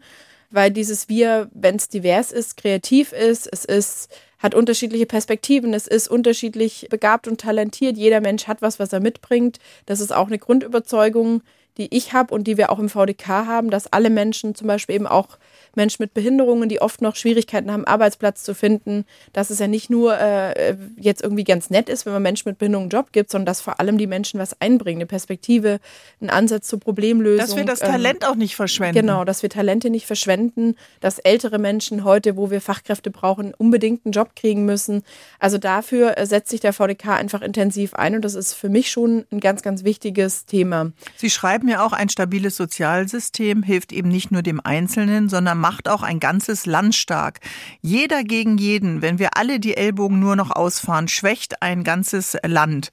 weil 0.50 0.70
dieses 0.70 1.08
Wir, 1.08 1.50
wenn 1.54 1.76
es 1.76 1.88
divers 1.88 2.32
ist, 2.32 2.56
kreativ 2.56 3.12
ist, 3.12 3.48
es 3.50 3.64
ist 3.64 4.08
hat 4.44 4.54
unterschiedliche 4.54 5.06
Perspektiven, 5.06 5.72
es 5.72 5.86
ist 5.86 6.06
unterschiedlich 6.06 6.88
begabt 6.90 7.26
und 7.28 7.40
talentiert. 7.40 7.96
Jeder 7.96 8.20
Mensch 8.20 8.46
hat 8.46 8.60
was, 8.60 8.78
was 8.78 8.92
er 8.92 9.00
mitbringt. 9.00 9.58
Das 9.86 10.00
ist 10.00 10.12
auch 10.12 10.26
eine 10.26 10.38
Grundüberzeugung, 10.38 11.40
die 11.78 11.94
ich 11.94 12.12
habe 12.12 12.34
und 12.34 12.44
die 12.44 12.56
wir 12.56 12.70
auch 12.70 12.78
im 12.78 12.88
VDK 12.88 13.28
haben, 13.28 13.70
dass 13.70 13.92
alle 13.92 14.10
Menschen, 14.10 14.54
zum 14.54 14.68
Beispiel 14.68 14.94
eben 14.94 15.06
auch 15.06 15.38
Menschen 15.76 16.02
mit 16.02 16.14
Behinderungen, 16.14 16.68
die 16.68 16.80
oft 16.80 17.02
noch 17.02 17.16
Schwierigkeiten 17.16 17.72
haben, 17.72 17.84
Arbeitsplatz 17.84 18.42
zu 18.42 18.54
finden, 18.54 19.04
dass 19.32 19.50
es 19.50 19.58
ja 19.58 19.66
nicht 19.66 19.90
nur 19.90 20.18
äh, 20.18 20.76
jetzt 20.96 21.22
irgendwie 21.22 21.44
ganz 21.44 21.70
nett 21.70 21.88
ist, 21.88 22.06
wenn 22.06 22.12
man 22.12 22.22
Menschen 22.22 22.48
mit 22.48 22.58
Behinderungen 22.58 22.90
einen 22.90 23.00
Job 23.00 23.12
gibt, 23.12 23.30
sondern 23.30 23.46
dass 23.46 23.60
vor 23.60 23.80
allem 23.80 23.98
die 23.98 24.06
Menschen 24.06 24.38
was 24.40 24.60
einbringen, 24.60 24.98
eine 24.98 25.06
Perspektive, 25.06 25.80
einen 26.20 26.30
Ansatz 26.30 26.68
zur 26.68 26.80
Problemlösung. 26.80 27.46
Dass 27.46 27.56
wir 27.56 27.64
das 27.64 27.80
ähm, 27.82 27.88
Talent 27.88 28.24
ähm, 28.24 28.30
auch 28.30 28.34
nicht 28.36 28.56
verschwenden. 28.56 29.00
Genau, 29.00 29.24
dass 29.24 29.42
wir 29.42 29.50
Talente 29.50 29.90
nicht 29.90 30.06
verschwenden, 30.06 30.76
dass 31.00 31.18
ältere 31.18 31.58
Menschen 31.58 32.04
heute, 32.04 32.36
wo 32.36 32.50
wir 32.50 32.60
Fachkräfte 32.60 33.10
brauchen, 33.10 33.54
unbedingt 33.54 34.04
einen 34.04 34.12
Job 34.12 34.36
kriegen 34.36 34.64
müssen. 34.64 35.02
Also 35.38 35.58
dafür 35.58 36.18
äh, 36.18 36.26
setzt 36.26 36.50
sich 36.50 36.60
der 36.60 36.72
VDK 36.72 37.08
einfach 37.08 37.42
intensiv 37.42 37.94
ein 37.94 38.14
und 38.14 38.24
das 38.24 38.34
ist 38.34 38.54
für 38.54 38.68
mich 38.68 38.90
schon 38.90 39.24
ein 39.32 39.40
ganz, 39.40 39.62
ganz 39.62 39.84
wichtiges 39.84 40.46
Thema. 40.46 40.92
Sie 41.16 41.30
schreiben 41.30 41.63
schreiben 41.64 41.68
ja 41.68 41.86
auch, 41.86 41.92
ein 41.92 42.08
stabiles 42.10 42.56
Sozialsystem 42.56 43.62
hilft 43.62 43.92
eben 43.92 44.08
nicht 44.08 44.30
nur 44.30 44.42
dem 44.42 44.60
Einzelnen, 44.62 45.28
sondern 45.30 45.58
macht 45.58 45.88
auch 45.88 46.02
ein 46.02 46.20
ganzes 46.20 46.66
Land 46.66 46.94
stark. 46.94 47.40
Jeder 47.80 48.22
gegen 48.22 48.58
jeden, 48.58 49.00
wenn 49.00 49.18
wir 49.18 49.36
alle 49.36 49.60
die 49.60 49.76
Ellbogen 49.76 50.18
nur 50.18 50.36
noch 50.36 50.50
ausfahren, 50.50 51.08
schwächt 51.08 51.62
ein 51.62 51.82
ganzes 51.82 52.36
Land 52.44 52.92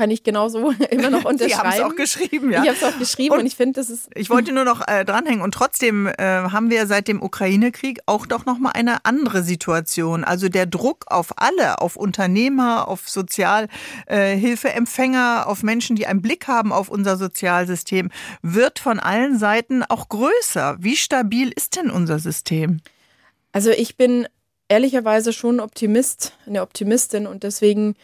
kann 0.00 0.10
ich 0.10 0.22
genauso 0.22 0.70
immer 0.90 1.10
noch 1.10 1.24
unterschreiben. 1.26 1.72
Sie 1.72 1.82
haben 1.82 1.82
es 1.90 1.92
auch 1.92 1.94
geschrieben, 1.94 2.50
ja. 2.50 2.62
Ich 2.62 2.68
habe 2.70 2.78
es 2.78 2.84
auch 2.84 2.98
geschrieben 2.98 3.34
und, 3.34 3.40
und, 3.40 3.46
ich 3.46 3.54
finde, 3.54 3.78
das 3.78 3.90
ist. 3.90 4.08
Ich 4.14 4.30
wollte 4.30 4.50
nur 4.52 4.64
noch 4.64 4.88
äh, 4.88 5.04
dranhängen 5.04 5.42
und 5.42 5.52
trotzdem 5.52 6.06
äh, 6.06 6.14
haben 6.16 6.70
wir 6.70 6.86
seit 6.86 7.06
dem 7.06 7.22
Ukraine-Krieg 7.22 8.00
auch 8.06 8.24
doch 8.24 8.46
noch 8.46 8.58
mal 8.58 8.70
eine 8.70 9.04
andere 9.04 9.42
Situation. 9.42 10.24
Also 10.24 10.48
der 10.48 10.64
Druck 10.64 11.04
auf 11.08 11.34
alle, 11.36 11.82
auf 11.82 11.96
Unternehmer, 11.96 12.88
auf 12.88 13.10
Sozialhilfeempfänger, 13.10 15.42
äh, 15.44 15.46
auf 15.46 15.62
Menschen, 15.62 15.96
die 15.96 16.06
einen 16.06 16.22
Blick 16.22 16.48
haben 16.48 16.72
auf 16.72 16.88
unser 16.88 17.18
Sozialsystem, 17.18 18.08
wird 18.40 18.78
von 18.78 19.00
allen 19.00 19.38
Seiten 19.38 19.82
auch 19.82 20.08
größer. 20.08 20.78
Wie 20.80 20.96
stabil 20.96 21.52
ist 21.54 21.76
denn 21.76 21.90
unser 21.90 22.18
System? 22.18 22.80
Also 23.52 23.68
ich 23.68 23.98
bin 23.98 24.26
ehrlicherweise 24.68 25.34
schon 25.34 25.60
Optimist, 25.60 26.32
eine 26.46 26.62
Optimistin 26.62 27.26
und 27.26 27.42
deswegen 27.42 27.96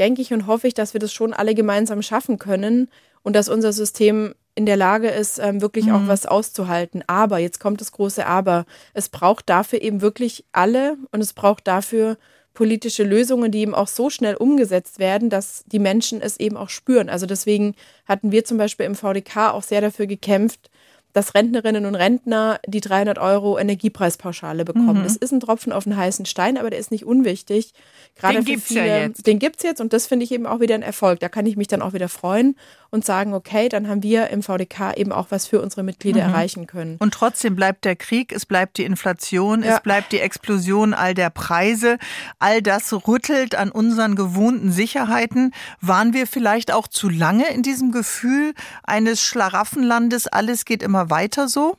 denke 0.00 0.22
ich 0.22 0.32
und 0.32 0.48
hoffe 0.48 0.66
ich, 0.66 0.74
dass 0.74 0.94
wir 0.94 0.98
das 0.98 1.12
schon 1.12 1.32
alle 1.32 1.54
gemeinsam 1.54 2.02
schaffen 2.02 2.38
können 2.38 2.88
und 3.22 3.36
dass 3.36 3.48
unser 3.48 3.72
System 3.72 4.34
in 4.56 4.66
der 4.66 4.76
Lage 4.76 5.08
ist, 5.08 5.38
ähm, 5.38 5.60
wirklich 5.60 5.86
mhm. 5.86 5.94
auch 5.94 6.06
was 6.06 6.26
auszuhalten. 6.26 7.04
Aber, 7.06 7.38
jetzt 7.38 7.60
kommt 7.60 7.80
das 7.80 7.92
große 7.92 8.26
Aber, 8.26 8.66
es 8.94 9.08
braucht 9.08 9.48
dafür 9.48 9.80
eben 9.80 10.00
wirklich 10.00 10.44
alle 10.52 10.96
und 11.12 11.20
es 11.20 11.32
braucht 11.32 11.68
dafür 11.68 12.16
politische 12.52 13.04
Lösungen, 13.04 13.52
die 13.52 13.60
eben 13.60 13.74
auch 13.74 13.88
so 13.88 14.10
schnell 14.10 14.34
umgesetzt 14.34 14.98
werden, 14.98 15.30
dass 15.30 15.64
die 15.66 15.78
Menschen 15.78 16.20
es 16.20 16.40
eben 16.40 16.56
auch 16.56 16.68
spüren. 16.68 17.08
Also 17.08 17.26
deswegen 17.26 17.74
hatten 18.06 18.32
wir 18.32 18.44
zum 18.44 18.58
Beispiel 18.58 18.86
im 18.86 18.96
VDK 18.96 19.52
auch 19.52 19.62
sehr 19.62 19.80
dafür 19.80 20.06
gekämpft, 20.06 20.68
dass 21.12 21.34
Rentnerinnen 21.34 21.86
und 21.86 21.94
Rentner 21.94 22.60
die 22.66 22.80
300 22.80 23.18
Euro 23.18 23.58
Energiepreispauschale 23.58 24.64
bekommen. 24.64 25.00
Mhm. 25.00 25.04
Das 25.04 25.16
ist 25.16 25.32
ein 25.32 25.40
Tropfen 25.40 25.72
auf 25.72 25.84
den 25.84 25.96
heißen 25.96 26.26
Stein, 26.26 26.56
aber 26.58 26.70
der 26.70 26.78
ist 26.78 26.90
nicht 26.90 27.04
unwichtig. 27.04 27.72
Gerade 28.16 28.36
den 28.36 28.44
gibt 28.44 28.64
es 28.64 28.70
ja 28.70 28.84
jetzt. 28.84 29.26
Den 29.26 29.38
gibt 29.38 29.56
es 29.56 29.62
jetzt 29.62 29.80
und 29.80 29.92
das 29.92 30.06
finde 30.06 30.24
ich 30.24 30.32
eben 30.32 30.46
auch 30.46 30.60
wieder 30.60 30.74
ein 30.74 30.82
Erfolg. 30.82 31.20
Da 31.20 31.28
kann 31.28 31.46
ich 31.46 31.56
mich 31.56 31.68
dann 31.68 31.82
auch 31.82 31.92
wieder 31.92 32.08
freuen 32.08 32.56
und 32.90 33.04
sagen, 33.04 33.34
okay, 33.34 33.68
dann 33.68 33.88
haben 33.88 34.02
wir 34.02 34.28
im 34.28 34.42
VDK 34.42 34.96
eben 34.96 35.12
auch 35.12 35.26
was 35.30 35.46
für 35.46 35.60
unsere 35.60 35.82
Mitglieder 35.82 36.26
mhm. 36.26 36.34
erreichen 36.34 36.66
können. 36.66 36.96
Und 36.98 37.14
trotzdem 37.14 37.56
bleibt 37.56 37.84
der 37.84 37.96
Krieg, 37.96 38.32
es 38.32 38.46
bleibt 38.46 38.78
die 38.78 38.84
Inflation, 38.84 39.62
ja. 39.62 39.76
es 39.76 39.80
bleibt 39.80 40.12
die 40.12 40.20
Explosion 40.20 40.92
all 40.92 41.14
der 41.14 41.30
Preise. 41.30 41.98
All 42.38 42.62
das 42.62 42.92
rüttelt 43.06 43.54
an 43.54 43.70
unseren 43.70 44.16
gewohnten 44.16 44.72
Sicherheiten. 44.72 45.52
Waren 45.80 46.12
wir 46.12 46.26
vielleicht 46.26 46.72
auch 46.72 46.88
zu 46.88 47.08
lange 47.08 47.48
in 47.52 47.62
diesem 47.62 47.92
Gefühl 47.92 48.54
eines 48.82 49.22
Schlaraffenlandes, 49.22 50.26
alles 50.26 50.64
geht 50.64 50.82
immer 50.82 50.99
weiter 51.08 51.48
so? 51.48 51.76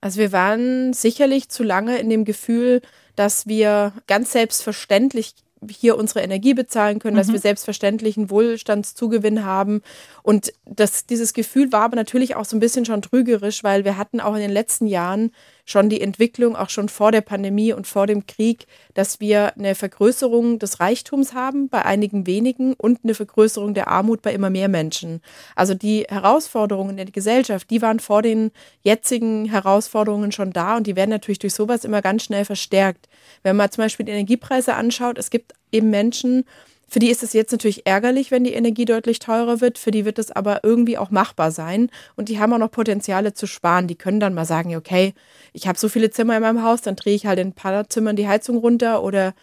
Also 0.00 0.18
wir 0.18 0.32
waren 0.32 0.92
sicherlich 0.92 1.48
zu 1.48 1.62
lange 1.62 1.98
in 1.98 2.10
dem 2.10 2.24
Gefühl, 2.24 2.82
dass 3.16 3.46
wir 3.46 3.92
ganz 4.06 4.32
selbstverständlich 4.32 5.34
hier 5.68 5.98
unsere 5.98 6.22
Energie 6.22 6.54
bezahlen 6.54 6.98
können, 6.98 7.16
mhm. 7.16 7.18
dass 7.18 7.32
wir 7.32 7.38
selbstverständlich 7.38 8.16
einen 8.16 8.30
Wohlstandszugewinn 8.30 9.44
haben. 9.44 9.82
Und 10.22 10.52
das, 10.64 11.06
dieses 11.06 11.34
Gefühl 11.34 11.70
war 11.72 11.82
aber 11.82 11.96
natürlich 11.96 12.34
auch 12.34 12.44
so 12.44 12.56
ein 12.56 12.60
bisschen 12.60 12.86
schon 12.86 13.02
trügerisch, 13.02 13.62
weil 13.62 13.84
wir 13.84 13.96
hatten 13.96 14.20
auch 14.20 14.34
in 14.34 14.40
den 14.40 14.50
letzten 14.50 14.86
Jahren 14.86 15.32
schon 15.70 15.88
die 15.88 16.00
Entwicklung, 16.00 16.56
auch 16.56 16.68
schon 16.68 16.88
vor 16.88 17.12
der 17.12 17.20
Pandemie 17.20 17.72
und 17.72 17.86
vor 17.86 18.06
dem 18.06 18.26
Krieg, 18.26 18.66
dass 18.94 19.20
wir 19.20 19.56
eine 19.56 19.74
Vergrößerung 19.74 20.58
des 20.58 20.80
Reichtums 20.80 21.32
haben 21.32 21.68
bei 21.68 21.84
einigen 21.84 22.26
wenigen 22.26 22.74
und 22.74 23.00
eine 23.04 23.14
Vergrößerung 23.14 23.74
der 23.74 23.88
Armut 23.88 24.22
bei 24.22 24.32
immer 24.32 24.50
mehr 24.50 24.68
Menschen. 24.68 25.20
Also 25.54 25.74
die 25.74 26.06
Herausforderungen 26.08 26.90
in 26.90 26.96
der 26.96 27.06
Gesellschaft, 27.06 27.70
die 27.70 27.82
waren 27.82 28.00
vor 28.00 28.22
den 28.22 28.50
jetzigen 28.82 29.46
Herausforderungen 29.46 30.32
schon 30.32 30.52
da 30.52 30.76
und 30.76 30.86
die 30.86 30.96
werden 30.96 31.10
natürlich 31.10 31.38
durch 31.38 31.54
sowas 31.54 31.84
immer 31.84 32.02
ganz 32.02 32.24
schnell 32.24 32.44
verstärkt. 32.44 33.08
Wenn 33.42 33.56
man 33.56 33.70
zum 33.70 33.84
Beispiel 33.84 34.06
die 34.06 34.12
Energiepreise 34.12 34.74
anschaut, 34.74 35.18
es 35.18 35.30
gibt 35.30 35.54
eben 35.72 35.90
Menschen, 35.90 36.44
für 36.90 36.98
die 36.98 37.08
ist 37.08 37.22
es 37.22 37.32
jetzt 37.32 37.52
natürlich 37.52 37.86
ärgerlich, 37.86 38.32
wenn 38.32 38.42
die 38.42 38.52
Energie 38.52 38.84
deutlich 38.84 39.20
teurer 39.20 39.60
wird. 39.60 39.78
Für 39.78 39.92
die 39.92 40.04
wird 40.04 40.18
es 40.18 40.32
aber 40.32 40.64
irgendwie 40.64 40.98
auch 40.98 41.10
machbar 41.10 41.52
sein. 41.52 41.88
Und 42.16 42.28
die 42.28 42.40
haben 42.40 42.52
auch 42.52 42.58
noch 42.58 42.72
Potenziale 42.72 43.32
zu 43.32 43.46
sparen. 43.46 43.86
Die 43.86 43.94
können 43.94 44.18
dann 44.18 44.34
mal 44.34 44.44
sagen, 44.44 44.74
okay, 44.74 45.14
ich 45.52 45.68
habe 45.68 45.78
so 45.78 45.88
viele 45.88 46.10
Zimmer 46.10 46.36
in 46.36 46.42
meinem 46.42 46.64
Haus, 46.64 46.82
dann 46.82 46.96
drehe 46.96 47.14
ich 47.14 47.26
halt 47.26 47.38
in 47.38 47.48
ein 47.48 47.52
paar 47.52 47.88
Zimmern 47.88 48.16
die 48.16 48.26
Heizung 48.26 48.56
runter 48.56 49.04
oder 49.04 49.34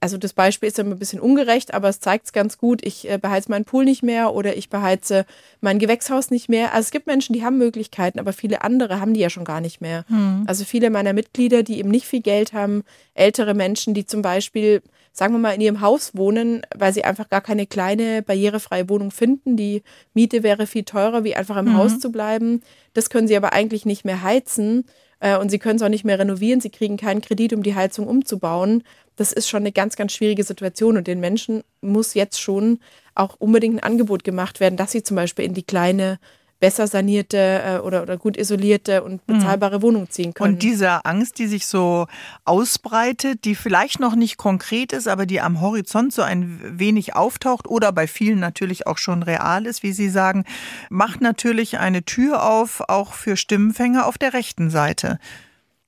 also 0.00 0.18
das 0.18 0.34
Beispiel 0.34 0.68
ist 0.68 0.76
ja 0.76 0.84
ein 0.84 0.98
bisschen 0.98 1.20
ungerecht, 1.20 1.72
aber 1.72 1.88
es 1.88 2.00
zeigt 2.00 2.26
es 2.26 2.32
ganz 2.34 2.58
gut. 2.58 2.84
Ich 2.84 3.08
äh, 3.08 3.16
beheize 3.16 3.50
meinen 3.50 3.64
Pool 3.64 3.86
nicht 3.86 4.02
mehr 4.02 4.34
oder 4.34 4.54
ich 4.54 4.68
beheize 4.68 5.24
mein 5.62 5.78
Gewächshaus 5.78 6.30
nicht 6.30 6.50
mehr. 6.50 6.74
Also 6.74 6.86
es 6.86 6.90
gibt 6.90 7.06
Menschen, 7.06 7.32
die 7.32 7.42
haben 7.42 7.56
Möglichkeiten, 7.56 8.18
aber 8.18 8.34
viele 8.34 8.62
andere 8.62 9.00
haben 9.00 9.14
die 9.14 9.20
ja 9.20 9.30
schon 9.30 9.44
gar 9.44 9.62
nicht 9.62 9.80
mehr. 9.80 10.04
Hm. 10.08 10.44
Also 10.46 10.64
viele 10.64 10.90
meiner 10.90 11.14
Mitglieder, 11.14 11.62
die 11.62 11.78
eben 11.78 11.90
nicht 11.90 12.06
viel 12.06 12.20
Geld 12.20 12.52
haben, 12.52 12.84
ältere 13.14 13.54
Menschen, 13.54 13.94
die 13.94 14.04
zum 14.04 14.20
Beispiel 14.20 14.82
sagen 15.16 15.32
wir 15.32 15.38
mal, 15.38 15.54
in 15.54 15.62
ihrem 15.62 15.80
Haus 15.80 16.14
wohnen, 16.14 16.60
weil 16.74 16.92
sie 16.92 17.02
einfach 17.02 17.30
gar 17.30 17.40
keine 17.40 17.66
kleine, 17.66 18.20
barrierefreie 18.22 18.88
Wohnung 18.90 19.10
finden. 19.10 19.56
Die 19.56 19.82
Miete 20.12 20.42
wäre 20.42 20.66
viel 20.66 20.84
teurer, 20.84 21.24
wie 21.24 21.34
einfach 21.34 21.56
im 21.56 21.66
mhm. 21.66 21.76
Haus 21.78 21.98
zu 21.98 22.12
bleiben. 22.12 22.60
Das 22.92 23.08
können 23.08 23.26
sie 23.26 23.36
aber 23.36 23.54
eigentlich 23.54 23.86
nicht 23.86 24.04
mehr 24.04 24.22
heizen 24.22 24.84
äh, 25.20 25.38
und 25.38 25.50
sie 25.50 25.58
können 25.58 25.76
es 25.76 25.82
auch 25.82 25.88
nicht 25.88 26.04
mehr 26.04 26.18
renovieren. 26.18 26.60
Sie 26.60 26.68
kriegen 26.68 26.98
keinen 26.98 27.22
Kredit, 27.22 27.54
um 27.54 27.62
die 27.62 27.74
Heizung 27.74 28.06
umzubauen. 28.06 28.82
Das 29.16 29.32
ist 29.32 29.48
schon 29.48 29.62
eine 29.62 29.72
ganz, 29.72 29.96
ganz 29.96 30.12
schwierige 30.12 30.44
Situation 30.44 30.98
und 30.98 31.06
den 31.06 31.20
Menschen 31.20 31.64
muss 31.80 32.12
jetzt 32.12 32.38
schon 32.38 32.78
auch 33.14 33.36
unbedingt 33.38 33.76
ein 33.76 33.90
Angebot 33.90 34.22
gemacht 34.22 34.60
werden, 34.60 34.76
dass 34.76 34.92
sie 34.92 35.02
zum 35.02 35.16
Beispiel 35.16 35.46
in 35.46 35.54
die 35.54 35.62
kleine 35.62 36.18
besser 36.58 36.86
sanierte 36.86 37.36
äh, 37.38 37.78
oder, 37.78 38.02
oder 38.02 38.16
gut 38.16 38.36
isolierte 38.36 39.02
und 39.02 39.26
mhm. 39.26 39.34
bezahlbare 39.34 39.78
mhm. 39.78 39.82
Wohnung 39.82 40.10
ziehen 40.10 40.34
können. 40.34 40.54
Und 40.54 40.62
diese 40.62 41.04
Angst, 41.04 41.38
die 41.38 41.46
sich 41.46 41.66
so 41.66 42.06
ausbreitet, 42.44 43.44
die 43.44 43.54
vielleicht 43.54 44.00
noch 44.00 44.14
nicht 44.14 44.36
konkret 44.36 44.92
ist, 44.92 45.08
aber 45.08 45.26
die 45.26 45.40
am 45.40 45.60
Horizont 45.60 46.12
so 46.12 46.22
ein 46.22 46.60
wenig 46.78 47.14
auftaucht 47.14 47.66
oder 47.68 47.92
bei 47.92 48.06
vielen 48.06 48.40
natürlich 48.40 48.86
auch 48.86 48.98
schon 48.98 49.22
real 49.22 49.66
ist, 49.66 49.82
wie 49.82 49.92
Sie 49.92 50.08
sagen, 50.08 50.44
macht 50.88 51.20
natürlich 51.20 51.78
eine 51.78 52.04
Tür 52.04 52.44
auf, 52.44 52.82
auch 52.88 53.12
für 53.12 53.36
Stimmenfänger 53.36 54.06
auf 54.06 54.18
der 54.18 54.32
rechten 54.32 54.70
Seite. 54.70 55.18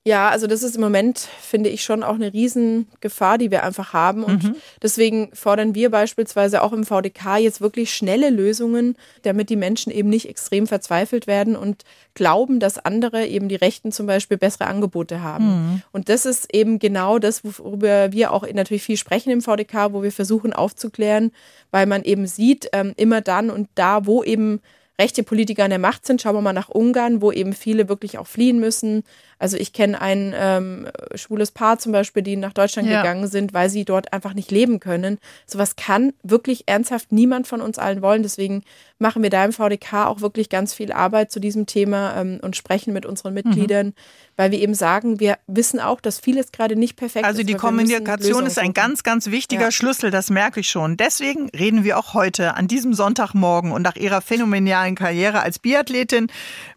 Ja, 0.09 0.29
also 0.29 0.47
das 0.47 0.63
ist 0.63 0.73
im 0.73 0.81
Moment, 0.81 1.19
finde 1.19 1.69
ich, 1.69 1.83
schon 1.83 2.01
auch 2.01 2.15
eine 2.15 2.33
Riesengefahr, 2.33 3.37
die 3.37 3.51
wir 3.51 3.63
einfach 3.63 3.93
haben. 3.93 4.23
Und 4.23 4.43
mhm. 4.43 4.55
deswegen 4.81 5.29
fordern 5.35 5.75
wir 5.75 5.91
beispielsweise 5.91 6.63
auch 6.63 6.73
im 6.73 6.83
VDK 6.83 7.37
jetzt 7.37 7.61
wirklich 7.61 7.93
schnelle 7.93 8.31
Lösungen, 8.31 8.95
damit 9.21 9.51
die 9.51 9.55
Menschen 9.55 9.91
eben 9.91 10.09
nicht 10.09 10.27
extrem 10.27 10.65
verzweifelt 10.65 11.27
werden 11.27 11.55
und 11.55 11.83
glauben, 12.15 12.59
dass 12.59 12.83
andere 12.83 13.27
eben 13.27 13.49
die 13.49 13.55
Rechten 13.55 13.91
zum 13.91 14.07
Beispiel 14.07 14.37
bessere 14.37 14.65
Angebote 14.65 15.21
haben. 15.21 15.45
Mhm. 15.45 15.81
Und 15.91 16.09
das 16.09 16.25
ist 16.25 16.51
eben 16.55 16.79
genau 16.79 17.19
das, 17.19 17.43
worüber 17.43 18.11
wir 18.11 18.33
auch 18.33 18.51
natürlich 18.51 18.81
viel 18.81 18.97
sprechen 18.97 19.29
im 19.29 19.43
VDK, 19.43 19.93
wo 19.93 20.01
wir 20.01 20.11
versuchen 20.11 20.53
aufzuklären, 20.53 21.31
weil 21.69 21.85
man 21.85 22.03
eben 22.03 22.25
sieht, 22.25 22.67
ähm, 22.73 22.93
immer 22.97 23.21
dann 23.21 23.51
und 23.51 23.69
da, 23.75 24.07
wo 24.07 24.23
eben 24.23 24.59
rechte 24.99 25.23
Politiker 25.23 25.63
an 25.63 25.69
der 25.69 25.79
Macht 25.79 26.05
sind. 26.05 26.21
Schauen 26.21 26.35
wir 26.35 26.41
mal 26.41 26.53
nach 26.53 26.69
Ungarn, 26.69 27.21
wo 27.21 27.31
eben 27.31 27.53
viele 27.53 27.89
wirklich 27.89 28.17
auch 28.17 28.27
fliehen 28.27 28.59
müssen. 28.59 29.03
Also 29.39 29.55
ich 29.55 29.71
kenne 29.71 29.99
ein 30.01 30.33
ähm, 30.37 30.87
schwules 31.15 31.51
Paar 31.51 31.79
zum 31.79 31.93
Beispiel, 31.93 32.21
die 32.21 32.35
nach 32.35 32.53
Deutschland 32.53 32.89
ja. 32.89 33.01
gegangen 33.01 33.27
sind, 33.27 33.53
weil 33.53 33.69
sie 33.69 33.85
dort 33.85 34.11
einfach 34.11 34.33
nicht 34.33 34.51
leben 34.51 34.81
können. 34.81 35.17
Sowas 35.45 35.77
kann 35.77 36.13
wirklich 36.23 36.67
ernsthaft 36.67 37.13
niemand 37.13 37.47
von 37.47 37.61
uns 37.61 37.79
allen 37.79 38.01
wollen. 38.01 38.21
Deswegen 38.21 38.63
machen 38.99 39.23
wir 39.23 39.29
da 39.29 39.45
im 39.45 39.53
VDK 39.53 40.07
auch 40.07 40.19
wirklich 40.19 40.49
ganz 40.49 40.73
viel 40.73 40.91
Arbeit 40.91 41.31
zu 41.31 41.39
diesem 41.39 41.65
Thema 41.65 42.15
ähm, 42.17 42.39
und 42.41 42.57
sprechen 42.57 42.93
mit 42.93 43.05
unseren 43.05 43.33
Mitgliedern, 43.33 43.87
mhm. 43.87 43.93
weil 44.35 44.51
wir 44.51 44.59
eben 44.59 44.73
sagen, 44.73 45.21
wir 45.21 45.37
wissen 45.47 45.79
auch, 45.79 46.01
dass 46.01 46.19
vieles 46.19 46.51
gerade 46.51 46.75
nicht 46.75 46.97
perfekt 46.97 47.25
also 47.25 47.39
ist. 47.39 47.45
Also 47.45 47.53
die 47.53 47.57
Kommunikation 47.57 48.45
ist 48.45 48.59
ein 48.59 48.73
ganz, 48.73 49.03
ganz 49.03 49.27
wichtiger 49.27 49.63
ja. 49.63 49.71
Schlüssel, 49.71 50.11
das 50.11 50.29
merke 50.29 50.59
ich 50.59 50.69
schon. 50.69 50.97
Deswegen 50.97 51.49
reden 51.49 51.85
wir 51.85 51.97
auch 51.97 52.13
heute 52.13 52.55
an 52.55 52.67
diesem 52.67 52.93
Sonntagmorgen 52.93 53.71
und 53.71 53.83
nach 53.83 53.95
Ihrer 53.95 54.19
phänomenalen 54.19 54.95
Karriere 54.95 55.41
als 55.41 55.59
Biathletin 55.59 56.27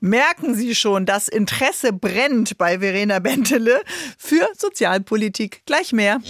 merken 0.00 0.54
Sie 0.54 0.76
schon, 0.76 1.06
das 1.06 1.26
Interesse 1.26 1.92
brennt 1.92 2.51
bei 2.57 2.80
Verena 2.80 3.18
Bentele 3.18 3.80
für 4.18 4.48
Sozialpolitik. 4.57 5.62
Gleich 5.66 5.92
mehr. 5.92 6.20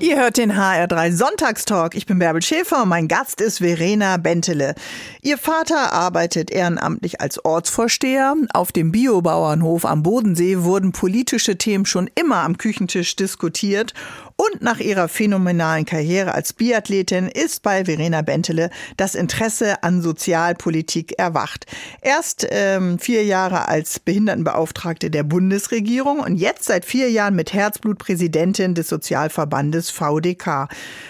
Ihr 0.00 0.18
hört 0.18 0.36
den 0.36 0.52
HR3 0.52 1.12
Sonntagstalk. 1.12 1.94
Ich 1.94 2.04
bin 2.04 2.18
Bärbel 2.18 2.42
Schäfer 2.42 2.82
und 2.82 2.88
mein 2.88 3.08
Gast 3.08 3.40
ist 3.40 3.58
Verena 3.58 4.16
Bentele. 4.16 4.74
Ihr 5.22 5.38
Vater 5.38 5.92
arbeitet 5.92 6.50
ehrenamtlich 6.50 7.20
als 7.20 7.42
Ortsvorsteher. 7.44 8.34
Auf 8.52 8.72
dem 8.72 8.92
Biobauernhof 8.92 9.86
am 9.86 10.02
Bodensee 10.02 10.58
wurden 10.58 10.92
politische 10.92 11.56
Themen 11.56 11.86
schon 11.86 12.10
immer 12.16 12.42
am 12.42 12.58
Küchentisch 12.58 13.16
diskutiert 13.16 13.94
und 14.36 14.62
nach 14.62 14.80
ihrer 14.80 15.08
phänomenalen 15.08 15.84
Karriere 15.84 16.34
als 16.34 16.52
Biathletin 16.52 17.28
ist 17.28 17.62
bei 17.62 17.84
Verena 17.84 18.22
Bentele 18.22 18.70
das 18.96 19.14
Interesse 19.14 19.82
an 19.82 20.02
Sozialpolitik 20.02 21.18
erwacht. 21.18 21.66
Erst 22.00 22.46
ähm, 22.50 22.98
vier 22.98 23.24
Jahre 23.24 23.68
als 23.68 24.00
Behindertenbeauftragte 24.00 25.10
der 25.10 25.22
Bundesregierung 25.22 26.20
und 26.20 26.36
jetzt 26.36 26.64
seit 26.64 26.84
vier 26.84 27.10
Jahren 27.10 27.36
mit 27.36 27.52
Herzblut 27.52 27.98
Präsidentin 27.98 28.74
des 28.74 28.88
Sozialverbandes 28.88 29.90
VDK. 29.90 30.68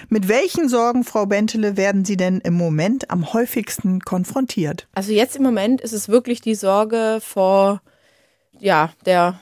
Mit 0.09 0.29
welchen 0.29 0.69
Sorgen, 0.69 1.05
Frau 1.05 1.27
Bentele, 1.27 1.77
werden 1.77 2.05
Sie 2.05 2.17
denn 2.17 2.41
im 2.41 2.55
Moment 2.55 3.11
am 3.11 3.33
häufigsten 3.33 4.01
konfrontiert? 4.01 4.87
Also 4.95 5.13
jetzt 5.13 5.37
im 5.37 5.43
Moment 5.43 5.81
ist 5.81 5.93
es 5.93 6.09
wirklich 6.09 6.41
die 6.41 6.55
Sorge 6.55 7.21
vor 7.23 7.81
ja, 8.61 8.91
der 9.05 9.41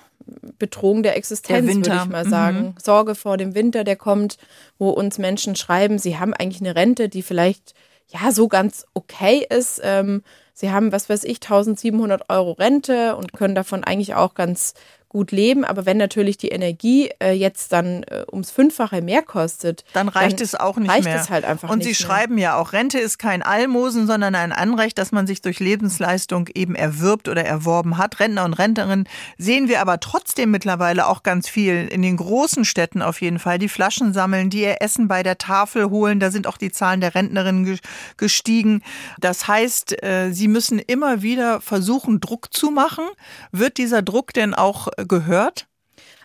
Bedrohung 0.59 1.03
der 1.03 1.17
Existenz, 1.17 1.67
der 1.67 1.77
würde 1.77 2.03
ich 2.05 2.11
mal 2.11 2.29
sagen. 2.29 2.59
Mhm. 2.59 2.75
Sorge 2.83 3.15
vor 3.15 3.37
dem 3.37 3.55
Winter, 3.55 3.85
der 3.85 3.97
kommt, 3.97 4.39
wo 4.79 4.91
uns 4.91 5.19
Menschen 5.19 5.57
schreiben, 5.57 5.99
sie 5.99 6.19
haben 6.19 6.35
eigentlich 6.35 6.61
eine 6.61 6.77
Rente, 6.77 7.09
die 7.09 7.23
vielleicht 7.23 7.75
ja 8.09 8.33
so 8.33 8.49
ganz 8.49 8.87
okay 8.95 9.47
ist. 9.49 9.81
Ähm, 9.83 10.23
sie 10.53 10.71
haben, 10.71 10.93
was 10.93 11.09
weiß 11.09 11.25
ich, 11.25 11.37
1700 11.37 12.29
Euro 12.29 12.53
Rente 12.53 13.17
und 13.17 13.33
können 13.33 13.55
davon 13.55 13.85
eigentlich 13.85 14.15
auch 14.15 14.35
ganz 14.35 14.75
gut 15.13 15.31
leben. 15.31 15.65
Aber 15.65 15.87
wenn 15.87 15.99
natürlich 15.99 16.39
die 16.39 16.49
Energie 16.49 17.11
äh, 17.23 17.33
jetzt 17.33 17.73
dann 17.73 18.03
äh, 18.05 18.25
ums 18.33 18.51
Fünffache 18.51 19.03
mehr 19.03 19.23
kostet, 19.23 19.85
dann 19.93 20.09
reicht 20.09 20.39
dann 20.39 20.45
es 20.45 20.55
auch 20.55 20.79
nicht 20.79 20.91
reicht 20.91 21.05
mehr. 21.05 21.21
Es 21.21 21.31
halt 21.31 21.45
einfach 21.45 21.69
Und 21.69 21.83
Sie 21.83 21.91
mehr. 21.91 21.95
schreiben 21.95 22.39
ja 22.39 22.57
auch, 22.57 22.73
Rente 22.73 22.99
ist 22.99 23.19
kein 23.19 23.43
Almosen, 23.43 24.07
sondern 24.07 24.35
ein 24.35 24.53
Anrecht, 24.53 24.99
das 24.99 25.13
man 25.13 25.27
sich 25.27 25.43
durch 25.43 25.61
Lebensleistung 25.61 26.49
eben 26.55 26.75
erwirbt 26.75 27.29
oder 27.29 27.45
erworben 27.45 27.99
hat. 27.99 28.21
Rentner 28.21 28.45
und 28.45 28.55
Rentnerinnen 28.55 29.07
sehen 29.37 29.69
wir 29.69 29.81
aber 29.81 30.01
trotzdem 30.01 30.51
mittlerweile 30.51 31.07
auch 31.07 31.23
ganz 31.23 31.49
viel 31.49 31.89
in 31.89 32.01
den 32.03 32.17
großen 32.17 32.65
Städten 32.65 33.03
auf 33.03 33.21
jeden 33.21 33.39
Fall, 33.39 33.59
die 33.59 33.69
Flaschen 33.69 34.15
sammeln, 34.15 34.49
die 34.49 34.63
ihr 34.63 34.81
Essen 34.81 35.09
bei 35.09 35.23
der 35.23 35.37
Tafel 35.37 35.91
holen. 35.91 36.21
Da 36.21 36.31
sind 36.31 36.47
auch 36.47 36.57
die 36.57 36.73
Zahlen 36.73 37.03
der 37.03 37.15
Rentnerinnen 37.15 37.79
gestiegen. 38.17 38.83
Das 39.21 39.47
heißt, 39.47 40.03
äh, 40.03 40.33
sie 40.33 40.49
müssen 40.49 40.79
immer 40.79 41.21
wieder 41.21 41.61
versuchen, 41.61 42.21
Druck 42.21 42.55
zu 42.55 42.71
machen. 42.71 43.05
Wird 43.51 43.77
dieser 43.77 44.01
Druck 44.01 44.33
denn 44.33 44.55
auch 44.55 44.89
gehört? 45.07 45.67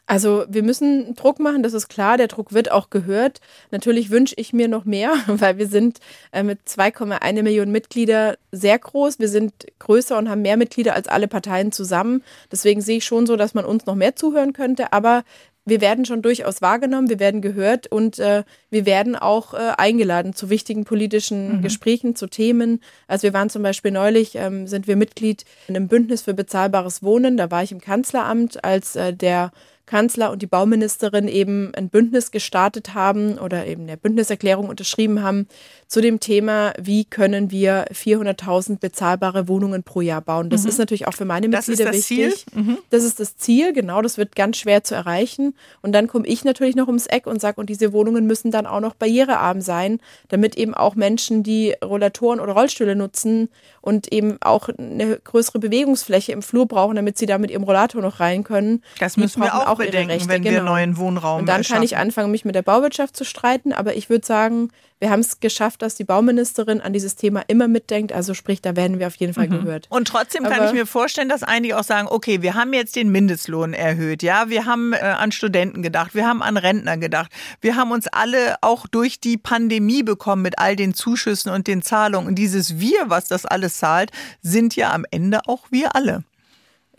Also 0.10 0.46
wir 0.48 0.64
müssen 0.64 1.16
Druck 1.16 1.38
machen, 1.38 1.64
das 1.64 1.74
ist 1.74 1.90
klar. 1.90 2.16
Der 2.16 2.30
Druck 2.30 2.54
wird 2.54 2.72
auch 2.72 2.90
gehört. 2.90 3.42
Natürlich 3.72 4.10
wünsche 4.10 4.36
ich 4.38 4.54
mir 4.54 4.70
noch 4.70 4.86
mehr, 4.86 5.14
weil 5.28 5.58
wir 5.58 5.68
sind 5.68 6.00
äh, 6.32 6.44
mit 6.44 6.60
2,1 6.66 7.44
Millionen 7.44 7.74
Mitglieder 7.74 8.38
sehr 8.54 8.80
groß. 8.80 9.20
Wir 9.20 9.28
sind 9.28 9.54
größer 9.80 10.18
und 10.18 10.30
haben 10.30 10.42
mehr 10.42 10.56
Mitglieder 10.56 10.96
als 10.96 11.10
alle 11.10 11.28
Parteien 11.28 11.74
zusammen. 11.74 12.24
Deswegen 12.52 12.80
sehe 12.80 12.98
ich 12.98 13.06
schon 13.06 13.28
so, 13.28 13.36
dass 13.36 13.54
man 13.54 13.66
uns 13.66 13.86
noch 13.86 13.96
mehr 13.96 14.16
zuhören 14.16 14.54
könnte. 14.54 14.94
Aber 14.94 15.24
wir 15.68 15.82
werden 15.82 16.06
schon 16.06 16.22
durchaus 16.22 16.62
wahrgenommen, 16.62 17.10
wir 17.10 17.20
werden 17.20 17.42
gehört 17.42 17.88
und 17.88 18.20
äh, 18.20 18.44
wir 18.70 18.86
werden 18.86 19.16
auch 19.16 19.54
äh, 19.54 19.74
eingeladen 19.78 20.34
zu 20.34 20.50
wichtigen 20.50 20.86
politischen 20.86 21.58
mhm. 21.58 21.62
Gesprächen, 21.62 22.16
zu 22.16 22.28
Themen. 22.28 22.82
Also 23.08 23.24
wir 23.24 23.34
waren 23.34 23.50
zum 23.50 23.64
Beispiel 23.64 23.92
neulich, 23.92 24.36
ähm, 24.36 24.66
sind 24.68 24.88
wir 24.88 24.96
Mitglied 24.96 25.44
in 25.68 25.76
einem 25.76 25.90
Bündnis 25.90 26.22
für 26.22 26.34
bezahlbares 26.34 27.04
Wohnen. 27.04 27.36
Da 27.36 27.52
war 27.52 27.64
ich 27.64 27.74
im 27.74 27.82
Kanzleramt, 27.82 28.64
als 28.64 28.96
äh, 28.96 29.14
der 29.14 29.52
Kanzler 29.86 30.32
und 30.32 30.42
die 30.42 30.48
Bauministerin 30.48 31.28
eben 31.28 31.74
ein 31.74 31.90
Bündnis 31.90 32.32
gestartet 32.32 32.94
haben 32.94 33.38
oder 33.38 33.66
eben 33.66 33.84
eine 33.84 33.98
Bündniserklärung 33.98 34.70
unterschrieben 34.70 35.24
haben 35.24 35.48
zu 35.88 36.02
dem 36.02 36.20
Thema, 36.20 36.74
wie 36.78 37.06
können 37.06 37.50
wir 37.50 37.86
400.000 37.88 38.80
bezahlbare 38.80 39.48
Wohnungen 39.48 39.84
pro 39.84 40.02
Jahr 40.02 40.22
bauen. 40.22 40.50
Das 40.50 40.64
mhm. 40.64 40.70
ist 40.70 40.80
natürlich 40.80 41.08
auch 41.08 41.14
für 41.14 41.24
meine 41.24 41.48
Mitglieder 41.48 41.86
das 41.86 41.96
ist 41.96 42.10
das 42.10 42.10
wichtig. 42.12 42.46
Ziel? 42.46 42.62
Mhm. 42.62 42.78
Das 42.90 43.04
ist 43.06 43.22
das 43.22 43.38
Ziel, 43.38 43.72
genau, 43.72 44.02
das 44.02 44.18
wird 44.18 44.36
ganz 44.36 44.58
schwer 44.58 44.84
zu 44.84 44.96
erreichen. 44.96 45.56
Und 45.82 45.94
dann 45.94 46.08
komme 46.08 46.28
ich 46.28 46.44
natürlich 46.44 46.76
noch 46.76 46.88
ums 46.88 47.08
Eck 47.08 47.26
und 47.26 47.40
sage, 47.40 47.62
und 47.62 47.70
diese 47.70 47.94
Wohnungen 47.94 48.28
müssen 48.28 48.52
dann 48.52 48.66
auch 48.66 48.82
noch 48.82 48.96
barrierearm 48.96 49.62
sein, 49.62 50.00
damit 50.28 50.58
eben 50.58 50.74
auch 50.74 50.96
Menschen, 50.96 51.42
die 51.44 51.74
Rollatoren 51.84 52.42
oder 52.42 52.52
Rollstühle 52.52 52.98
nutzen 52.98 53.48
und 53.80 54.12
eben 54.12 54.38
auch 54.42 54.68
eine 54.68 55.18
größere 55.24 55.60
Bewegungsfläche 55.60 56.34
im 56.34 56.42
Flur 56.42 56.68
brauchen, 56.68 56.98
damit 56.98 57.18
sie 57.18 57.26
da 57.26 57.38
mit 57.38 57.50
ihrem 57.50 57.64
Rollator 57.64 58.02
noch 58.02 58.20
rein 58.20 58.44
können. 58.44 58.84
Das 59.00 59.16
müssen 59.16 59.42
wir 59.42 59.56
auch, 59.56 59.68
auch 59.68 59.78
bedenken, 59.78 60.28
wenn 60.28 60.42
genau. 60.42 60.56
wir 60.56 60.64
neuen 60.64 60.98
Wohnraum 60.98 61.40
Und 61.40 61.46
dann 61.46 61.60
erschaffen. 61.60 61.76
kann 61.76 61.84
ich 61.84 61.96
anfangen, 61.96 62.30
mich 62.30 62.44
mit 62.44 62.56
der 62.56 62.64
Bauwirtschaft 62.64 63.16
zu 63.16 63.24
streiten, 63.24 63.72
aber 63.72 63.96
ich 63.96 64.10
würde 64.10 64.28
sagen, 64.28 64.70
wir 65.00 65.10
haben 65.12 65.20
es 65.20 65.40
geschafft, 65.40 65.77
dass 65.82 65.96
die 65.96 66.04
Bauministerin 66.04 66.82
an 66.82 66.94
dieses 66.94 67.16
Thema 67.16 67.44
immer 67.48 67.68
mitdenkt. 67.68 68.12
Also 68.12 68.34
sprich, 68.34 68.62
da 68.62 68.76
werden 68.76 69.00
wir 69.00 69.08
auf 69.08 69.16
jeden 69.16 69.34
Fall 69.34 69.48
mhm. 69.48 69.64
gehört. 69.64 69.88
Und 69.90 70.08
trotzdem 70.08 70.44
kann 70.44 70.66
ich 70.66 70.74
mir 70.74 70.86
vorstellen, 70.86 71.30
dass 71.30 71.44
einige 71.44 71.78
auch 71.78 71.84
sagen, 71.84 72.08
okay, 72.10 72.42
wir 72.42 72.56
haben 72.56 72.74
jetzt 72.74 72.96
den 72.96 73.10
Mindestlohn 73.10 73.74
erhöht. 73.74 74.24
Ja, 74.24 74.50
wir 74.50 74.66
haben 74.66 74.94
äh, 74.94 74.98
an 74.98 75.32
Studenten 75.32 75.82
gedacht, 75.82 76.16
wir 76.16 76.28
haben 76.28 76.42
an 76.42 76.58
Rentner 76.58 76.98
gedacht. 76.98 77.32
Wir 77.62 77.76
haben 77.76 77.92
uns 77.92 78.08
alle 78.08 78.56
auch 78.62 78.88
durch 78.88 79.20
die 79.20 79.38
Pandemie 79.38 80.04
bekommen 80.04 80.42
mit 80.42 80.60
all 80.60 80.76
den 80.76 80.94
Zuschüssen 80.94 81.52
und 81.52 81.68
den 81.68 81.82
Zahlungen. 81.82 82.28
Und 82.28 82.36
dieses 82.36 82.80
Wir, 82.80 83.10
was 83.10 83.28
das 83.28 83.46
alles 83.46 83.78
zahlt, 83.78 84.12
sind 84.42 84.76
ja 84.76 84.92
am 84.92 85.06
Ende 85.12 85.42
auch 85.48 85.68
wir 85.72 85.96
alle. 85.96 86.24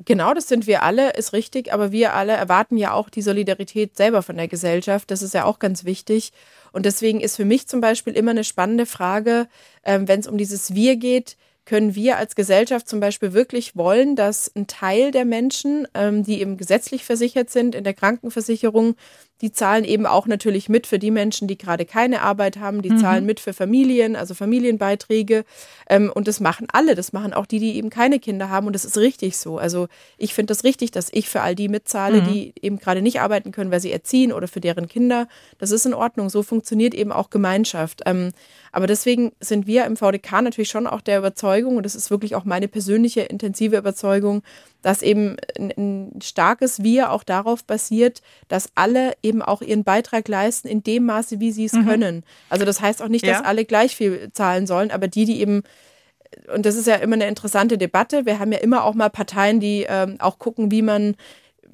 Genau, 0.05 0.33
das 0.33 0.47
sind 0.47 0.69
wir 0.69 0.85
alle, 0.85 1.11
ist 1.15 1.33
richtig, 1.33 1.73
aber 1.73 1.91
wir 1.91 2.15
alle 2.15 2.33
erwarten 2.33 2.77
ja 2.77 2.93
auch 2.93 3.09
die 3.09 3.23
Solidarität 3.23 3.97
selber 3.97 4.23
von 4.23 4.37
der 4.37 4.47
Gesellschaft. 4.47 5.11
Das 5.11 5.23
ist 5.23 5.35
ja 5.35 5.45
auch 5.45 5.59
ganz 5.59 5.85
wichtig. 5.85 6.33
Und 6.73 6.87
deswegen 6.87 7.21
ist 7.21 7.35
für 7.35 7.45
mich 7.45 7.67
zum 7.67 7.81
Beispiel 7.81 8.13
immer 8.13 8.31
eine 8.31 8.45
spannende 8.45 8.87
Frage, 8.87 9.49
ähm, 9.85 10.07
wenn 10.07 10.21
es 10.21 10.29
um 10.29 10.39
dieses 10.39 10.73
Wir 10.73 10.97
geht, 10.97 11.37
können 11.65 11.97
wir 11.97 12.17
als 12.17 12.37
Gesellschaft 12.37 12.89
zum 12.89 13.01
Beispiel 13.01 13.33
wirklich 13.33 13.75
wollen, 13.77 14.15
dass 14.15 14.51
ein 14.55 14.69
Teil 14.69 15.11
der 15.11 15.25
Menschen, 15.25 15.89
ähm, 15.95 16.23
die 16.23 16.41
eben 16.41 16.57
gesetzlich 16.57 17.05
versichert 17.05 17.51
sind 17.51 17.75
in 17.75 17.83
der 17.85 17.93
Krankenversicherung, 17.93 18.95
die 19.41 19.53
zahlen 19.53 19.85
eben 19.85 20.05
auch 20.07 20.27
natürlich 20.27 20.69
mit 20.69 20.87
für 20.87 20.99
die 20.99 21.11
Menschen, 21.11 21.47
die 21.47 21.57
gerade 21.57 21.85
keine 21.85 22.23
Arbeit 22.23 22.59
haben. 22.59 22.83
Die 22.83 22.91
mhm. 22.91 22.99
zahlen 22.99 23.27
mit 23.27 23.39
für 23.39 23.53
Familien, 23.53 24.17
also 24.17 24.35
Familienbeiträge. 24.35 25.45
Ähm, 25.89 26.11
und 26.13 26.27
das 26.27 26.41
machen 26.41 26.67
alle. 26.73 26.95
Das 26.95 27.13
machen 27.13 27.33
auch 27.33 27.47
die, 27.47 27.61
die 27.61 27.77
eben 27.77 27.91
keine 27.91 28.19
Kinder 28.19 28.51
haben. 28.51 28.67
Und 28.67 28.73
das 28.73 28.85
ist 28.85 28.99
richtig 28.99 29.37
so. 29.37 29.59
Also 29.59 29.89
ich 30.17 30.35
finde 30.35 30.53
das 30.53 30.65
richtig, 30.65 30.91
dass 30.91 31.09
ich 31.13 31.29
für 31.29 31.41
all 31.41 31.55
die 31.55 31.69
mitzahle, 31.69 32.23
mhm. 32.23 32.27
die 32.27 32.53
eben 32.61 32.79
gerade 32.79 33.01
nicht 33.01 33.21
arbeiten 33.21 33.53
können, 33.53 33.71
weil 33.71 33.81
sie 33.81 33.93
erziehen 33.93 34.33
oder 34.33 34.49
für 34.49 34.61
deren 34.61 34.89
Kinder. 34.89 35.29
Das 35.59 35.71
ist 35.71 35.87
in 35.87 35.95
Ordnung. 35.95 36.31
So 36.31 36.43
funktioniert 36.43 36.95
eben 36.95 37.13
auch 37.13 37.31
Gemeinschaft. 37.31 38.03
Ähm, 38.07 38.33
aber 38.73 38.87
deswegen 38.87 39.33
sind 39.41 39.67
wir 39.67 39.85
im 39.87 39.97
VDK 39.97 40.43
natürlich 40.43 40.71
schon 40.71 40.87
auch 40.87 41.01
der 41.01 41.19
Überzeugung, 41.19 41.77
und 41.77 41.85
das 41.85 41.95
ist 41.95 42.11
wirklich 42.11 42.35
auch 42.35 42.45
meine 42.45 42.69
persönliche 42.69 43.23
intensive 43.23 43.77
Überzeugung, 43.77 44.43
dass 44.83 45.03
eben 45.03 45.37
ein, 45.59 46.19
starkes 46.23 46.83
Wir 46.83 47.13
auch 47.13 47.25
darauf 47.25 47.65
basiert, 47.65 48.23
dass 48.49 48.71
alle 48.75 49.13
eben 49.23 49.43
auch 49.43 49.63
ihren 49.63 49.85
Beitrag 49.85 50.29
leisten 50.29 50.69
in 50.69 50.83
dem 50.83 51.05
Maße, 51.07 51.41
wie 51.41 51.53
sie 51.53 51.65
es 51.65 51.73
mhm. 51.73 51.87
können. 51.87 52.25
Also 52.49 52.65
das 52.65 52.81
heißt 52.81 53.03
auch 53.03 53.09
nicht, 53.09 53.27
dass 53.27 53.39
ja. 53.39 53.45
alle 53.45 53.65
gleich 53.65 53.97
viel 53.97 54.31
zahlen 54.33 54.67
sollen, 54.67 54.91
aber 54.91 55.09
die, 55.09 55.25
die 55.25 55.41
eben 55.41 55.63
und 56.55 56.67
das 56.67 56.77
ist 56.77 56.87
ja 56.87 56.97
immer 56.97 57.15
eine 57.15 57.27
interessante 57.27 57.79
Debatte. 57.79 58.27
Wir 58.27 58.39
haben 58.39 58.53
ja 58.53 58.59
immer 58.59 58.85
auch 58.85 58.95
mal 58.95 59.09
Parteien, 59.09 59.61
die 59.61 59.87
ähm, 59.89 60.17
auch 60.19 60.39
gucken, 60.39 60.71
wie 60.71 60.83
man 60.83 61.17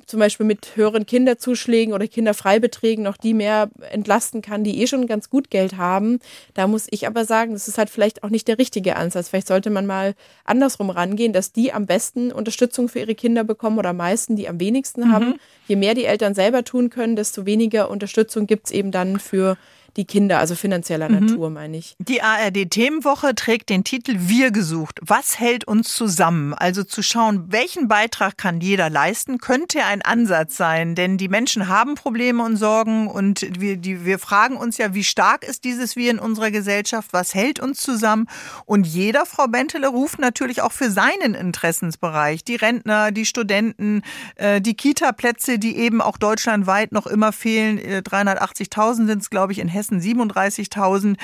zum 0.07 0.21
Beispiel 0.21 0.47
mit 0.47 0.77
höheren 0.77 1.07
Kinderzuschlägen 1.07 1.95
oder 1.95 2.07
Kinderfreibeträgen 2.07 3.05
noch 3.05 3.17
die 3.17 3.35
mehr 3.35 3.71
entlasten 3.91 4.43
kann, 4.43 4.65
die 4.65 4.81
eh 4.83 4.87
schon 4.87 5.07
ganz 5.07 5.31
gut 5.31 5.51
Geld 5.51 5.77
haben. 5.77 6.21
Da 6.55 6.67
muss 6.67 6.87
ich 6.91 7.07
aber 7.07 7.25
sagen, 7.25 7.53
das 7.53 7.69
ist 7.69 7.79
halt 7.79 7.91
vielleicht 7.91 8.23
auch 8.23 8.31
nicht 8.31 8.49
der 8.49 8.59
richtige 8.59 8.97
Ansatz. 8.97 9.29
Vielleicht 9.29 9.49
sollte 9.49 9.71
man 9.71 9.87
mal 9.87 10.15
andersrum 10.45 10.91
rangehen, 10.91 11.33
dass 11.33 11.53
die 11.53 11.73
am 11.73 11.87
besten 11.87 12.33
Unterstützung 12.33 12.89
für 12.89 13.01
ihre 13.01 13.15
Kinder 13.15 13.45
bekommen 13.45 13.79
oder 13.79 13.91
am 13.91 13.99
meisten 13.99 14.37
die 14.37 14.49
am 14.49 14.61
wenigsten 14.61 15.09
mhm. 15.09 15.13
haben. 15.13 15.35
Je 15.69 15.77
mehr 15.77 15.95
die 15.95 16.05
Eltern 16.05 16.35
selber 16.35 16.65
tun 16.65 16.91
können, 16.91 17.17
desto 17.17 17.47
weniger 17.47 17.91
Unterstützung 17.91 18.47
gibt 18.47 18.67
es 18.67 18.73
eben 18.73 18.91
dann 18.91 19.19
für 19.19 19.57
die 19.97 20.05
Kinder, 20.07 20.41
also 20.41 20.55
finanzieller 20.55 21.09
mhm. 21.09 21.27
Natur, 21.27 21.51
meine 21.51 21.77
ich. 21.77 21.95
Die 21.99 22.21
ARD-Themenwoche 22.21 23.35
trägt 23.35 23.71
den 23.71 23.85
Titel 23.85 24.15
Wir 24.19 24.51
gesucht. 24.51 24.99
Was 25.03 25.39
hält 25.39 25.65
uns 25.65 25.95
zusammen? 25.95 26.53
Also 26.53 26.83
zu 26.83 27.03
schauen, 27.03 27.53
welchen 27.53 27.87
Beitrag 27.87 28.37
kann 28.37 28.61
jeder 28.61 28.91
leisten, 28.91 29.39
könnte 29.39 29.85
ein 29.85 30.03
Ansatz 30.03 30.57
sein. 30.57 30.95
Denn 30.95 31.17
die 31.17 31.29
Menschen 31.29 31.69
haben 31.69 31.95
Probleme 31.95 32.43
und 32.43 32.57
Sorgen 32.57 33.07
und 33.07 33.47
wir, 33.61 33.77
die, 33.77 34.05
wir 34.05 34.19
fragen 34.19 34.57
uns 34.57 34.79
ja, 34.79 34.95
wie 34.95 35.05
stark 35.05 35.45
ist 35.45 35.65
dieses 35.65 35.95
Wir 35.95 36.11
in 36.11 36.19
unserer 36.19 36.51
Gesellschaft? 36.51 37.13
Was 37.13 37.35
hält 37.35 37.61
uns 37.61 37.81
zusammen? 37.81 38.27
Und 38.67 38.87
jeder, 38.87 39.27
Frau 39.27 39.47
Bentele, 39.47 39.89
ruft 39.89 40.19
natürlich 40.19 40.61
auch 40.61 40.73
für 40.73 40.91
seinen 40.91 41.35
Interessensbereich. 41.35 42.43
Die 42.45 42.57
Rentner, 42.57 43.13
die 43.13 43.27
Studenten, 43.27 44.03
äh, 44.37 44.61
die 44.61 44.75
Kita-Plätze, 44.75 45.59
die 45.59 45.77
eben 45.77 46.01
auch 46.01 46.17
deutschlandweit 46.17 46.93
noch 46.93 47.07
immer 47.07 47.33
fehlen. 47.33 47.79
380.000 47.79 49.07
sind 49.07 49.23
es, 49.23 49.31
glaube 49.31 49.53
ich, 49.53 49.61
in 49.61 49.69
Hessen 49.69 49.84
Hessen 49.85 50.01
37.000. 50.01 51.17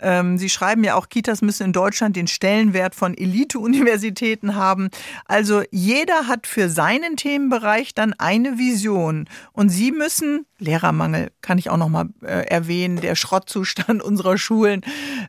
Ähm, 0.00 0.38
Sie 0.38 0.48
schreiben 0.48 0.84
ja 0.84 0.94
auch, 0.94 1.08
Kitas 1.08 1.42
müssen 1.42 1.64
in 1.64 1.72
Deutschland 1.72 2.16
den 2.16 2.26
Stellenwert 2.26 2.94
von 2.94 3.16
Elite-Universitäten 3.16 4.54
haben. 4.54 4.90
Also 5.26 5.62
jeder 5.70 6.26
hat 6.26 6.46
für 6.46 6.68
seinen 6.68 7.16
Themenbereich 7.16 7.94
dann 7.94 8.14
eine 8.14 8.58
Vision. 8.58 9.28
Und 9.52 9.68
Sie 9.68 9.92
müssen, 9.92 10.46
Lehrermangel 10.58 11.30
kann 11.42 11.58
ich 11.58 11.70
auch 11.70 11.76
noch 11.76 11.88
mal 11.88 12.08
äh, 12.22 12.46
erwähnen, 12.46 13.00
der 13.00 13.14
Schrottzustand 13.14 14.02
unserer 14.06 14.38
Schulen. 14.38 14.82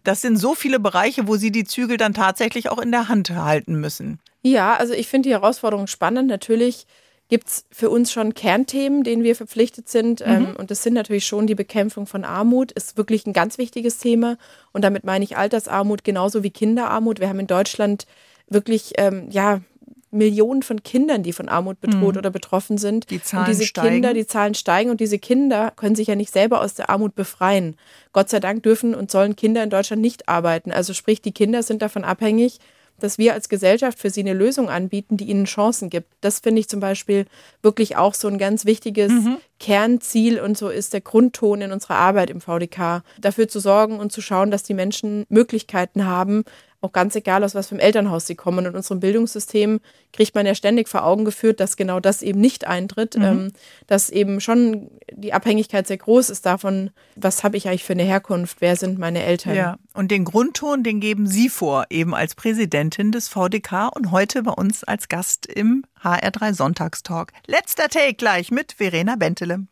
Das 0.04 0.22
sind 0.22 0.38
so 0.38 0.56
viele 0.56 0.80
Bereiche, 0.80 1.28
wo 1.28 1.36
Sie 1.36 1.52
die 1.52 1.66
Zügel 1.66 1.98
dann 1.98 2.14
tatsächlich 2.14 2.70
auch 2.70 2.80
in 2.80 2.92
der 2.92 3.10
Hand 3.10 3.30
halten 3.32 3.80
müssen. 3.80 4.20
Ja, 4.44 4.76
also 4.76 4.94
ich 4.94 5.08
finde 5.08 5.30
die 5.30 5.34
Herausforderung 5.34 5.88
spannend. 5.88 6.30
Natürlich 6.30 6.86
gibt 7.30 7.48
es 7.48 7.66
für 7.72 7.90
uns 7.90 8.12
schon 8.12 8.34
Kernthemen, 8.34 9.04
denen 9.04 9.24
wir 9.24 9.36
verpflichtet 9.36 9.90
sind. 9.90 10.22
Mhm. 10.22 10.32
Ähm, 10.32 10.56
und 10.58 10.72
das 10.72 10.84
sind 10.84 10.94
natürlich 10.94 11.26
schon 11.26 11.48
die 11.48 11.56
Bekämpfung 11.56 12.08
von 12.08 12.24
Armut, 12.24 12.72
ist 12.72 12.98
wirklich 12.98 13.26
ein 13.26 13.34
ganz 13.34 13.58
wichtiges 13.58 13.98
Thema. 13.98 14.38
Und 14.72 14.84
damit 14.84 15.04
meine 15.04 15.26
ich 15.26 15.38
Altersarmut 15.38 16.04
genauso 16.04 16.44
wie 16.44 16.52
Kinderarmut. 16.52 17.20
Wir 17.20 17.30
haben 17.30 17.40
in 17.40 17.48
Deutschland 17.48 18.06
wirklich, 18.48 18.94
ähm, 18.98 19.28
ja, 19.30 19.62
Millionen 20.10 20.64
von 20.64 20.84
Kindern, 20.84 21.22
die 21.22 21.34
von 21.34 21.50
Armut 21.50 21.82
bedroht 21.82 22.14
mhm. 22.14 22.20
oder 22.20 22.30
betroffen 22.30 22.78
sind. 22.78 23.10
Die 23.10 23.22
Zahlen 23.22 23.44
und 23.44 23.50
diese 23.50 23.66
steigen. 23.66 23.96
Kinder, 23.96 24.14
die 24.14 24.26
Zahlen 24.26 24.54
steigen 24.54 24.90
und 24.90 25.02
diese 25.02 25.20
Kinder 25.20 25.74
können 25.76 25.96
sich 25.96 26.08
ja 26.08 26.16
nicht 26.16 26.32
selber 26.32 26.62
aus 26.62 26.76
der 26.76 26.90
Armut 26.90 27.14
befreien. 27.14 27.76
Gott 28.14 28.30
sei 28.30 28.40
Dank 28.40 28.64
dürfen 28.64 28.96
und 28.96 29.12
sollen 29.12 29.36
Kinder 29.36 29.64
in 29.64 29.70
Deutschland 29.70 30.02
nicht 30.02 30.30
arbeiten. 30.30 30.72
Also 30.72 30.94
sprich, 30.94 31.22
die 31.22 31.34
Kinder 31.34 31.62
sind 31.62 31.82
davon 31.82 32.06
abhängig, 32.06 32.60
dass 33.00 33.18
wir 33.18 33.34
als 33.34 33.50
Gesellschaft 33.50 34.00
für 34.00 34.10
sie 34.10 34.22
eine 34.22 34.34
Lösung 34.34 34.70
anbieten, 34.70 35.18
die 35.18 35.26
ihnen 35.26 35.46
Chancen 35.46 35.90
gibt. 35.90 36.12
Das 36.22 36.40
finde 36.40 36.60
ich 36.60 36.68
zum 36.68 36.80
Beispiel 36.80 37.26
wirklich 37.62 37.96
auch 37.96 38.14
so 38.14 38.28
ein 38.28 38.38
ganz 38.38 38.66
wichtiges 38.66 39.12
mhm. 39.12 39.38
Kernziel 39.60 40.40
und 40.40 40.58
so 40.58 40.70
ist 40.70 40.94
der 40.94 41.02
Grundton 41.02 41.62
in 41.62 41.72
unserer 41.72 41.96
Arbeit 41.96 42.30
im 42.30 42.42
VDK, 42.42 43.04
dafür 43.20 43.48
zu 43.48 43.60
sorgen 43.60 44.00
und 44.00 44.12
zu 44.12 44.22
schauen, 44.22 44.52
dass 44.52 44.64
die 44.64 44.74
Menschen 44.74 45.26
Möglichkeiten 45.30 46.06
haben, 46.06 46.44
auch 46.82 46.92
ganz 46.92 47.16
egal, 47.16 47.44
aus 47.44 47.56
was 47.56 47.68
für 47.68 47.76
einem 47.76 47.80
Elternhaus 47.80 48.28
sie 48.28 48.36
kommen. 48.36 48.60
Und 48.60 48.72
in 48.72 48.76
unserem 48.76 49.00
Bildungssystem 49.00 49.80
kriegt 50.14 50.36
man 50.36 50.46
ja 50.46 50.54
ständig 50.54 50.88
vor 50.88 51.04
Augen 51.04 51.26
geführt, 51.26 51.60
dass 51.60 51.76
genau 51.76 52.00
das 52.00 52.22
eben 52.22 52.40
nicht 52.40 52.68
eintritt, 52.68 53.18
mhm. 53.18 53.24
ähm, 53.24 53.54
dass 53.88 54.10
eben 54.10 54.40
schon 54.42 54.92
die 55.12 55.34
Abhängigkeit 55.34 55.88
sehr 55.88 55.98
groß 55.98 56.30
ist 56.30 56.46
davon, 56.46 56.92
was 57.16 57.44
habe 57.44 57.58
ich 57.58 57.68
eigentlich 57.68 57.84
für 57.84 57.94
eine 57.94 58.04
Herkunft, 58.04 58.62
wer 58.62 58.76
sind 58.76 59.00
meine 59.00 59.24
Eltern. 59.24 59.56
Ja, 59.56 59.78
und 59.94 60.12
den 60.12 60.24
Grundton, 60.24 60.84
den 60.84 61.00
geben 61.00 61.26
Sie 61.26 61.50
vor, 61.50 61.86
eben 61.90 62.14
als 62.14 62.36
Präsidentin 62.36 63.12
des 63.12 63.28
VDK 63.28 63.90
und 63.96 64.12
heute 64.12 64.44
bei 64.44 64.52
uns 64.52 64.84
als 64.84 65.08
Gast 65.08 65.48
im 65.48 65.84
HR3 66.04 66.54
Sonntagstalk. 66.54 67.34
Letzter 67.48 67.90
Take 67.90 68.14
gleich 68.14 68.52
mit 68.52 68.74
Verena 68.74 69.16
Bentele. 69.16 69.66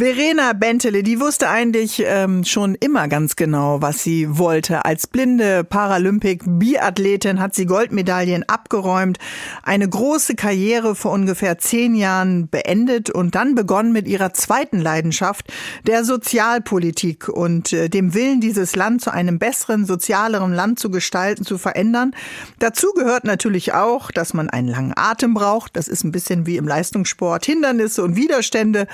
Verena 0.00 0.52
Bentele, 0.52 1.02
die 1.02 1.18
wusste 1.18 1.48
eigentlich 1.48 2.04
ähm, 2.06 2.44
schon 2.44 2.76
immer 2.76 3.08
ganz 3.08 3.34
genau, 3.34 3.82
was 3.82 4.04
sie 4.04 4.38
wollte. 4.38 4.84
Als 4.84 5.08
blinde 5.08 5.64
Paralympic-Biathletin 5.64 7.40
hat 7.40 7.56
sie 7.56 7.66
Goldmedaillen 7.66 8.48
abgeräumt, 8.48 9.18
eine 9.64 9.88
große 9.88 10.36
Karriere 10.36 10.94
vor 10.94 11.10
ungefähr 11.10 11.58
zehn 11.58 11.96
Jahren 11.96 12.48
beendet 12.48 13.10
und 13.10 13.34
dann 13.34 13.56
begonnen 13.56 13.90
mit 13.90 14.06
ihrer 14.06 14.32
zweiten 14.32 14.78
Leidenschaft, 14.78 15.52
der 15.84 16.04
Sozialpolitik 16.04 17.28
und 17.28 17.72
äh, 17.72 17.88
dem 17.88 18.14
Willen, 18.14 18.40
dieses 18.40 18.76
Land 18.76 19.02
zu 19.02 19.12
einem 19.12 19.40
besseren, 19.40 19.84
sozialeren 19.84 20.52
Land 20.52 20.78
zu 20.78 20.92
gestalten, 20.92 21.44
zu 21.44 21.58
verändern. 21.58 22.14
Dazu 22.60 22.92
gehört 22.94 23.24
natürlich 23.24 23.72
auch, 23.72 24.12
dass 24.12 24.32
man 24.32 24.48
einen 24.48 24.68
langen 24.68 24.92
Atem 24.94 25.34
braucht. 25.34 25.74
Das 25.74 25.88
ist 25.88 26.04
ein 26.04 26.12
bisschen 26.12 26.46
wie 26.46 26.56
im 26.56 26.68
Leistungssport. 26.68 27.44
Hindernisse 27.44 28.04
und 28.04 28.14
Widerstände 28.14 28.86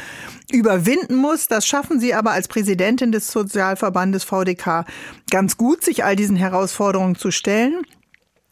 überwinden 0.50 0.93
überwinden 0.94 1.16
muss. 1.16 1.48
Das 1.48 1.66
schaffen 1.66 2.00
Sie 2.00 2.14
aber 2.14 2.32
als 2.32 2.48
Präsidentin 2.48 3.12
des 3.12 3.30
Sozialverbandes 3.30 4.24
VDK 4.24 4.84
ganz 5.30 5.56
gut, 5.56 5.84
sich 5.84 6.04
all 6.04 6.16
diesen 6.16 6.36
Herausforderungen 6.36 7.16
zu 7.16 7.30
stellen. 7.30 7.82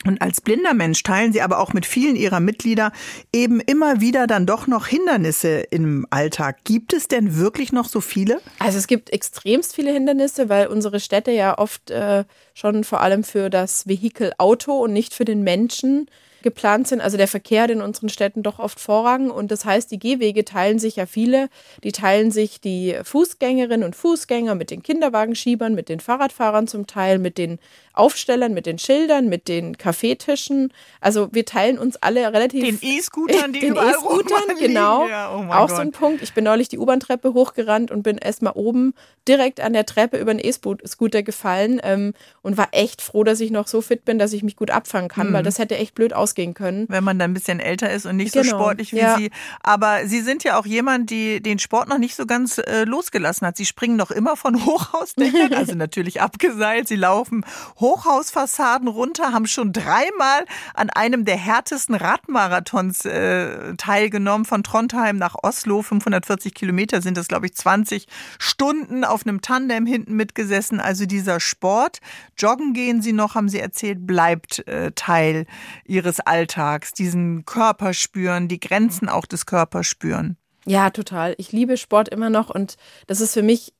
Und 0.05 0.21
als 0.21 0.41
blinder 0.41 0.75
Mensch 0.75 1.05
teilen 1.05 1.33
sie 1.33 1.43
aber 1.43 1.61
auch 1.61 1.75
mit 1.75 1.87
vielen 1.87 2.17
ihrer 2.17 2.41
Mitglieder 2.41 2.91
eben 3.33 3.61
immer 3.61 4.01
wieder 4.01 4.27
dann 4.27 4.47
doch 4.47 4.67
noch 4.67 4.89
Hindernisse 4.89 5.61
im 5.71 6.09
Alltag. 6.11 6.65
Gibt 6.65 6.93
es 6.93 7.07
denn 7.07 7.37
wirklich 7.37 7.71
noch 7.71 7.87
so 7.87 8.01
viele? 8.01 8.41
Also 8.59 8.79
es 8.79 8.89
gibt 8.89 9.11
extremst 9.11 9.77
viele 9.77 9.93
Hindernisse, 9.93 10.49
weil 10.49 10.67
unsere 10.67 10.99
Städte 10.99 11.31
ja 11.31 11.57
oft 11.57 11.93
äh, 11.93 12.25
schon 12.53 12.83
vor 12.83 13.01
allem 13.01 13.23
für 13.23 13.49
das 13.49 13.87
Vehikel 13.87 14.33
Auto 14.39 14.73
und 14.73 14.93
nicht 14.93 15.15
für 15.15 15.25
den 15.25 15.45
Menschen 15.45 16.09
geplant 16.43 16.89
sind. 16.89 17.01
Also 17.01 17.17
der 17.17 17.29
Verkehr 17.29 17.63
hat 17.63 17.71
in 17.71 17.81
unseren 17.81 18.09
Städten 18.09 18.43
doch 18.43 18.59
oft 18.59 18.79
Vorrang 18.81 19.31
und 19.31 19.51
das 19.51 19.65
heißt, 19.65 19.91
die 19.91 19.99
Gehwege 19.99 20.45
teilen 20.45 20.79
sich 20.79 20.97
ja 20.97 21.07
viele. 21.07 21.49
Die 21.85 21.93
teilen 21.93 22.31
sich 22.31 22.61
die 22.61 22.97
Fußgängerinnen 23.03 23.85
und 23.85 23.97
Fußgänger 23.97 24.55
mit 24.55 24.71
den 24.71 24.83
Kinderwagenschiebern, 24.83 25.75
mit 25.75 25.89
den 25.89 26.01
Fahrradfahrern 26.01 26.67
zum 26.67 26.87
Teil, 26.87 27.19
mit 27.19 27.39
den 27.39 27.59
Aufstellern, 27.95 28.55
mit 28.55 28.67
den 28.67 28.79
Schildern, 28.79 29.29
mit 29.29 29.49
den 29.49 29.77
Kaffeetischen. 29.77 30.73
Also 31.01 31.29
wir 31.33 31.45
teilen 31.45 31.79
uns 31.79 31.97
alle 31.97 32.33
relativ. 32.33 32.65
Den 32.65 32.79
E-Scootern, 32.81 33.53
die 33.53 33.61
den 33.61 33.71
überall 33.71 33.91
E-Scootern, 33.91 34.57
genau. 34.59 35.09
Ja, 35.09 35.35
oh 35.35 35.53
auch 35.53 35.69
Gott. 35.69 35.77
so 35.77 35.83
ein 35.83 35.93
Punkt. 35.93 36.23
Ich 36.23 36.33
bin 36.33 36.45
neulich 36.45 36.69
die 36.69 36.79
U-Bahn-Treppe 36.79 37.35
hochgerannt 37.35 37.91
und 37.91 38.03
bin 38.03 38.19
erstmal 38.19 38.55
oben 38.55 38.95
direkt 39.29 39.61
an 39.61 39.73
der 39.73 39.87
Treppe 39.87 40.19
über 40.19 40.33
den 40.33 40.45
E-Scooter 40.45 41.23
gefallen 41.23 41.81
ähm, 41.83 42.15
und 42.43 42.57
war 42.57 42.69
echt 42.73 43.03
froh, 43.03 43.25
dass 43.25 43.41
ich 43.41 43.51
noch 43.51 43.67
so 43.69 43.81
fit 43.81 44.05
bin, 44.05 44.19
dass 44.19 44.33
ich 44.33 44.43
mich 44.43 44.57
gut 44.57 44.71
abfangen 44.71 45.09
kann, 45.09 45.29
mhm. 45.29 45.35
weil 45.35 45.43
das 45.43 45.59
hätte 45.59 45.77
echt 45.77 45.95
blöd 45.95 46.13
ausgehen 46.33 46.55
können. 46.55 46.87
Wenn 46.89 47.05
man 47.05 47.19
dann 47.19 47.31
ein 47.31 47.35
bisschen 47.35 47.61
älter 47.61 47.91
ist 47.91 48.07
und 48.07 48.17
nicht 48.17 48.33
genau. 48.33 48.45
so 48.45 48.51
sportlich 48.51 48.93
wie 48.93 48.99
ja. 48.99 49.17
Sie. 49.17 49.31
Aber 49.63 50.07
Sie 50.07 50.21
sind 50.21 50.45
ja 50.45 50.59
auch 50.59 50.67
jemand, 50.67 51.11
die 51.11 51.43
den 51.43 51.59
Sport 51.59 51.89
noch 51.89 51.99
nicht 51.99 52.17
so 52.17 52.27
ganz 52.27 52.59
äh, 52.59 52.85
losgelassen 52.85 53.47
hat. 53.47 53.57
Sie 53.57 53.67
springen 53.67 53.97
noch 53.97 54.11
immer 54.11 54.37
von 54.37 54.65
Hochhausdächern, 54.67 55.53
also 55.55 55.75
natürlich 55.75 56.21
abgeseilt. 56.21 56.89
Sie 56.89 56.97
laufen 56.97 57.45
Hochhausfassaden 57.79 58.89
runter, 58.89 59.33
haben 59.33 59.47
schon 59.47 59.73
dreimal 59.73 60.45
an 60.75 60.91
einem 60.91 61.25
der 61.25 61.37
härtesten 61.37 61.95
Radmarathons 61.95 63.05
äh, 63.05 63.75
teilgenommen, 63.77 64.45
von 64.45 64.63
Trondheim 64.63 65.19
nach 65.19 65.37
Oslo. 65.43 65.83
540 65.83 66.55
Kilometer 66.55 67.03
sind 67.03 67.17
das, 67.17 67.29
glaube 67.29 67.47
ich, 67.47 67.55
20 67.55 68.07
Stunden 68.39 69.05
auf 69.05 69.27
einem 69.27 69.41
Tandem 69.43 69.87
hinten 69.87 70.15
mitgesessen. 70.15 70.81
Also 70.81 71.07
dieser 71.07 71.41
Sport, 71.41 71.99
joggen 72.39 72.73
gehen 72.73 73.03
Sie 73.03 73.13
noch, 73.13 73.35
haben 73.35 73.49
Sie 73.49 73.59
erzählt, 73.59 74.07
bleibt 74.07 74.67
äh, 74.67 74.93
Teil 74.95 75.47
Ihres 75.85 76.22
Alltags. 76.27 76.93
Diesen 76.93 77.45
Körper 77.45 77.95
spüren, 77.95 78.49
die 78.49 78.61
Grenzen 78.61 79.09
auch 79.09 79.27
des 79.27 79.47
Körpers 79.47 79.87
spüren. 79.87 80.37
Ja, 80.65 80.91
total. 80.91 81.35
Ich 81.39 81.53
liebe 81.53 81.77
Sport 81.77 82.09
immer 82.09 82.31
noch 82.31 82.51
und 82.51 82.77
das 83.07 83.21
ist 83.21 83.35
für 83.35 83.43
mich 83.43 83.73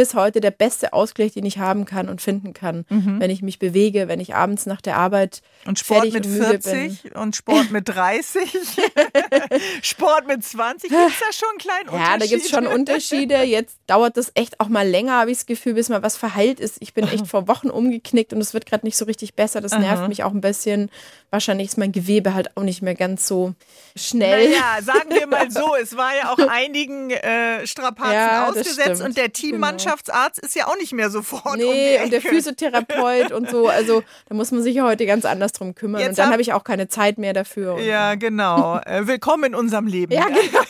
bis 0.00 0.14
heute 0.14 0.40
der 0.40 0.50
beste 0.50 0.94
Ausgleich, 0.94 1.32
den 1.32 1.44
ich 1.44 1.58
haben 1.58 1.84
kann 1.84 2.08
und 2.08 2.22
finden 2.22 2.54
kann, 2.54 2.86
mhm. 2.88 3.20
wenn 3.20 3.28
ich 3.28 3.42
mich 3.42 3.58
bewege, 3.58 4.08
wenn 4.08 4.18
ich 4.18 4.34
abends 4.34 4.64
nach 4.64 4.80
der 4.80 4.96
Arbeit 4.96 5.42
und 5.66 5.78
Sport 5.78 6.10
mit 6.14 6.24
und 6.24 6.32
40 6.32 7.02
bin. 7.02 7.12
und 7.12 7.36
Sport 7.36 7.70
mit 7.70 7.86
30, 7.86 8.50
Sport 9.82 10.26
mit 10.26 10.42
20, 10.42 10.88
gibt 10.88 11.02
es 11.06 11.18
da 11.18 11.32
schon 11.34 11.48
einen 11.50 11.58
kleinen 11.58 11.88
Unterschied? 11.90 12.12
Ja, 12.12 12.18
da 12.18 12.26
gibt 12.26 12.44
es 12.44 12.50
schon 12.50 12.66
Unterschiede. 12.66 13.42
Jetzt 13.42 13.76
dauert 13.86 14.16
das 14.16 14.32
echt 14.34 14.58
auch 14.58 14.68
mal 14.68 14.88
länger, 14.88 15.20
habe 15.20 15.32
ich 15.32 15.36
das 15.36 15.44
Gefühl, 15.44 15.74
bis 15.74 15.90
mal 15.90 16.02
was 16.02 16.16
verheilt 16.16 16.60
ist. 16.60 16.78
Ich 16.80 16.94
bin 16.94 17.06
echt 17.06 17.26
vor 17.26 17.46
Wochen 17.46 17.68
umgeknickt 17.68 18.32
und 18.32 18.40
es 18.40 18.54
wird 18.54 18.64
gerade 18.64 18.86
nicht 18.86 18.96
so 18.96 19.04
richtig 19.04 19.34
besser. 19.34 19.60
Das 19.60 19.72
nervt 19.72 19.98
Aha. 19.98 20.08
mich 20.08 20.22
auch 20.22 20.32
ein 20.32 20.40
bisschen. 20.40 20.88
Wahrscheinlich 21.30 21.68
ist 21.68 21.78
mein 21.78 21.92
Gewebe 21.92 22.34
halt 22.34 22.56
auch 22.56 22.62
nicht 22.62 22.82
mehr 22.82 22.94
ganz 22.94 23.26
so 23.26 23.54
schnell. 23.96 24.48
Naja, 24.50 24.82
sagen 24.82 25.10
wir 25.10 25.26
mal 25.26 25.50
so, 25.50 25.74
es 25.80 25.96
war 25.96 26.14
ja 26.16 26.32
auch 26.32 26.48
einigen 26.48 27.10
äh, 27.10 27.66
Strapazen 27.66 28.14
ja, 28.14 28.48
ausgesetzt 28.48 29.02
und 29.02 29.16
der 29.16 29.32
Teammannschaft 29.32 29.90
Mannschaftsarzt 29.90 30.38
ist 30.40 30.54
ja 30.54 30.66
auch 30.66 30.76
nicht 30.76 30.92
mehr 30.92 31.10
sofort. 31.10 31.56
Nee, 31.56 31.98
um 31.98 32.04
und 32.04 32.12
der 32.12 32.20
Physiotherapeut 32.20 33.32
und 33.32 33.50
so. 33.50 33.68
Also 33.68 34.02
da 34.28 34.34
muss 34.34 34.50
man 34.50 34.62
sich 34.62 34.76
ja 34.76 34.84
heute 34.84 35.06
ganz 35.06 35.24
anders 35.24 35.52
drum 35.52 35.74
kümmern. 35.74 36.00
Jetzt 36.00 36.10
und 36.10 36.18
dann 36.18 36.32
habe 36.32 36.42
ich 36.42 36.52
auch 36.52 36.64
keine 36.64 36.88
Zeit 36.88 37.18
mehr 37.18 37.32
dafür. 37.32 37.78
Ja, 37.80 38.14
genau. 38.16 38.78
Äh, 38.78 39.06
willkommen 39.06 39.44
in 39.44 39.54
unserem 39.54 39.86
Leben. 39.86 40.12
Ja, 40.12 40.24
genau. 40.26 40.64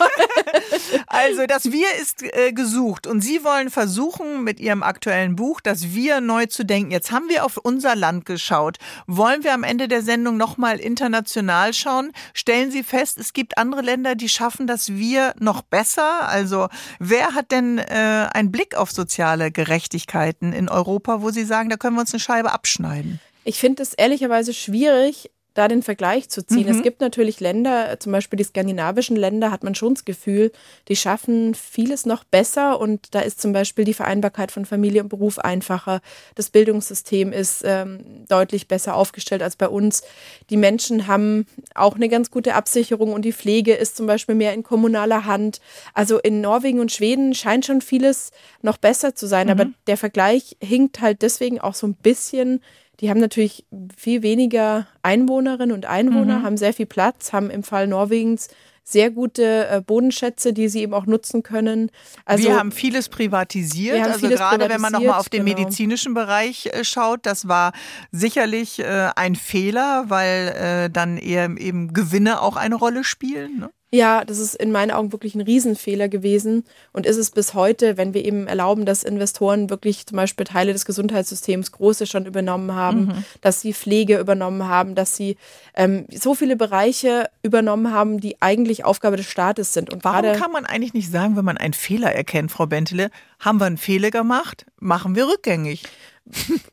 Also 1.06 1.46
das 1.46 1.72
Wir 1.72 1.86
ist 2.00 2.22
äh, 2.22 2.52
gesucht 2.52 3.06
und 3.06 3.20
Sie 3.20 3.44
wollen 3.44 3.70
versuchen 3.70 4.44
mit 4.44 4.60
Ihrem 4.60 4.82
aktuellen 4.82 5.36
Buch 5.36 5.60
das 5.60 5.94
Wir 5.94 6.20
neu 6.20 6.46
zu 6.46 6.64
denken. 6.64 6.90
Jetzt 6.90 7.12
haben 7.12 7.28
wir 7.28 7.44
auf 7.44 7.56
unser 7.56 7.96
Land 7.96 8.26
geschaut. 8.26 8.78
Wollen 9.06 9.44
wir 9.44 9.54
am 9.54 9.62
Ende 9.62 9.88
der 9.88 10.02
Sendung 10.02 10.36
nochmal 10.36 10.78
international 10.78 11.74
schauen? 11.74 12.12
Stellen 12.34 12.70
Sie 12.70 12.82
fest, 12.82 13.18
es 13.18 13.32
gibt 13.32 13.58
andere 13.58 13.82
Länder, 13.82 14.14
die 14.14 14.28
schaffen 14.28 14.66
das 14.66 14.90
Wir 14.90 15.34
noch 15.38 15.62
besser. 15.62 16.28
Also 16.28 16.68
wer 16.98 17.34
hat 17.34 17.50
denn 17.52 17.78
äh, 17.78 18.28
einen 18.32 18.50
Blick 18.50 18.76
auf 18.76 18.90
soziale 18.90 19.50
Gerechtigkeiten 19.50 20.52
in 20.52 20.68
Europa, 20.68 21.22
wo 21.22 21.30
Sie 21.30 21.44
sagen, 21.44 21.70
da 21.70 21.76
können 21.76 21.96
wir 21.96 22.00
uns 22.00 22.12
eine 22.12 22.20
Scheibe 22.20 22.52
abschneiden? 22.52 23.20
Ich 23.44 23.58
finde 23.58 23.82
es 23.82 23.94
ehrlicherweise 23.94 24.52
schwierig, 24.52 25.30
da 25.54 25.68
den 25.68 25.82
Vergleich 25.82 26.28
zu 26.28 26.46
ziehen. 26.46 26.66
Mhm. 26.66 26.76
Es 26.76 26.82
gibt 26.82 27.00
natürlich 27.00 27.40
Länder, 27.40 27.98
zum 27.98 28.12
Beispiel 28.12 28.36
die 28.36 28.44
skandinavischen 28.44 29.16
Länder, 29.16 29.50
hat 29.50 29.64
man 29.64 29.74
schon 29.74 29.94
das 29.94 30.04
Gefühl, 30.04 30.52
die 30.88 30.96
schaffen 30.96 31.54
vieles 31.54 32.06
noch 32.06 32.24
besser 32.24 32.78
und 32.80 33.14
da 33.14 33.20
ist 33.20 33.40
zum 33.40 33.52
Beispiel 33.52 33.84
die 33.84 33.94
Vereinbarkeit 33.94 34.52
von 34.52 34.64
Familie 34.64 35.02
und 35.02 35.08
Beruf 35.08 35.38
einfacher. 35.38 36.00
Das 36.34 36.50
Bildungssystem 36.50 37.32
ist 37.32 37.62
ähm, 37.64 38.24
deutlich 38.28 38.68
besser 38.68 38.94
aufgestellt 38.94 39.42
als 39.42 39.56
bei 39.56 39.68
uns. 39.68 40.02
Die 40.50 40.56
Menschen 40.56 41.06
haben 41.06 41.46
auch 41.74 41.96
eine 41.96 42.08
ganz 42.08 42.30
gute 42.30 42.54
Absicherung 42.54 43.12
und 43.12 43.24
die 43.24 43.32
Pflege 43.32 43.74
ist 43.74 43.96
zum 43.96 44.06
Beispiel 44.06 44.34
mehr 44.34 44.54
in 44.54 44.62
kommunaler 44.62 45.24
Hand. 45.24 45.60
Also 45.94 46.18
in 46.18 46.40
Norwegen 46.40 46.80
und 46.80 46.92
Schweden 46.92 47.34
scheint 47.34 47.66
schon 47.66 47.80
vieles 47.80 48.30
noch 48.62 48.76
besser 48.76 49.14
zu 49.14 49.26
sein, 49.26 49.46
mhm. 49.46 49.52
aber 49.52 49.66
der 49.86 49.96
Vergleich 49.96 50.56
hinkt 50.62 51.00
halt 51.00 51.22
deswegen 51.22 51.60
auch 51.60 51.74
so 51.74 51.86
ein 51.86 51.94
bisschen 51.94 52.60
die 53.00 53.10
haben 53.10 53.20
natürlich 53.20 53.64
viel 53.96 54.22
weniger 54.22 54.86
Einwohnerinnen 55.02 55.74
und 55.74 55.86
Einwohner, 55.86 56.40
mhm. 56.40 56.42
haben 56.42 56.56
sehr 56.56 56.74
viel 56.74 56.86
Platz, 56.86 57.32
haben 57.32 57.50
im 57.50 57.62
Fall 57.62 57.86
Norwegens 57.86 58.48
sehr 58.82 59.10
gute 59.10 59.68
äh, 59.68 59.80
Bodenschätze, 59.80 60.52
die 60.52 60.68
sie 60.68 60.80
eben 60.80 60.94
auch 60.94 61.06
nutzen 61.06 61.42
können. 61.42 61.90
Also, 62.24 62.44
wir 62.44 62.58
haben 62.58 62.72
vieles 62.72 63.08
privatisiert. 63.08 64.00
Haben 64.00 64.12
also 64.12 64.26
vieles 64.26 64.40
gerade 64.40 64.68
wenn 64.68 64.80
man 64.80 64.92
nochmal 64.92 65.18
auf 65.18 65.28
den 65.28 65.44
genau. 65.44 65.58
medizinischen 65.58 66.12
Bereich 66.12 66.66
äh, 66.66 66.84
schaut, 66.84 67.24
das 67.24 67.46
war 67.46 67.72
sicherlich 68.10 68.80
äh, 68.80 69.10
ein 69.14 69.36
Fehler, 69.36 70.06
weil 70.08 70.48
äh, 70.48 70.90
dann 70.90 71.18
eher 71.18 71.44
eben 71.56 71.92
Gewinne 71.92 72.42
auch 72.42 72.56
eine 72.56 72.74
Rolle 72.74 73.04
spielen. 73.04 73.60
Ne? 73.60 73.70
Ja, 73.92 74.24
das 74.24 74.38
ist 74.38 74.54
in 74.54 74.70
meinen 74.70 74.92
Augen 74.92 75.10
wirklich 75.10 75.34
ein 75.34 75.40
Riesenfehler 75.40 76.08
gewesen 76.08 76.64
und 76.92 77.06
ist 77.06 77.16
es 77.16 77.32
bis 77.32 77.54
heute, 77.54 77.96
wenn 77.96 78.14
wir 78.14 78.24
eben 78.24 78.46
erlauben, 78.46 78.86
dass 78.86 79.02
Investoren 79.02 79.68
wirklich 79.68 80.06
zum 80.06 80.14
Beispiel 80.14 80.46
Teile 80.46 80.72
des 80.72 80.84
Gesundheitssystems 80.84 81.72
große 81.72 82.06
schon 82.06 82.24
übernommen 82.24 82.72
haben, 82.72 83.06
mhm. 83.06 83.24
dass 83.40 83.60
sie 83.60 83.74
Pflege 83.74 84.18
übernommen 84.18 84.68
haben, 84.68 84.94
dass 84.94 85.16
sie 85.16 85.36
ähm, 85.74 86.06
so 86.08 86.36
viele 86.36 86.54
Bereiche 86.54 87.30
übernommen 87.42 87.92
haben, 87.92 88.20
die 88.20 88.40
eigentlich 88.40 88.84
Aufgabe 88.84 89.16
des 89.16 89.26
Staates 89.26 89.74
sind. 89.74 89.92
Und 89.92 90.04
Warum 90.04 90.32
kann 90.34 90.52
man 90.52 90.66
eigentlich 90.66 90.94
nicht 90.94 91.10
sagen, 91.10 91.36
wenn 91.36 91.44
man 91.44 91.58
einen 91.58 91.74
Fehler 91.74 92.12
erkennt, 92.14 92.52
Frau 92.52 92.66
Bentele, 92.66 93.10
haben 93.40 93.58
wir 93.58 93.66
einen 93.66 93.78
Fehler 93.78 94.12
gemacht, 94.12 94.66
machen 94.78 95.16
wir 95.16 95.26
rückgängig? 95.26 95.82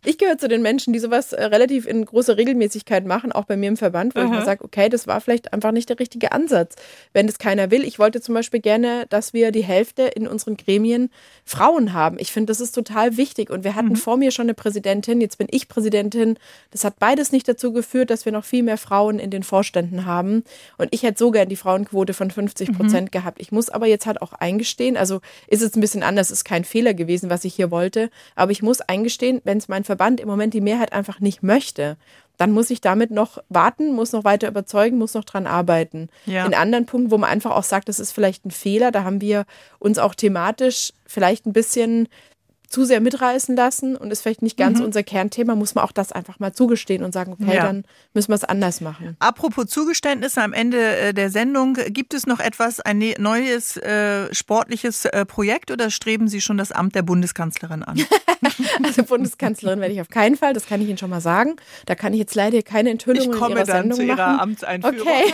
Ich 0.05 0.18
gehöre 0.18 0.38
zu 0.38 0.47
den 0.47 0.62
Menschen, 0.62 0.93
die 0.93 0.99
sowas 0.99 1.34
äh, 1.34 1.43
relativ 1.45 1.88
in 1.88 2.05
großer 2.05 2.38
Regelmäßigkeit 2.38 3.05
machen, 3.05 3.32
auch 3.32 3.45
bei 3.45 3.58
mir 3.58 3.70
im 3.70 3.78
Verband, 3.78 4.16
wo 4.16 4.20
Aha. 4.20 4.26
ich 4.26 4.32
mal 4.32 4.45
sage, 4.45 4.64
okay, 4.64 4.89
das 4.89 5.08
war 5.08 5.22
vielleicht 5.22 5.53
einfach 5.53 5.72
nicht 5.72 5.89
der 5.89 5.99
richtige 5.99 6.32
Ansatz, 6.32 6.76
wenn 7.14 7.28
es 7.28 7.38
keiner 7.39 7.72
will. 7.72 7.84
Ich 7.84 7.99
wollte 7.99 8.22
zum 8.22 8.36
Beispiel 8.36 8.60
gerne, 8.60 9.05
dass 9.10 9.34
wir 9.34 9.51
die 9.51 9.64
Hälfte 9.64 10.03
in 10.03 10.28
unseren 10.28 10.58
Gremien 10.58 11.10
Frauen 11.45 11.93
haben. 11.93 12.18
Ich 12.20 12.32
finde, 12.32 12.51
das 12.51 12.62
ist 12.62 12.74
total 12.74 13.18
wichtig. 13.18 13.49
Und 13.49 13.64
wir 13.64 13.76
hatten 13.76 13.89
mhm. 13.89 13.95
vor 13.95 14.18
mir 14.18 14.32
schon 14.32 14.45
eine 14.45 14.53
Präsidentin, 14.53 15.22
jetzt 15.22 15.38
bin 15.38 15.47
ich 15.49 15.68
Präsidentin. 15.68 16.38
Das 16.72 16.84
hat 16.84 16.99
beides 16.99 17.32
nicht 17.32 17.47
dazu 17.47 17.74
geführt, 17.74 18.10
dass 18.10 18.26
wir 18.26 18.32
noch 18.32 18.45
viel 18.45 18.64
mehr 18.64 18.78
Frauen 18.78 19.20
in 19.20 19.32
den 19.32 19.43
Vorständen 19.43 20.05
haben. 20.05 20.43
Und 20.78 20.89
ich 20.91 21.03
hätte 21.03 21.20
so 21.20 21.32
gern 21.32 21.49
die 21.49 21.55
Frauenquote 21.55 22.14
von 22.14 22.32
50 22.32 22.74
Prozent 22.74 23.10
mhm. 23.10 23.12
gehabt. 23.12 23.41
Ich 23.41 23.51
muss 23.51 23.70
aber 23.70 23.88
jetzt 23.88 24.05
halt 24.05 24.22
auch 24.22 24.34
eingestehen, 24.34 24.97
also 24.97 25.22
ist 25.47 25.62
es 25.62 25.76
ein 25.76 25.82
bisschen 25.82 26.03
anders, 26.03 26.32
ist 26.32 26.43
kein 26.43 26.64
Fehler 26.64 26.93
gewesen, 26.93 27.30
was 27.30 27.45
ich 27.45 27.55
hier 27.55 27.72
wollte, 27.72 28.10
aber 28.36 28.51
ich 28.51 28.62
muss 28.62 28.82
eingestehen, 28.82 29.41
wenn 29.48 29.58
es 29.58 29.68
mein 29.68 29.84
Verband 29.84 30.20
im 30.20 30.28
Moment 30.28 30.54
die 30.54 30.62
Mehrheit 30.62 30.93
einfach 30.93 31.20
nicht 31.20 31.41
möchte, 31.41 31.98
dann 32.38 32.52
muss 32.52 32.70
ich 32.70 32.82
damit 32.82 33.10
noch 33.10 33.39
warten, 33.50 33.95
muss 33.95 34.12
noch 34.12 34.24
weiter 34.24 34.48
überzeugen, 34.48 35.00
muss 35.00 35.16
noch 35.16 35.24
dran 35.24 35.48
arbeiten. 35.48 36.10
Ja. 36.28 36.45
In 36.45 36.54
anderen 36.54 36.86
Punkten, 36.86 37.10
wo 37.10 37.18
man 37.18 37.32
einfach 37.32 37.52
auch 37.52 37.64
sagt, 37.64 37.89
das 37.89 38.00
ist 38.00 38.12
vielleicht 38.12 38.45
ein 38.45 38.52
Fehler, 38.52 38.91
da 38.91 39.04
haben 39.04 39.22
wir 39.22 39.45
uns 39.80 39.98
auch 39.98 40.14
thematisch 40.14 40.93
vielleicht 41.08 41.48
ein 41.48 41.54
bisschen 41.54 42.08
zu 42.68 42.84
sehr 42.84 42.99
mitreißen 42.99 43.55
lassen 43.55 43.95
und 43.95 44.11
ist 44.11 44.22
vielleicht 44.22 44.41
nicht 44.41 44.57
ganz 44.57 44.80
mhm. 44.80 44.86
unser 44.86 45.03
Kernthema, 45.03 45.55
muss 45.55 45.76
man 45.76 45.86
auch 45.86 45.91
das 45.91 46.11
einfach 46.11 46.39
mal 46.39 46.53
zugestehen 46.53 47.03
und 47.03 47.13
sagen, 47.13 47.34
okay, 47.39 47.55
ja. 47.55 47.63
dann 47.63 47.86
müssen 48.13 48.30
wir 48.30 48.36
es 48.36 48.43
anders 48.43 48.82
machen. 48.82 49.15
Apropos 49.20 49.68
Zugeständnisse 49.68 50.41
am 50.41 50.53
Ende 50.53 50.97
äh, 50.97 51.13
der 51.13 51.30
Sendung, 51.30 51.78
gibt 51.89 52.13
es 52.13 52.28
noch 52.28 52.39
etwas, 52.39 52.82
ein 52.82 52.97
ne-, 52.97 53.15
neues 53.18 53.78
äh, 53.78 54.34
sportliches 54.34 55.05
äh, 55.05 55.26
Projekt 55.26 55.72
oder 55.72 55.89
streben 55.89 56.28
Sie 56.28 56.41
schon 56.41 56.57
das 56.57 56.72
Amt 56.72 56.95
der 56.95 57.03
Bundeskanzlerin 57.03 57.84
an? 57.84 58.01
also 58.84 59.03
Bundeskanzlerin 59.03 59.80
werde 59.80 59.93
ich 59.93 60.01
auf 60.01 60.09
keinen 60.09 60.36
Fall, 60.36 60.53
das 60.53 60.68
kann 60.68 60.82
ich 60.82 60.89
Ihnen 60.89 60.97
schon 60.97 61.09
mal 61.09 61.22
sagen. 61.22 61.55
Da 61.86 61.95
kann 61.95 62.13
ich 62.13 62.20
jetzt 62.20 62.36
leider 62.36 62.61
keine 62.63 62.89
Enthüllungen 62.89 63.32
ich 63.32 63.38
komme 63.38 63.51
in 63.51 63.57
Ihrer 63.57 63.65
dann 63.65 63.82
Sendung 63.84 63.97
zu 63.97 64.03
Ihrer 64.03 64.28
machen. 64.28 64.39
Amtseinführung. 64.39 65.07
Okay. 65.07 65.34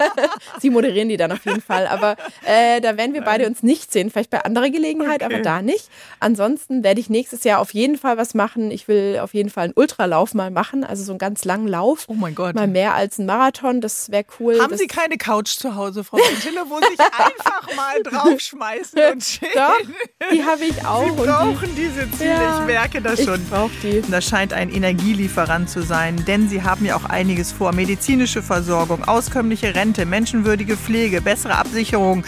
Sie 0.60 0.70
moderieren 0.70 1.08
die 1.08 1.16
dann 1.16 1.32
auf 1.32 1.44
jeden 1.44 1.62
Fall, 1.62 1.86
aber 1.86 2.16
äh, 2.44 2.80
da 2.80 2.96
werden 2.96 3.14
wir 3.14 3.22
beide 3.22 3.46
uns 3.46 3.62
nicht 3.62 3.92
sehen, 3.92 4.10
vielleicht 4.10 4.30
bei 4.30 4.44
anderer 4.44 4.70
Gelegenheit, 4.70 5.22
okay. 5.22 5.34
aber 5.34 5.42
da 5.42 5.62
nicht. 5.62 5.88
Ansonsten 6.20 6.65
ansonsten 6.66 6.84
werde 6.84 7.00
ich 7.00 7.10
nächstes 7.10 7.44
Jahr 7.44 7.60
auf 7.60 7.74
jeden 7.74 7.96
Fall 7.96 8.16
was 8.16 8.34
machen. 8.34 8.70
Ich 8.70 8.88
will 8.88 9.18
auf 9.20 9.34
jeden 9.34 9.50
Fall 9.50 9.64
einen 9.64 9.72
Ultralauf 9.76 10.34
mal 10.34 10.50
machen, 10.50 10.84
also 10.84 11.04
so 11.04 11.12
einen 11.12 11.18
ganz 11.18 11.44
langen 11.44 11.68
Lauf. 11.68 12.04
Oh 12.08 12.14
mein 12.14 12.34
Gott. 12.34 12.54
Mal 12.54 12.66
mehr 12.66 12.94
als 12.94 13.18
ein 13.18 13.26
Marathon, 13.26 13.80
das 13.80 14.10
wäre 14.10 14.24
cool. 14.40 14.60
Haben 14.60 14.76
Sie 14.76 14.86
keine 14.86 15.16
Couch 15.16 15.56
zu 15.58 15.74
Hause, 15.74 16.04
Frau 16.04 16.18
Gentile, 16.18 16.64
wo 16.68 16.78
sich 16.78 16.98
einfach 17.00 17.76
mal 17.76 18.02
draufschmeißen 18.02 18.98
und 19.12 19.22
chillen? 19.22 19.52
Doch, 19.54 20.30
die 20.32 20.44
habe 20.44 20.64
ich 20.64 20.84
auch. 20.84 21.04
Sie 21.04 21.24
brauchen 21.24 21.76
die, 21.76 21.88
diese 21.88 22.10
Ziele, 22.12 22.30
ja, 22.30 22.60
ich 22.60 22.66
merke 22.66 23.00
das 23.00 23.22
schon. 23.22 23.40
Ich 23.40 23.48
brauche 23.48 23.70
die. 23.82 24.02
Das 24.10 24.24
scheint 24.24 24.52
ein 24.52 24.70
Energielieferant 24.72 25.70
zu 25.70 25.82
sein, 25.82 26.24
denn 26.26 26.48
Sie 26.48 26.62
haben 26.62 26.84
ja 26.84 26.96
auch 26.96 27.04
einiges 27.04 27.52
vor. 27.52 27.72
Medizinische 27.72 28.42
Versorgung, 28.42 29.04
auskömmliche 29.04 29.74
Rente, 29.74 30.06
menschenwürdige 30.06 30.76
Pflege, 30.76 31.20
bessere 31.20 31.56
Absicherung, 31.56 32.24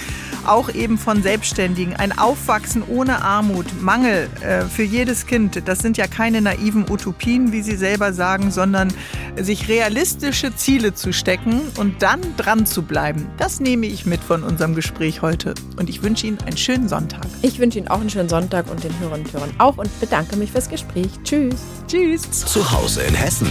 auch 0.46 0.70
eben 0.70 0.98
von 0.98 1.22
Selbstständigen, 1.22 1.96
ein 1.96 2.16
Aufwachsen 2.16 2.82
ohne 2.86 3.22
Armut, 3.22 3.66
Mangel 3.80 4.27
äh, 4.40 4.62
für 4.62 4.82
jedes 4.82 5.26
Kind, 5.26 5.62
das 5.66 5.80
sind 5.80 5.96
ja 5.96 6.06
keine 6.06 6.40
naiven 6.40 6.90
Utopien, 6.90 7.52
wie 7.52 7.62
Sie 7.62 7.76
selber 7.76 8.12
sagen, 8.12 8.50
sondern 8.50 8.92
sich 9.36 9.68
realistische 9.68 10.54
Ziele 10.54 10.94
zu 10.94 11.12
stecken 11.12 11.60
und 11.76 12.02
dann 12.02 12.20
dran 12.36 12.66
zu 12.66 12.82
bleiben. 12.82 13.26
Das 13.38 13.60
nehme 13.60 13.86
ich 13.86 14.06
mit 14.06 14.20
von 14.20 14.42
unserem 14.42 14.74
Gespräch 14.74 15.22
heute. 15.22 15.54
Und 15.76 15.88
ich 15.88 16.02
wünsche 16.02 16.26
Ihnen 16.26 16.38
einen 16.40 16.56
schönen 16.56 16.88
Sonntag. 16.88 17.26
Ich 17.42 17.58
wünsche 17.58 17.78
Ihnen 17.78 17.88
auch 17.88 18.00
einen 18.00 18.10
schönen 18.10 18.28
Sonntag 18.28 18.70
und 18.70 18.82
den 18.84 18.98
Hörern 19.00 19.20
und 19.20 19.32
Hörern 19.32 19.50
auch 19.58 19.78
und 19.78 20.00
bedanke 20.00 20.36
mich 20.36 20.52
fürs 20.52 20.68
Gespräch. 20.68 21.08
Tschüss. 21.24 21.60
Tschüss. 21.86 22.30
Zu 22.30 22.70
Hause 22.70 23.02
in 23.02 23.14
Hessen. 23.14 23.48